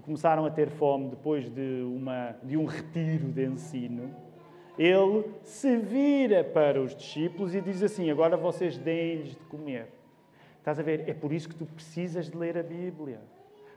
que 0.00 0.06
começaram 0.06 0.46
a 0.46 0.50
ter 0.50 0.70
fome 0.70 1.10
depois 1.10 1.48
de, 1.48 1.82
uma, 1.82 2.34
de 2.42 2.56
um 2.56 2.64
retiro 2.64 3.28
de 3.28 3.44
ensino, 3.44 4.10
ele 4.78 5.24
se 5.44 5.76
vira 5.76 6.42
para 6.42 6.80
os 6.80 6.96
discípulos 6.96 7.54
e 7.54 7.60
diz 7.60 7.82
assim: 7.82 8.10
Agora 8.10 8.36
vocês 8.36 8.78
deem-lhes 8.78 9.30
de 9.30 9.44
comer. 9.44 9.88
Estás 10.58 10.78
a 10.78 10.82
ver? 10.82 11.08
É 11.08 11.14
por 11.14 11.32
isso 11.32 11.48
que 11.48 11.54
tu 11.54 11.66
precisas 11.66 12.30
de 12.30 12.36
ler 12.36 12.56
a 12.56 12.62
Bíblia. 12.62 13.20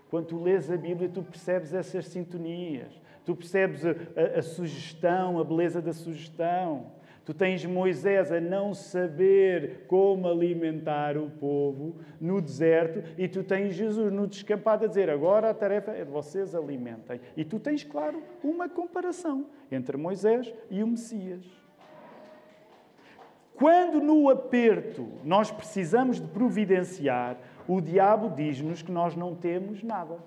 Quando 0.09 0.27
tu 0.27 0.41
lês 0.41 0.71
a 0.71 0.77
Bíblia, 0.77 1.09
tu 1.09 1.23
percebes 1.23 1.73
essas 1.73 2.07
sintonias, 2.07 3.01
tu 3.25 3.35
percebes 3.35 3.85
a, 3.85 3.89
a, 3.91 4.39
a 4.39 4.41
sugestão, 4.41 5.39
a 5.39 5.43
beleza 5.43 5.81
da 5.81 5.91
sugestão. 5.91 6.91
Tu 7.25 7.33
tens 7.33 7.63
Moisés 7.65 8.33
a 8.33 8.41
não 8.41 8.73
saber 8.73 9.85
como 9.87 10.27
alimentar 10.27 11.17
o 11.17 11.29
povo 11.29 11.95
no 12.19 12.41
deserto 12.41 13.01
e 13.17 13.29
tu 13.29 13.43
tens 13.43 13.75
Jesus 13.75 14.11
no 14.11 14.27
descampado 14.27 14.83
a 14.83 14.87
dizer 14.89 15.09
agora 15.09 15.49
a 15.49 15.53
tarefa 15.53 15.91
é 15.91 16.03
de 16.03 16.11
vocês 16.11 16.53
alimentem. 16.53 17.21
E 17.37 17.45
tu 17.45 17.59
tens, 17.59 17.83
claro, 17.83 18.21
uma 18.43 18.67
comparação 18.67 19.45
entre 19.71 19.95
Moisés 19.95 20.53
e 20.69 20.83
o 20.83 20.87
Messias. 20.87 21.45
Quando 23.55 24.01
no 24.01 24.29
aperto 24.29 25.07
nós 25.23 25.49
precisamos 25.49 26.19
de 26.19 26.27
providenciar, 26.27 27.37
o 27.65 27.79
diabo 27.79 28.35
diz-nos 28.35 28.81
que 28.81 28.91
nós 28.91 29.15
não 29.15 29.33
temos 29.33 29.81
nada. 29.81 30.17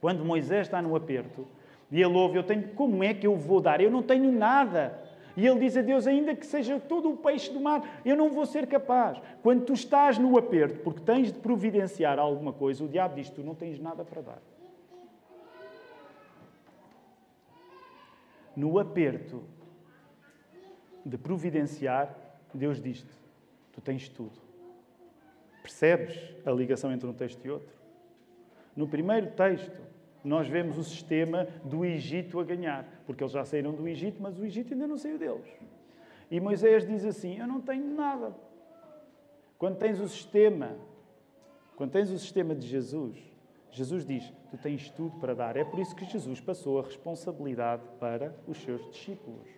Quando 0.00 0.24
Moisés 0.24 0.62
está 0.62 0.80
no 0.80 0.96
aperto 0.96 1.46
e 1.90 2.00
ele 2.00 2.16
ouve, 2.16 2.38
eu 2.38 2.44
tenho, 2.44 2.68
como 2.68 3.04
é 3.04 3.12
que 3.12 3.26
eu 3.26 3.36
vou 3.36 3.60
dar? 3.60 3.80
Eu 3.82 3.90
não 3.90 4.02
tenho 4.02 4.32
nada. 4.32 5.09
E 5.36 5.46
ele 5.46 5.60
diz 5.60 5.76
a 5.76 5.82
Deus: 5.82 6.06
ainda 6.06 6.34
que 6.34 6.46
seja 6.46 6.78
todo 6.80 7.10
o 7.10 7.16
peixe 7.16 7.52
do 7.52 7.60
mar, 7.60 8.00
eu 8.04 8.16
não 8.16 8.30
vou 8.30 8.46
ser 8.46 8.66
capaz. 8.66 9.20
Quando 9.42 9.64
tu 9.64 9.72
estás 9.72 10.18
no 10.18 10.36
aperto, 10.36 10.80
porque 10.80 11.00
tens 11.00 11.32
de 11.32 11.38
providenciar 11.38 12.18
alguma 12.18 12.52
coisa, 12.52 12.84
o 12.84 12.88
diabo 12.88 13.14
diz: 13.14 13.30
tu 13.30 13.42
não 13.42 13.54
tens 13.54 13.78
nada 13.78 14.04
para 14.04 14.22
dar. 14.22 14.42
No 18.56 18.78
aperto 18.78 19.44
de 21.04 21.16
providenciar, 21.16 22.14
Deus 22.52 22.80
diz-te: 22.80 23.12
tu 23.72 23.80
tens 23.80 24.08
tudo. 24.08 24.38
Percebes 25.62 26.18
a 26.44 26.50
ligação 26.50 26.90
entre 26.92 27.08
um 27.08 27.12
texto 27.12 27.44
e 27.44 27.50
outro? 27.50 27.72
No 28.74 28.88
primeiro 28.88 29.30
texto, 29.32 29.89
nós 30.22 30.48
vemos 30.48 30.76
o 30.76 30.84
sistema 30.84 31.46
do 31.64 31.84
Egito 31.84 32.38
a 32.38 32.44
ganhar, 32.44 32.86
porque 33.06 33.22
eles 33.22 33.32
já 33.32 33.44
saíram 33.44 33.72
do 33.72 33.88
Egito, 33.88 34.20
mas 34.20 34.38
o 34.38 34.44
Egito 34.44 34.72
ainda 34.72 34.86
não 34.86 34.98
saiu 34.98 35.18
deles. 35.18 35.46
E 36.30 36.38
Moisés 36.38 36.86
diz 36.86 37.04
assim: 37.04 37.38
Eu 37.38 37.46
não 37.46 37.60
tenho 37.60 37.94
nada. 37.94 38.34
Quando 39.58 39.76
tens 39.76 40.00
o 40.00 40.08
sistema, 40.08 40.76
quando 41.76 41.90
tens 41.90 42.10
o 42.10 42.18
sistema 42.18 42.54
de 42.54 42.66
Jesus, 42.66 43.16
Jesus 43.70 44.04
diz: 44.04 44.32
Tu 44.50 44.58
tens 44.58 44.90
tudo 44.90 45.18
para 45.18 45.34
dar. 45.34 45.56
É 45.56 45.64
por 45.64 45.78
isso 45.80 45.94
que 45.96 46.04
Jesus 46.04 46.40
passou 46.40 46.78
a 46.78 46.82
responsabilidade 46.82 47.82
para 47.98 48.34
os 48.46 48.58
seus 48.58 48.88
discípulos. 48.90 49.48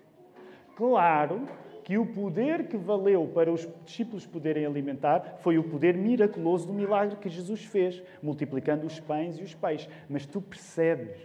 Claro 0.76 1.46
que 1.84 1.98
o 1.98 2.06
poder 2.06 2.68
que 2.68 2.76
valeu 2.76 3.26
para 3.34 3.52
os 3.52 3.68
discípulos 3.84 4.26
poderem 4.26 4.64
alimentar 4.64 5.38
foi 5.40 5.58
o 5.58 5.64
poder 5.64 5.96
miraculoso 5.96 6.66
do 6.66 6.72
milagre 6.72 7.16
que 7.16 7.28
Jesus 7.28 7.64
fez, 7.64 8.02
multiplicando 8.22 8.86
os 8.86 9.00
pães 9.00 9.38
e 9.38 9.42
os 9.42 9.54
peixes. 9.54 9.88
Mas 10.08 10.24
tu 10.24 10.40
percebes 10.40 11.18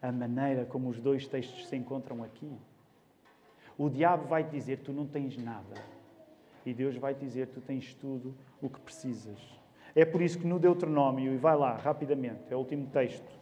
a 0.00 0.10
maneira 0.10 0.64
como 0.64 0.88
os 0.88 1.00
dois 1.00 1.26
textos 1.26 1.68
se 1.68 1.76
encontram 1.76 2.22
aqui? 2.22 2.50
O 3.76 3.88
diabo 3.88 4.26
vai 4.26 4.44
te 4.44 4.50
dizer: 4.50 4.78
Tu 4.78 4.92
não 4.92 5.06
tens 5.06 5.36
nada. 5.36 5.74
E 6.64 6.72
Deus 6.72 6.96
vai 6.96 7.14
te 7.14 7.20
dizer: 7.20 7.48
Tu 7.48 7.60
tens 7.60 7.94
tudo 7.94 8.34
o 8.60 8.68
que 8.68 8.80
precisas. 8.80 9.38
É 9.94 10.04
por 10.04 10.22
isso 10.22 10.38
que 10.38 10.46
no 10.46 10.58
Deuteronômio, 10.58 11.32
e 11.34 11.36
vai 11.36 11.56
lá 11.56 11.76
rapidamente, 11.76 12.42
é 12.50 12.54
o 12.54 12.58
último 12.58 12.86
texto 12.86 13.38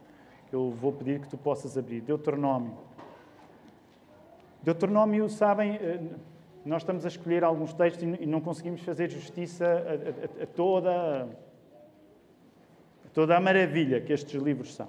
que 0.48 0.54
eu 0.54 0.70
vou 0.70 0.92
pedir 0.92 1.20
que 1.20 1.28
tu 1.28 1.36
possas 1.36 1.76
abrir. 1.76 2.00
Deuteronômio. 2.00 2.78
Deuteronômio, 4.62 5.28
sabem 5.28 5.76
eh, 5.76 6.00
nós 6.66 6.82
estamos 6.82 7.04
a 7.04 7.08
escolher 7.08 7.44
alguns 7.44 7.72
textos 7.72 8.02
e 8.02 8.26
não 8.26 8.40
conseguimos 8.40 8.82
fazer 8.82 9.10
justiça 9.10 9.64
a, 9.64 10.40
a, 10.40 10.44
a 10.44 10.46
toda, 10.46 11.28
a 13.04 13.08
toda 13.14 13.36
a 13.36 13.40
maravilha 13.40 14.00
que 14.00 14.12
estes 14.12 14.40
livros 14.42 14.74
são. 14.74 14.88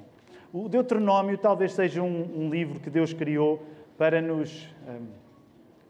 O 0.52 0.68
Deuteronômio 0.68 1.38
talvez 1.38 1.74
seja 1.74 2.02
um, 2.02 2.46
um 2.46 2.50
livro 2.50 2.80
que 2.80 2.90
Deus 2.90 3.14
criou 3.14 3.64
para 3.98 4.22
nos 4.22 4.68
um, 4.88 5.08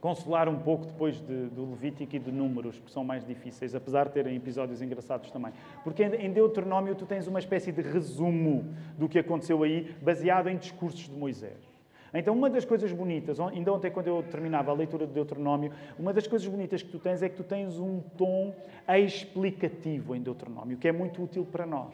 consolar 0.02 0.50
um 0.50 0.60
pouco 0.60 0.86
depois 0.86 1.22
de, 1.22 1.48
do 1.48 1.70
Levítico 1.70 2.16
e 2.16 2.20
de 2.20 2.32
Números, 2.32 2.80
que 2.80 2.92
são 2.92 3.04
mais 3.04 3.26
difíceis, 3.26 3.74
apesar 3.74 4.08
de 4.08 4.14
terem 4.14 4.36
episódios 4.36 4.82
engraçados 4.82 5.32
também. 5.32 5.54
Porque 5.84 6.04
em 6.04 6.32
Deuteronômio 6.32 6.96
tu 6.96 7.06
tens 7.06 7.28
uma 7.28 7.40
espécie 7.40 7.72
de 7.72 7.82
resumo 7.82 8.66
do 8.98 9.08
que 9.08 9.20
aconteceu 9.20 9.64
aí, 9.64 9.96
baseado 10.02 10.50
em 10.50 10.58
discursos 10.58 11.08
de 11.08 11.16
Moisés. 11.16 11.76
Então, 12.20 12.34
uma 12.34 12.49
das 12.49 12.65
coisas 12.65 12.91
bonitas, 12.91 13.39
ainda 13.39 13.72
ontem, 13.72 13.91
quando 13.91 14.07
eu 14.07 14.24
terminava 14.24 14.72
a 14.72 14.74
leitura 14.74 15.05
do 15.05 15.13
Deuteronômio, 15.13 15.72
uma 15.99 16.11
das 16.11 16.26
coisas 16.26 16.47
bonitas 16.47 16.82
que 16.82 16.89
tu 16.89 16.97
tens 16.97 17.22
é 17.22 17.30
que 17.30 17.36
tu 17.36 17.43
tens 17.43 17.78
um 17.78 18.01
tom 18.18 18.55
explicativo 18.88 20.15
em 20.15 20.22
Deuteronômio, 20.22 20.78
que 20.78 20.88
é 20.88 20.91
muito 20.91 21.22
útil 21.22 21.45
para 21.45 21.63
nós. 21.63 21.93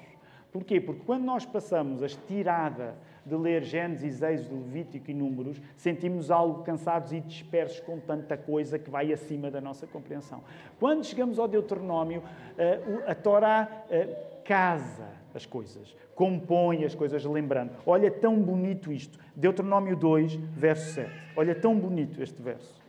Porquê? 0.50 0.80
Porque 0.80 1.02
quando 1.06 1.26
nós 1.26 1.46
passamos 1.46 2.02
a 2.02 2.06
estirada 2.06 2.96
de 3.26 3.36
ler 3.36 3.64
Gênesis, 3.64 4.22
Êxodo, 4.22 4.56
Levítico 4.56 5.12
e 5.12 5.14
Números, 5.14 5.62
sentimos 5.76 6.32
algo 6.32 6.64
cansados 6.64 7.12
e 7.12 7.20
dispersos 7.20 7.82
com 7.82 8.00
tanta 8.00 8.38
coisa 8.38 8.80
que 8.80 8.90
vai 8.90 9.12
acima 9.12 9.52
da 9.52 9.60
nossa 9.60 9.86
compreensão. 9.86 10.42
Quando 10.80 11.04
chegamos 11.04 11.38
ao 11.38 11.50
Deuteronômio, 11.50 12.24
eh, 12.58 12.80
a 13.08 13.16
Torá 13.16 13.84
eh, 13.90 14.08
casa 14.46 15.08
as 15.36 15.46
coisas, 15.46 15.96
compõe 16.16 16.86
as 16.86 16.94
coisas 16.94 17.24
lembrando. 17.26 17.72
Olha 17.86 18.10
tão 18.12 18.40
bonito 18.42 18.92
isto. 18.92 19.18
Deuteronômio 19.36 19.96
2, 19.96 20.36
verso 20.36 20.94
7. 20.94 21.12
Olha 21.36 21.56
tão 21.56 21.78
bonito 21.78 22.22
este 22.22 22.42
verso. 22.42 22.82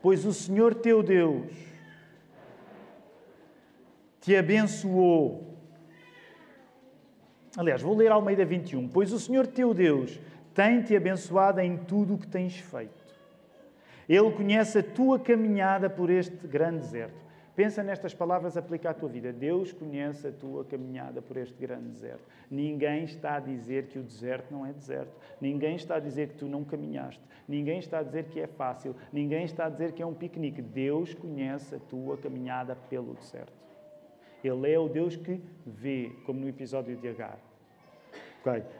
Pois 0.00 0.24
o 0.24 0.32
Senhor 0.32 0.74
teu 0.74 1.02
Deus 1.02 1.52
te 4.20 4.36
abençoou. 4.36 5.56
Aliás, 7.56 7.82
vou 7.82 7.96
ler 7.96 8.12
Almeida 8.12 8.44
21. 8.44 8.88
Pois 8.88 9.12
o 9.12 9.18
Senhor 9.18 9.46
teu 9.46 9.74
Deus 9.74 10.20
tem-te 10.54 10.94
abençoado 10.94 11.60
em 11.60 11.76
tudo 11.76 12.14
o 12.14 12.18
que 12.18 12.26
tens 12.26 12.56
feito. 12.56 13.08
Ele 14.08 14.30
conhece 14.30 14.78
a 14.78 14.82
tua 14.82 15.18
caminhada 15.18 15.90
por 15.90 16.08
este 16.08 16.46
grande 16.46 16.78
deserto. 16.78 17.27
Pensa 17.58 17.82
nestas 17.82 18.14
palavras, 18.14 18.56
aplica 18.56 18.90
à 18.90 18.94
tua 18.94 19.08
vida. 19.08 19.32
Deus 19.32 19.72
conhece 19.72 20.28
a 20.28 20.30
tua 20.30 20.64
caminhada 20.64 21.20
por 21.20 21.36
este 21.36 21.60
grande 21.60 21.88
deserto. 21.88 22.22
Ninguém 22.48 23.02
está 23.02 23.34
a 23.34 23.40
dizer 23.40 23.88
que 23.88 23.98
o 23.98 24.02
deserto 24.04 24.52
não 24.52 24.64
é 24.64 24.72
deserto. 24.72 25.10
Ninguém 25.40 25.74
está 25.74 25.96
a 25.96 25.98
dizer 25.98 26.28
que 26.28 26.34
tu 26.36 26.46
não 26.46 26.62
caminhaste. 26.62 27.20
Ninguém 27.48 27.80
está 27.80 27.98
a 27.98 28.04
dizer 28.04 28.26
que 28.26 28.38
é 28.38 28.46
fácil. 28.46 28.94
Ninguém 29.12 29.42
está 29.42 29.66
a 29.66 29.68
dizer 29.68 29.90
que 29.90 30.00
é 30.00 30.06
um 30.06 30.14
piquenique. 30.14 30.62
Deus 30.62 31.14
conhece 31.14 31.74
a 31.74 31.80
tua 31.80 32.16
caminhada 32.16 32.76
pelo 32.88 33.14
deserto. 33.14 33.52
Ele 34.44 34.72
é 34.72 34.78
o 34.78 34.88
Deus 34.88 35.16
que 35.16 35.42
vê, 35.66 36.12
como 36.24 36.38
no 36.38 36.48
episódio 36.48 36.96
de 36.96 37.08
Agar. 37.08 37.40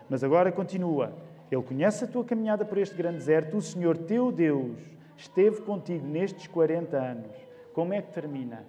Mas 0.09 0.23
agora 0.23 0.53
continua. 0.53 1.13
Ele 1.51 1.65
conhece 1.65 2.05
a 2.05 2.07
tua 2.07 2.25
caminhada 2.25 2.65
por 2.65 2.79
este 2.79 2.95
grande 2.95 3.17
deserto. 3.17 3.57
O 3.57 3.61
Senhor 3.61 3.99
teu 3.99 4.31
Deus 4.31 4.79
esteve 5.17 5.63
contigo 5.63 6.07
nestes 6.07 6.47
40 6.47 6.97
anos 6.97 7.48
como 7.79 7.95
é 7.95 8.03
que 8.03 8.13
termina? 8.13 8.65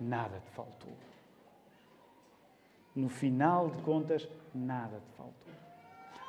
Nada 0.00 0.40
te 0.40 0.50
faltou. 0.52 0.94
No 2.94 3.10
final 3.10 3.68
de 3.68 3.76
contas, 3.82 4.26
nada 4.54 5.02
te 5.06 5.16
faltou. 5.18 5.52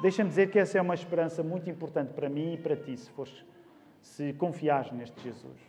Deixa-me 0.02 0.28
dizer 0.28 0.52
que 0.52 0.60
essa 0.60 0.78
é 0.78 0.82
uma 0.82 0.96
esperança 0.96 1.42
muito 1.42 1.70
importante 1.70 2.12
para 2.12 2.28
mim 2.28 2.56
e 2.56 2.58
para 2.58 2.76
ti, 2.76 2.98
se, 2.98 3.10
fores, 3.12 3.46
se 4.02 4.34
confiares 4.34 4.92
neste 4.92 5.18
Jesus. 5.24 5.62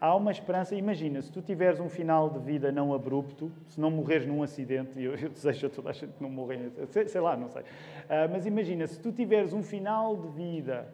Há 0.00 0.14
uma 0.14 0.30
esperança, 0.30 0.76
imagina, 0.76 1.20
se 1.20 1.32
tu 1.32 1.42
tiveres 1.42 1.80
um 1.80 1.88
final 1.88 2.30
de 2.30 2.38
vida 2.38 2.70
não 2.70 2.94
abrupto, 2.94 3.50
se 3.66 3.80
não 3.80 3.90
morreres 3.90 4.24
num 4.24 4.40
acidente, 4.44 5.02
eu, 5.02 5.16
eu, 5.16 5.30
desejo 5.30 5.66
a 5.66 5.70
toda 5.70 5.90
a 5.90 5.94
gente 5.94 6.14
não 6.20 6.30
morra, 6.30 6.54
sei, 6.90 7.08
sei 7.08 7.20
lá, 7.20 7.36
não 7.36 7.48
sei, 7.48 7.62
uh, 7.62 8.30
mas 8.30 8.46
imagina, 8.46 8.86
se 8.86 9.00
tu 9.00 9.10
tiveres 9.10 9.52
um 9.52 9.64
final 9.64 10.16
de 10.16 10.28
vida 10.28 10.86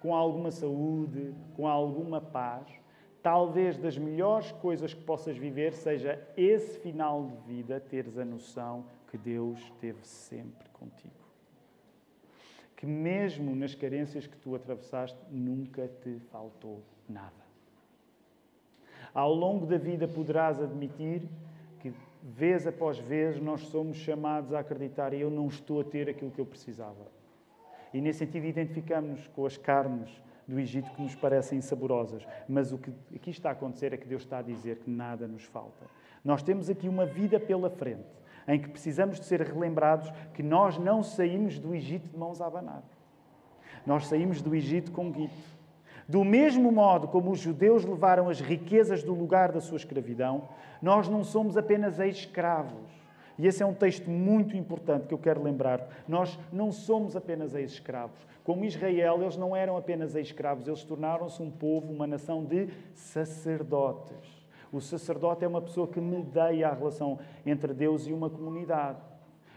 com 0.00 0.12
alguma 0.12 0.50
saúde, 0.50 1.32
com 1.54 1.68
alguma 1.68 2.20
paz, 2.20 2.77
talvez 3.22 3.76
das 3.78 3.98
melhores 3.98 4.52
coisas 4.52 4.94
que 4.94 5.02
possas 5.02 5.36
viver 5.36 5.72
seja 5.72 6.18
esse 6.36 6.78
final 6.78 7.26
de 7.26 7.36
vida, 7.46 7.80
teres 7.80 8.16
a 8.18 8.24
noção 8.24 8.84
que 9.10 9.18
Deus 9.18 9.58
esteve 9.58 10.06
sempre 10.06 10.68
contigo. 10.70 11.14
que, 12.76 12.86
mesmo 12.86 13.56
nas 13.56 13.74
carências 13.74 14.28
que 14.28 14.36
tu 14.36 14.54
atravessaste, 14.54 15.18
nunca 15.28 15.90
te 16.00 16.20
faltou 16.30 16.80
nada. 17.08 17.44
Ao 19.12 19.34
longo 19.34 19.66
da 19.66 19.76
vida 19.76 20.06
poderás 20.06 20.60
admitir 20.62 21.28
que, 21.80 21.92
vez 22.22 22.68
após 22.68 22.96
vez, 22.96 23.40
nós 23.40 23.62
somos 23.62 23.96
chamados 23.96 24.52
a 24.52 24.60
acreditar 24.60 25.12
e 25.12 25.20
eu 25.20 25.28
não 25.28 25.48
estou 25.48 25.80
a 25.80 25.84
ter 25.84 26.08
aquilo 26.08 26.30
que 26.30 26.40
eu 26.40 26.46
precisava. 26.46 27.10
E, 27.92 28.00
nesse 28.00 28.20
sentido, 28.20 28.46
identificamos-nos 28.46 29.26
com 29.26 29.44
as 29.44 29.56
carnes 29.56 30.22
do 30.48 30.58
Egito 30.58 30.90
que 30.92 31.02
nos 31.02 31.14
parecem 31.14 31.60
saborosas. 31.60 32.26
Mas 32.48 32.72
o 32.72 32.78
que 32.78 32.90
aqui 33.14 33.30
está 33.30 33.50
a 33.50 33.52
acontecer 33.52 33.92
é 33.92 33.98
que 33.98 34.08
Deus 34.08 34.22
está 34.22 34.38
a 34.38 34.42
dizer 34.42 34.78
que 34.78 34.90
nada 34.90 35.28
nos 35.28 35.44
falta. 35.44 35.84
Nós 36.24 36.42
temos 36.42 36.70
aqui 36.70 36.88
uma 36.88 37.04
vida 37.04 37.38
pela 37.38 37.68
frente 37.68 38.18
em 38.48 38.58
que 38.58 38.70
precisamos 38.70 39.20
de 39.20 39.26
ser 39.26 39.42
relembrados 39.42 40.10
que 40.32 40.42
nós 40.42 40.78
não 40.78 41.02
saímos 41.02 41.58
do 41.58 41.74
Egito 41.74 42.08
de 42.08 42.16
mãos 42.16 42.40
a 42.40 42.46
abanar. 42.46 42.82
Nós 43.84 44.06
saímos 44.06 44.40
do 44.40 44.54
Egito 44.54 44.90
com 44.90 45.12
guito. 45.12 45.58
Do 46.08 46.24
mesmo 46.24 46.72
modo 46.72 47.06
como 47.06 47.30
os 47.30 47.38
judeus 47.38 47.84
levaram 47.84 48.30
as 48.30 48.40
riquezas 48.40 49.02
do 49.02 49.12
lugar 49.12 49.52
da 49.52 49.60
sua 49.60 49.76
escravidão, 49.76 50.48
nós 50.80 51.06
não 51.06 51.22
somos 51.22 51.58
apenas 51.58 51.98
ex-escravos. 51.98 52.97
E 53.38 53.46
esse 53.46 53.62
é 53.62 53.66
um 53.66 53.74
texto 53.74 54.10
muito 54.10 54.56
importante 54.56 55.06
que 55.06 55.14
eu 55.14 55.18
quero 55.18 55.42
lembrar. 55.42 55.88
Nós 56.08 56.38
não 56.52 56.72
somos 56.72 57.14
apenas 57.14 57.54
ex-escravos. 57.54 58.18
Como 58.42 58.64
Israel, 58.64 59.22
eles 59.22 59.36
não 59.36 59.54
eram 59.54 59.76
apenas 59.76 60.14
ex-escravos, 60.16 60.66
eles 60.66 60.82
tornaram-se 60.82 61.40
um 61.40 61.50
povo, 61.50 61.92
uma 61.92 62.06
nação 62.06 62.44
de 62.44 62.68
sacerdotes. 62.94 64.38
O 64.72 64.80
sacerdote 64.80 65.44
é 65.44 65.48
uma 65.48 65.62
pessoa 65.62 65.86
que 65.86 66.00
medeia 66.00 66.68
a 66.68 66.74
relação 66.74 67.18
entre 67.46 67.72
Deus 67.72 68.06
e 68.06 68.12
uma 68.12 68.28
comunidade. 68.28 68.98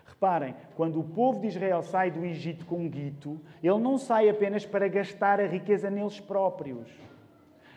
Reparem, 0.05 0.55
quando 0.75 0.99
o 0.99 1.03
povo 1.03 1.41
de 1.41 1.47
Israel 1.47 1.82
sai 1.82 2.11
do 2.11 2.23
Egito 2.23 2.65
com 2.65 2.75
um 2.75 2.89
guito, 2.89 3.41
ele 3.63 3.79
não 3.79 3.97
sai 3.97 4.29
apenas 4.29 4.65
para 4.65 4.88
gastar 4.88 5.39
a 5.39 5.47
riqueza 5.47 5.89
neles 5.89 6.19
próprios. 6.19 6.88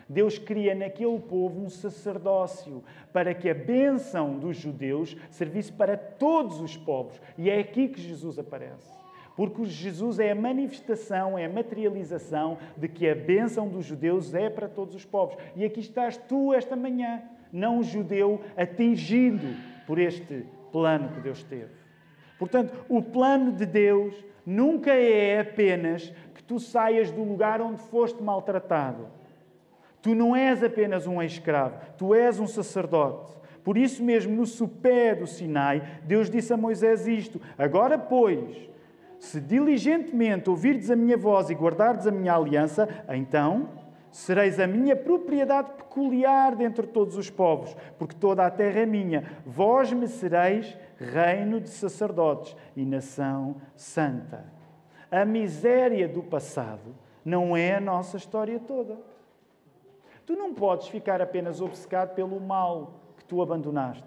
Deus 0.07 0.37
cria 0.37 0.75
naquele 0.75 1.19
povo 1.19 1.61
um 1.61 1.69
sacerdócio 1.69 2.83
para 3.11 3.33
que 3.33 3.49
a 3.49 3.53
bênção 3.53 4.37
dos 4.37 4.57
judeus 4.57 5.17
servisse 5.29 5.71
para 5.71 5.97
todos 5.97 6.59
os 6.59 6.77
povos. 6.77 7.19
E 7.37 7.49
é 7.49 7.59
aqui 7.59 7.87
que 7.87 7.99
Jesus 7.99 8.37
aparece. 8.37 8.93
Porque 9.35 9.65
Jesus 9.65 10.19
é 10.19 10.31
a 10.31 10.35
manifestação, 10.35 11.37
é 11.37 11.45
a 11.45 11.49
materialização 11.49 12.57
de 12.77 12.87
que 12.87 13.07
a 13.09 13.15
bênção 13.15 13.67
dos 13.67 13.85
judeus 13.85 14.33
é 14.33 14.49
para 14.49 14.69
todos 14.69 14.95
os 14.95 15.03
povos. 15.03 15.35
E 15.55 15.65
aqui 15.65 15.81
estás 15.81 16.15
tu 16.15 16.53
esta 16.53 16.75
manhã, 16.75 17.21
não 17.51 17.83
judeu, 17.83 18.41
atingido 18.55 19.47
por 19.85 19.99
este 19.99 20.45
plano 20.71 21.09
que 21.09 21.19
Deus 21.19 21.43
teve. 21.43 21.71
Portanto, 22.39 22.73
o 22.87 23.01
plano 23.01 23.51
de 23.51 23.65
Deus 23.65 24.13
nunca 24.45 24.93
é 24.93 25.39
apenas 25.39 26.13
que 26.33 26.43
tu 26.43 26.59
saias 26.59 27.11
do 27.11 27.23
lugar 27.23 27.59
onde 27.61 27.81
foste 27.81 28.21
maltratado. 28.21 29.07
Tu 30.05 30.13
não 30.13 30.35
és 30.35 30.61
apenas 30.61 31.07
um 31.07 31.19
escravo, 31.19 31.79
tu 31.97 32.13
és 32.13 32.39
um 32.39 32.45
sacerdote. 32.45 33.33
Por 33.63 33.75
isso 33.75 34.03
mesmo, 34.03 34.35
no 34.35 34.45
sopé 34.45 35.15
do 35.15 35.25
Sinai, 35.25 35.81
Deus 36.03 36.29
disse 36.29 36.53
a 36.53 36.57
Moisés 36.57 37.07
isto: 37.07 37.41
Agora, 37.57 37.97
pois, 37.97 38.69
se 39.17 39.41
diligentemente 39.41 40.47
ouvirdes 40.47 40.91
a 40.91 40.95
minha 40.95 41.17
voz 41.17 41.49
e 41.49 41.55
guardardes 41.55 42.05
a 42.05 42.11
minha 42.11 42.35
aliança, 42.35 42.87
então 43.09 43.67
sereis 44.11 44.59
a 44.59 44.67
minha 44.67 44.95
propriedade 44.95 45.71
peculiar 45.71 46.55
dentre 46.55 46.85
todos 46.85 47.17
os 47.17 47.31
povos, 47.31 47.75
porque 47.97 48.13
toda 48.13 48.45
a 48.45 48.51
terra 48.51 48.81
é 48.81 48.85
minha. 48.85 49.23
Vós 49.43 49.91
me 49.91 50.07
sereis 50.07 50.77
reino 50.99 51.59
de 51.59 51.69
sacerdotes 51.69 52.55
e 52.75 52.85
nação 52.85 53.55
santa. 53.75 54.45
A 55.09 55.25
miséria 55.25 56.07
do 56.07 56.21
passado 56.21 56.95
não 57.25 57.57
é 57.57 57.73
a 57.73 57.81
nossa 57.81 58.17
história 58.17 58.59
toda. 58.59 59.14
Tu 60.25 60.35
não 60.35 60.53
podes 60.53 60.87
ficar 60.87 61.21
apenas 61.21 61.61
obcecado 61.61 62.15
pelo 62.15 62.39
mal 62.39 62.93
que 63.17 63.23
tu 63.25 63.41
abandonaste, 63.41 64.03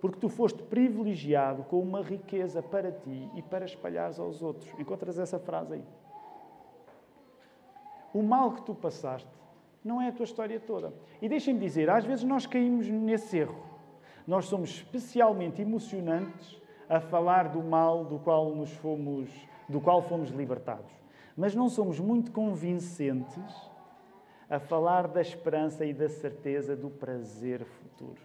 porque 0.00 0.18
tu 0.18 0.28
foste 0.28 0.62
privilegiado 0.62 1.64
com 1.64 1.80
uma 1.80 2.02
riqueza 2.02 2.62
para 2.62 2.92
ti 2.92 3.28
e 3.34 3.42
para 3.42 3.64
espalhares 3.64 4.18
aos 4.18 4.42
outros. 4.42 4.72
Encontras 4.78 5.18
essa 5.18 5.38
frase 5.38 5.74
aí? 5.74 5.84
O 8.14 8.22
mal 8.22 8.52
que 8.52 8.62
tu 8.62 8.74
passaste 8.74 9.28
não 9.84 10.00
é 10.00 10.08
a 10.08 10.12
tua 10.12 10.24
história 10.24 10.60
toda. 10.60 10.92
E 11.20 11.28
deixem-me 11.28 11.60
dizer, 11.60 11.90
às 11.90 12.04
vezes 12.04 12.24
nós 12.24 12.46
caímos 12.46 12.88
nesse 12.88 13.38
erro. 13.38 13.56
Nós 14.26 14.46
somos 14.46 14.70
especialmente 14.70 15.62
emocionantes 15.62 16.60
a 16.88 17.00
falar 17.00 17.48
do 17.48 17.62
mal 17.62 18.04
do 18.04 18.18
qual 18.18 18.50
nos 18.54 18.70
fomos, 18.72 19.30
do 19.68 19.80
qual 19.80 20.02
fomos 20.02 20.30
libertados. 20.30 20.92
Mas 21.36 21.54
não 21.54 21.68
somos 21.68 21.98
muito 21.98 22.30
convincentes 22.30 23.69
a 24.50 24.58
falar 24.58 25.06
da 25.06 25.20
esperança 25.20 25.86
e 25.86 25.94
da 25.94 26.08
certeza 26.08 26.76
do 26.76 26.90
prazer 26.90 27.64
futuro. 27.64 28.20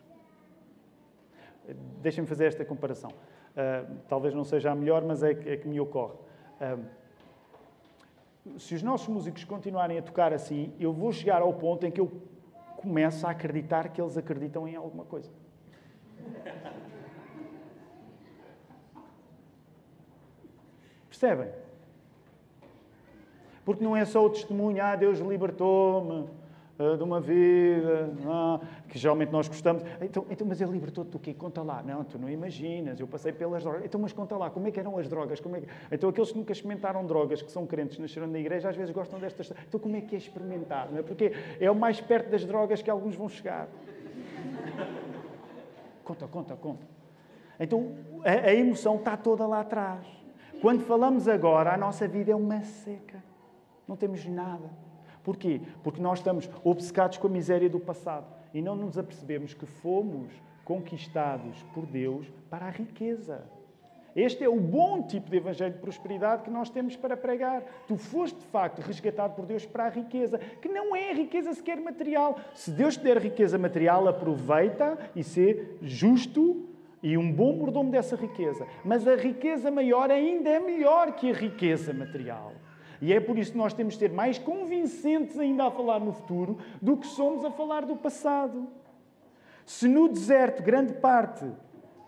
Deixem-me 2.01 2.27
fazer 2.27 2.45
esta 2.45 2.65
comparação. 2.65 3.11
Uh, 3.11 3.95
talvez 4.09 4.33
não 4.33 4.43
seja 4.43 4.71
a 4.71 4.75
melhor, 4.75 5.03
mas 5.03 5.21
é 5.21 5.35
que, 5.35 5.47
é 5.47 5.55
que 5.55 5.67
me 5.67 5.79
ocorre. 5.79 6.15
Uh, 6.59 8.59
se 8.59 8.73
os 8.73 8.81
nossos 8.81 9.07
músicos 9.07 9.43
continuarem 9.43 9.99
a 9.99 10.01
tocar 10.01 10.33
assim, 10.33 10.73
eu 10.79 10.91
vou 10.91 11.11
chegar 11.11 11.41
ao 11.41 11.53
ponto 11.53 11.85
em 11.85 11.91
que 11.91 12.01
eu 12.01 12.11
começo 12.77 13.25
a 13.25 13.31
acreditar 13.31 13.89
que 13.89 14.01
eles 14.01 14.17
acreditam 14.17 14.67
em 14.67 14.75
alguma 14.75 15.05
coisa. 15.05 15.31
Percebem? 21.07 21.49
Porque 23.65 23.83
não 23.83 23.97
é 23.97 24.05
só 24.05 24.23
o 24.23 24.29
testemunho, 24.29 24.81
ah, 24.81 24.95
Deus 24.95 25.17
libertou-me 25.17 26.29
uh, 26.77 26.95
de 26.95 27.03
uma 27.03 27.19
vida, 27.19 28.13
ah, 28.27 28.59
que 28.87 28.99
geralmente 28.99 29.31
nós 29.31 29.47
gostamos. 29.47 29.83
Então, 29.99 30.23
então 30.29 30.45
mas 30.45 30.61
Ele 30.61 30.71
libertou-te 30.71 31.09
do 31.09 31.17
quê? 31.17 31.33
Conta 31.33 31.63
lá. 31.63 31.81
Não, 31.81 32.03
tu 32.03 32.19
não 32.19 32.29
imaginas, 32.29 32.99
eu 32.99 33.07
passei 33.07 33.33
pelas 33.33 33.63
drogas. 33.63 33.83
Então, 33.83 33.99
mas 33.99 34.13
conta 34.13 34.37
lá, 34.37 34.51
como 34.51 34.67
é 34.67 34.71
que 34.71 34.79
eram 34.79 34.95
as 34.99 35.09
drogas? 35.09 35.39
Como 35.39 35.55
é 35.55 35.61
que... 35.61 35.67
Então, 35.91 36.09
aqueles 36.11 36.31
que 36.31 36.37
nunca 36.37 36.53
experimentaram 36.53 37.03
drogas, 37.07 37.41
que 37.41 37.51
são 37.51 37.65
crentes, 37.65 37.97
nasceram 37.97 38.27
na 38.27 38.37
igreja, 38.37 38.69
às 38.69 38.75
vezes 38.75 38.93
gostam 38.93 39.19
destas... 39.19 39.51
Então, 39.67 39.79
como 39.79 39.95
é 39.95 40.01
que 40.01 40.13
é 40.13 40.17
experimentar? 40.19 40.91
Não 40.91 40.99
é? 40.99 41.01
Porque 41.01 41.33
é 41.59 41.69
o 41.71 41.75
mais 41.75 41.99
perto 41.99 42.29
das 42.29 42.45
drogas 42.45 42.83
que 42.83 42.89
alguns 42.89 43.15
vão 43.15 43.27
chegar. 43.27 43.67
conta, 46.03 46.27
conta, 46.27 46.55
conta. 46.55 46.85
Então, 47.59 47.95
a, 48.23 48.49
a 48.49 48.53
emoção 48.53 48.97
está 48.97 49.17
toda 49.17 49.47
lá 49.47 49.61
atrás. 49.61 50.05
Quando 50.61 50.83
falamos 50.83 51.27
agora, 51.27 51.73
a 51.73 51.77
nossa 51.77 52.07
vida 52.07 52.31
é 52.31 52.35
uma 52.35 52.61
seca. 52.61 53.23
Não 53.87 53.95
temos 53.95 54.25
nada. 54.25 54.69
Porquê? 55.23 55.61
Porque 55.83 56.01
nós 56.01 56.19
estamos 56.19 56.49
obcecados 56.63 57.17
com 57.17 57.27
a 57.27 57.29
miséria 57.29 57.69
do 57.69 57.79
passado 57.79 58.27
e 58.53 58.61
não 58.61 58.75
nos 58.75 58.97
apercebemos 58.97 59.53
que 59.53 59.65
fomos 59.65 60.31
conquistados 60.63 61.63
por 61.73 61.85
Deus 61.85 62.27
para 62.49 62.67
a 62.67 62.69
riqueza. 62.69 63.43
Este 64.15 64.45
é 64.45 64.49
o 64.49 64.59
bom 64.59 65.03
tipo 65.03 65.29
de 65.29 65.35
evangelho 65.35 65.73
de 65.73 65.79
prosperidade 65.79 66.43
que 66.43 66.49
nós 66.49 66.69
temos 66.69 66.95
para 66.95 67.17
pregar. 67.17 67.61
Tu 67.85 67.97
foste, 67.97 68.39
de 68.39 68.45
facto, 68.45 68.79
resgatado 68.79 69.35
por 69.35 69.45
Deus 69.45 69.65
para 69.65 69.85
a 69.85 69.89
riqueza, 69.89 70.37
que 70.37 70.69
não 70.69 70.95
é 70.95 71.11
riqueza 71.11 71.53
sequer 71.53 71.81
material. 71.81 72.39
Se 72.53 72.71
Deus 72.71 72.95
te 72.95 73.03
der 73.03 73.17
riqueza 73.17 73.57
material, 73.57 74.07
aproveita 74.07 74.97
e 75.13 75.21
ser 75.21 75.79
justo 75.81 76.65
e 77.03 77.17
um 77.17 77.29
bom 77.29 77.57
mordomo 77.57 77.91
dessa 77.91 78.15
riqueza. 78.15 78.65
Mas 78.85 79.05
a 79.05 79.15
riqueza 79.15 79.69
maior 79.69 80.09
ainda 80.09 80.49
é 80.49 80.59
melhor 80.61 81.11
que 81.11 81.29
a 81.29 81.33
riqueza 81.33 81.93
material. 81.93 82.53
E 83.01 83.13
é 83.13 83.19
por 83.19 83.37
isso 83.37 83.51
que 83.51 83.57
nós 83.57 83.73
temos 83.73 83.93
de 83.93 83.99
ser 83.99 84.11
mais 84.11 84.37
convincentes 84.37 85.37
ainda 85.37 85.65
a 85.65 85.71
falar 85.71 85.99
no 85.99 86.13
futuro 86.13 86.57
do 86.81 86.97
que 86.97 87.07
somos 87.07 87.43
a 87.43 87.51
falar 87.51 87.85
do 87.85 87.95
passado. 87.95 88.67
Se 89.65 89.87
no 89.87 90.07
deserto 90.07 90.61
grande 90.63 90.93
parte 90.93 91.45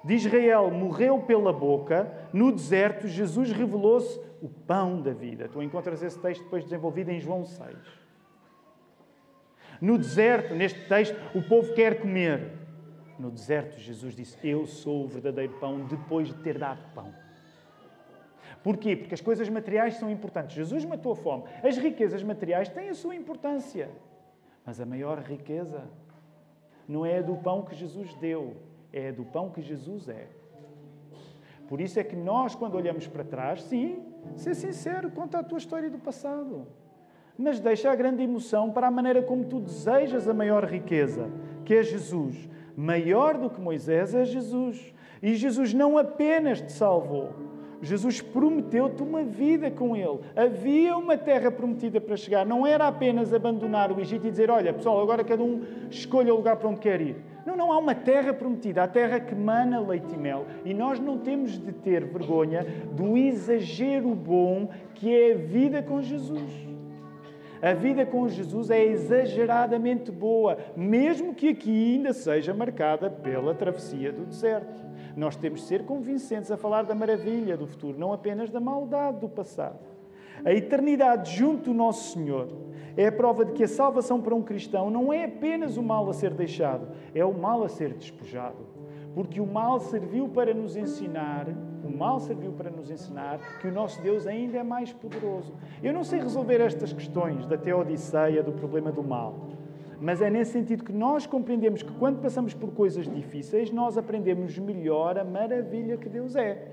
de 0.04 0.14
Israel 0.14 0.72
morreu 0.72 1.20
pela 1.20 1.52
boca, 1.52 2.30
no 2.32 2.52
deserto 2.52 3.08
Jesus 3.08 3.52
revelou-se 3.52 4.20
o 4.42 4.48
pão 4.48 5.02
da 5.02 5.12
vida. 5.12 5.50
Tu 5.50 5.62
encontras 5.62 6.02
esse 6.04 6.20
texto 6.20 6.44
depois 6.44 6.64
desenvolvido 6.64 7.10
em 7.10 7.20
João 7.20 7.46
6. 7.46 7.76
No 9.82 9.98
deserto, 9.98 10.56
neste 10.56 10.88
texto, 10.88 11.16
o 11.36 11.42
povo 11.42 11.74
quer 11.74 12.00
comer. 12.00 12.52
No 13.20 13.30
deserto, 13.32 13.80
Jesus 13.80 14.16
disse: 14.16 14.38
Eu 14.44 14.66
sou 14.66 15.06
o 15.06 15.08
verdadeiro 15.08 15.54
pão, 15.60 15.86
depois 15.86 16.28
de 16.28 16.36
ter 16.36 16.58
dado 16.58 16.82
pão. 16.94 17.14
Porquê? 18.68 18.98
Porque 18.98 19.14
as 19.14 19.22
coisas 19.22 19.48
materiais 19.48 19.94
são 19.94 20.12
importantes. 20.12 20.54
Jesus 20.54 20.84
matou 20.84 21.14
a 21.14 21.16
fome. 21.16 21.46
As 21.64 21.78
riquezas 21.78 22.22
materiais 22.22 22.68
têm 22.68 22.90
a 22.90 22.94
sua 22.94 23.16
importância. 23.16 23.90
Mas 24.66 24.82
a 24.82 24.86
maior 24.86 25.20
riqueza 25.20 25.86
não 26.86 27.06
é 27.06 27.20
a 27.20 27.22
do 27.22 27.38
pão 27.38 27.64
que 27.64 27.74
Jesus 27.74 28.14
deu, 28.16 28.58
é 28.92 29.08
a 29.08 29.12
do 29.14 29.24
pão 29.24 29.50
que 29.50 29.62
Jesus 29.62 30.10
é. 30.10 30.28
Por 31.70 31.80
isso 31.80 31.98
é 31.98 32.04
que 32.04 32.18
nós, 32.18 32.56
quando 32.56 32.76
olhamos 32.76 33.08
para 33.08 33.24
trás, 33.24 33.64
sim, 33.64 34.04
ser 34.36 34.54
sincero, 34.54 35.12
conta 35.12 35.40
a 35.40 35.44
tua 35.44 35.60
história 35.60 35.90
do 35.90 36.00
passado. 36.00 36.68
Mas 37.38 37.62
deixa 37.62 37.90
a 37.90 37.96
grande 37.96 38.22
emoção 38.22 38.70
para 38.70 38.88
a 38.88 38.92
maneira 38.92 39.22
como 39.22 39.46
tu 39.46 39.62
desejas 39.62 40.28
a 40.28 40.34
maior 40.34 40.66
riqueza, 40.66 41.32
que 41.64 41.74
é 41.74 41.84
Jesus. 41.84 42.50
Maior 42.76 43.38
do 43.38 43.50
que 43.50 43.62
Moisés 43.62 44.14
é 44.14 44.26
Jesus. 44.26 44.94
E 45.24 45.36
Jesus 45.36 45.74
não 45.74 45.98
apenas 45.98 46.60
te 46.60 46.74
salvou, 46.74 47.34
Jesus 47.82 48.22
prometeu-te 48.22 49.04
uma 49.04 49.24
vida 49.24 49.70
com 49.70 49.96
Ele. 49.96 50.20
Havia 50.36 50.98
uma 50.98 51.18
terra 51.18 51.52
prometida 51.52 52.02
para 52.02 52.18
chegar. 52.18 52.46
Não 52.46 52.66
era 52.66 52.88
apenas 52.88 53.34
abandonar 53.34 53.92
o 53.92 54.00
Egito 54.00 54.28
e 54.28 54.32
dizer: 54.32 54.50
Olha, 54.50 54.74
pessoal, 54.74 55.02
agora 55.02 55.24
cada 55.24 55.44
um 55.44 55.62
escolha 55.90 56.34
o 56.34 56.38
lugar 56.38 56.58
para 56.58 56.70
onde 56.70 56.80
quer 56.80 57.02
ir. 57.02 57.16
Não, 57.46 57.56
não, 57.56 57.72
há 57.72 57.78
uma 57.78 57.96
terra 57.96 58.34
prometida, 58.34 58.84
a 58.84 58.88
terra 58.88 59.20
que 59.20 59.34
mana 59.34 59.80
leite 59.80 60.14
e 60.14 60.18
mel. 60.18 60.46
E 60.66 60.74
nós 60.74 61.00
não 61.00 61.18
temos 61.18 61.58
de 61.58 61.72
ter 61.72 62.04
vergonha 62.04 62.66
do 62.92 63.16
exagero 63.16 64.14
bom 64.14 64.70
que 64.94 65.16
é 65.16 65.34
a 65.34 65.38
vida 65.38 65.82
com 65.82 66.02
Jesus. 66.02 66.68
A 67.62 67.74
vida 67.74 68.06
com 68.06 68.28
Jesus 68.28 68.70
é 68.70 68.84
exageradamente 68.84 70.12
boa, 70.12 70.58
mesmo 70.76 71.34
que 71.34 71.50
aqui 71.50 71.96
ainda 71.96 72.14
seja 72.14 72.54
marcada 72.54 73.10
pela 73.10 73.54
travessia 73.54 74.12
do 74.12 74.26
deserto. 74.26 74.87
Nós 75.18 75.36
temos 75.36 75.62
de 75.62 75.66
ser 75.66 75.84
convincentes 75.84 76.52
a 76.52 76.58
falar 76.58 76.84
da 76.84 76.94
maravilha 76.94 77.58
do 77.58 77.66
futuro, 77.66 77.98
não 77.98 78.14
apenas 78.14 78.52
da 78.52 78.60
maldade 78.60 79.20
do 79.20 79.28
passado. 79.28 79.80
A 80.46 80.54
eternidade 80.54 81.36
junto 81.36 81.72
do 81.72 81.74
Nosso 81.74 82.14
Senhor 82.14 82.48
é 82.96 83.08
a 83.08 83.12
prova 83.12 83.44
de 83.44 83.54
que 83.54 83.64
a 83.64 83.68
salvação 83.68 84.22
para 84.22 84.36
um 84.36 84.44
cristão 84.44 84.92
não 84.92 85.12
é 85.12 85.24
apenas 85.24 85.76
o 85.76 85.82
mal 85.82 86.08
a 86.08 86.14
ser 86.14 86.36
deixado, 86.36 86.90
é 87.16 87.26
o 87.26 87.34
mal 87.34 87.64
a 87.64 87.68
ser 87.68 87.96
despojado. 87.96 88.78
Porque 89.16 89.42
o 89.42 89.48
mal 89.48 89.80
serviu 89.80 90.30
para 90.30 90.54
nos 90.54 90.76
ensinar, 90.76 91.48
o 91.84 91.90
mal 91.90 92.20
serviu 92.20 92.52
para 92.52 92.70
nos 92.70 92.92
ensinar 92.92 93.40
que 93.60 93.68
o 93.68 93.72
nosso 93.72 94.00
Deus 94.04 94.28
ainda 94.28 94.60
é 94.60 94.64
mais 94.64 94.94
poderoso. 94.94 95.52
Eu 95.82 95.94
não 95.94 96.04
sei 96.04 96.20
resolver 96.20 96.62
estas 96.62 96.94
questões 96.94 97.48
da 97.48 97.58
teodiceia, 97.58 98.44
do 98.44 98.52
problema 98.52 98.92
do 98.92 99.02
mal. 99.02 99.48
Mas 100.00 100.22
é 100.22 100.30
nesse 100.30 100.52
sentido 100.52 100.84
que 100.84 100.94
nós 100.94 101.26
compreendemos 101.26 101.82
que 101.82 101.92
quando 101.94 102.22
passamos 102.22 102.54
por 102.54 102.72
coisas 102.72 103.08
difíceis, 103.08 103.72
nós 103.72 103.98
aprendemos 103.98 104.58
melhor 104.60 105.18
a 105.18 105.24
maravilha 105.24 105.98
que 105.98 106.08
Deus 106.08 106.36
é. 106.36 106.72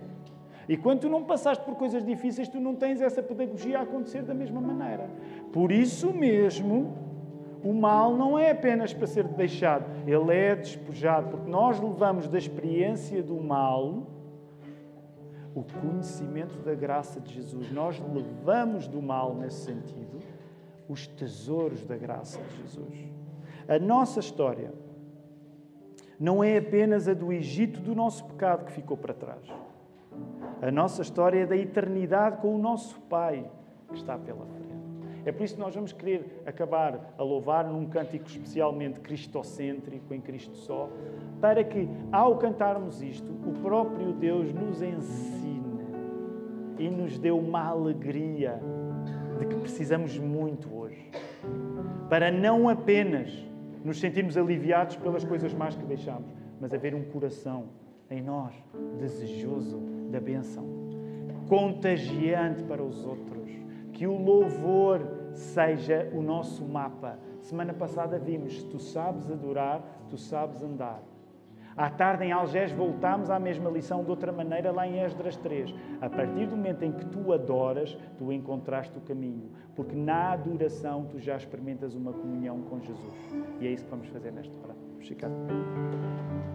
E 0.68 0.76
quando 0.76 1.00
tu 1.00 1.08
não 1.08 1.24
passaste 1.24 1.64
por 1.64 1.76
coisas 1.76 2.04
difíceis, 2.04 2.48
tu 2.48 2.60
não 2.60 2.74
tens 2.74 3.00
essa 3.00 3.22
pedagogia 3.22 3.78
a 3.78 3.82
acontecer 3.82 4.22
da 4.22 4.34
mesma 4.34 4.60
maneira. 4.60 5.08
Por 5.52 5.70
isso 5.70 6.12
mesmo, 6.12 6.96
o 7.62 7.72
mal 7.72 8.14
não 8.14 8.38
é 8.38 8.50
apenas 8.50 8.92
para 8.92 9.06
ser 9.06 9.24
deixado, 9.24 9.86
ele 10.06 10.34
é 10.34 10.54
despojado, 10.54 11.28
porque 11.30 11.50
nós 11.50 11.80
levamos 11.80 12.28
da 12.28 12.38
experiência 12.38 13.22
do 13.22 13.36
mal 13.36 14.06
o 15.54 15.62
conhecimento 15.62 16.58
da 16.64 16.74
graça 16.74 17.20
de 17.20 17.32
Jesus. 17.32 17.70
Nós 17.70 18.02
levamos 18.12 18.88
do 18.88 19.00
mal, 19.00 19.34
nesse 19.36 19.64
sentido, 19.64 20.18
os 20.88 21.06
tesouros 21.06 21.84
da 21.84 21.96
graça 21.96 22.40
de 22.40 22.56
Jesus. 22.62 23.12
A 23.68 23.78
nossa 23.78 24.20
história 24.20 24.72
não 26.18 26.44
é 26.44 26.58
apenas 26.58 27.08
a 27.08 27.14
do 27.14 27.32
Egito 27.32 27.80
do 27.80 27.94
nosso 27.94 28.24
pecado 28.24 28.66
que 28.66 28.72
ficou 28.72 28.96
para 28.96 29.14
trás. 29.14 29.46
A 30.62 30.70
nossa 30.70 31.02
história 31.02 31.40
é 31.40 31.46
da 31.46 31.56
eternidade 31.56 32.38
com 32.40 32.54
o 32.54 32.58
nosso 32.58 33.00
Pai 33.02 33.50
que 33.88 33.96
está 33.96 34.16
pela 34.18 34.46
frente. 34.46 34.64
É 35.24 35.32
por 35.32 35.42
isso 35.42 35.54
que 35.54 35.60
nós 35.60 35.74
vamos 35.74 35.92
querer 35.92 36.42
acabar 36.44 37.14
a 37.16 37.22
louvar 37.22 37.66
num 37.66 37.86
cântico 37.86 38.26
especialmente 38.26 39.00
cristocêntrico, 39.00 40.12
em 40.12 40.20
Cristo 40.20 40.54
só, 40.54 40.90
para 41.40 41.64
que, 41.64 41.88
ao 42.12 42.36
cantarmos 42.36 43.00
isto, 43.00 43.32
o 43.46 43.52
próprio 43.62 44.12
Deus 44.12 44.52
nos 44.52 44.82
ensine 44.82 45.64
e 46.78 46.90
nos 46.90 47.18
dê 47.18 47.30
uma 47.30 47.66
alegria 47.66 48.60
de 49.38 49.46
que 49.46 49.56
precisamos 49.56 50.18
muito 50.18 50.74
hoje. 50.74 51.10
Para 52.08 52.30
não 52.30 52.68
apenas 52.68 53.30
nos 53.84 54.00
sentirmos 54.00 54.36
aliviados 54.36 54.96
pelas 54.96 55.24
coisas 55.24 55.52
más 55.52 55.76
que 55.76 55.84
deixamos, 55.84 56.30
mas 56.60 56.72
haver 56.72 56.94
um 56.94 57.04
coração 57.04 57.66
em 58.10 58.22
nós 58.22 58.54
desejoso 58.98 59.80
da 60.10 60.20
bênção, 60.20 60.64
contagiante 61.48 62.62
para 62.64 62.82
os 62.82 63.04
outros. 63.04 63.50
Que 63.92 64.06
o 64.06 64.16
louvor 64.16 65.00
seja 65.32 66.10
o 66.12 66.22
nosso 66.22 66.64
mapa. 66.64 67.18
Semana 67.40 67.72
passada 67.72 68.18
vimos: 68.18 68.62
tu 68.64 68.78
sabes 68.78 69.30
adorar, 69.30 70.06
tu 70.08 70.16
sabes 70.16 70.62
andar. 70.62 71.02
À 71.76 71.90
tarde, 71.90 72.24
em 72.24 72.32
Algés, 72.32 72.70
voltámos 72.70 73.30
à 73.30 73.38
mesma 73.38 73.68
lição 73.68 74.04
de 74.04 74.10
outra 74.10 74.30
maneira, 74.30 74.70
lá 74.70 74.86
em 74.86 75.00
Esdras 75.00 75.36
3. 75.36 75.74
A 76.00 76.08
partir 76.08 76.46
do 76.46 76.56
momento 76.56 76.84
em 76.84 76.92
que 76.92 77.04
tu 77.06 77.32
adoras, 77.32 77.98
tu 78.16 78.32
encontraste 78.32 78.96
o 78.96 79.00
caminho. 79.00 79.50
Porque 79.74 79.96
na 79.96 80.32
adoração 80.32 81.06
tu 81.06 81.18
já 81.18 81.36
experimentas 81.36 81.94
uma 81.94 82.12
comunhão 82.12 82.62
com 82.62 82.80
Jesus. 82.80 83.36
E 83.60 83.66
é 83.66 83.70
isso 83.72 83.84
que 83.84 83.90
vamos 83.90 84.08
fazer 84.08 84.30
nesta 84.30 84.56
hora. 84.60 84.76
Vamos 84.92 85.08
ficar 85.08 85.28
de 85.28 85.34
pé. 85.34 86.53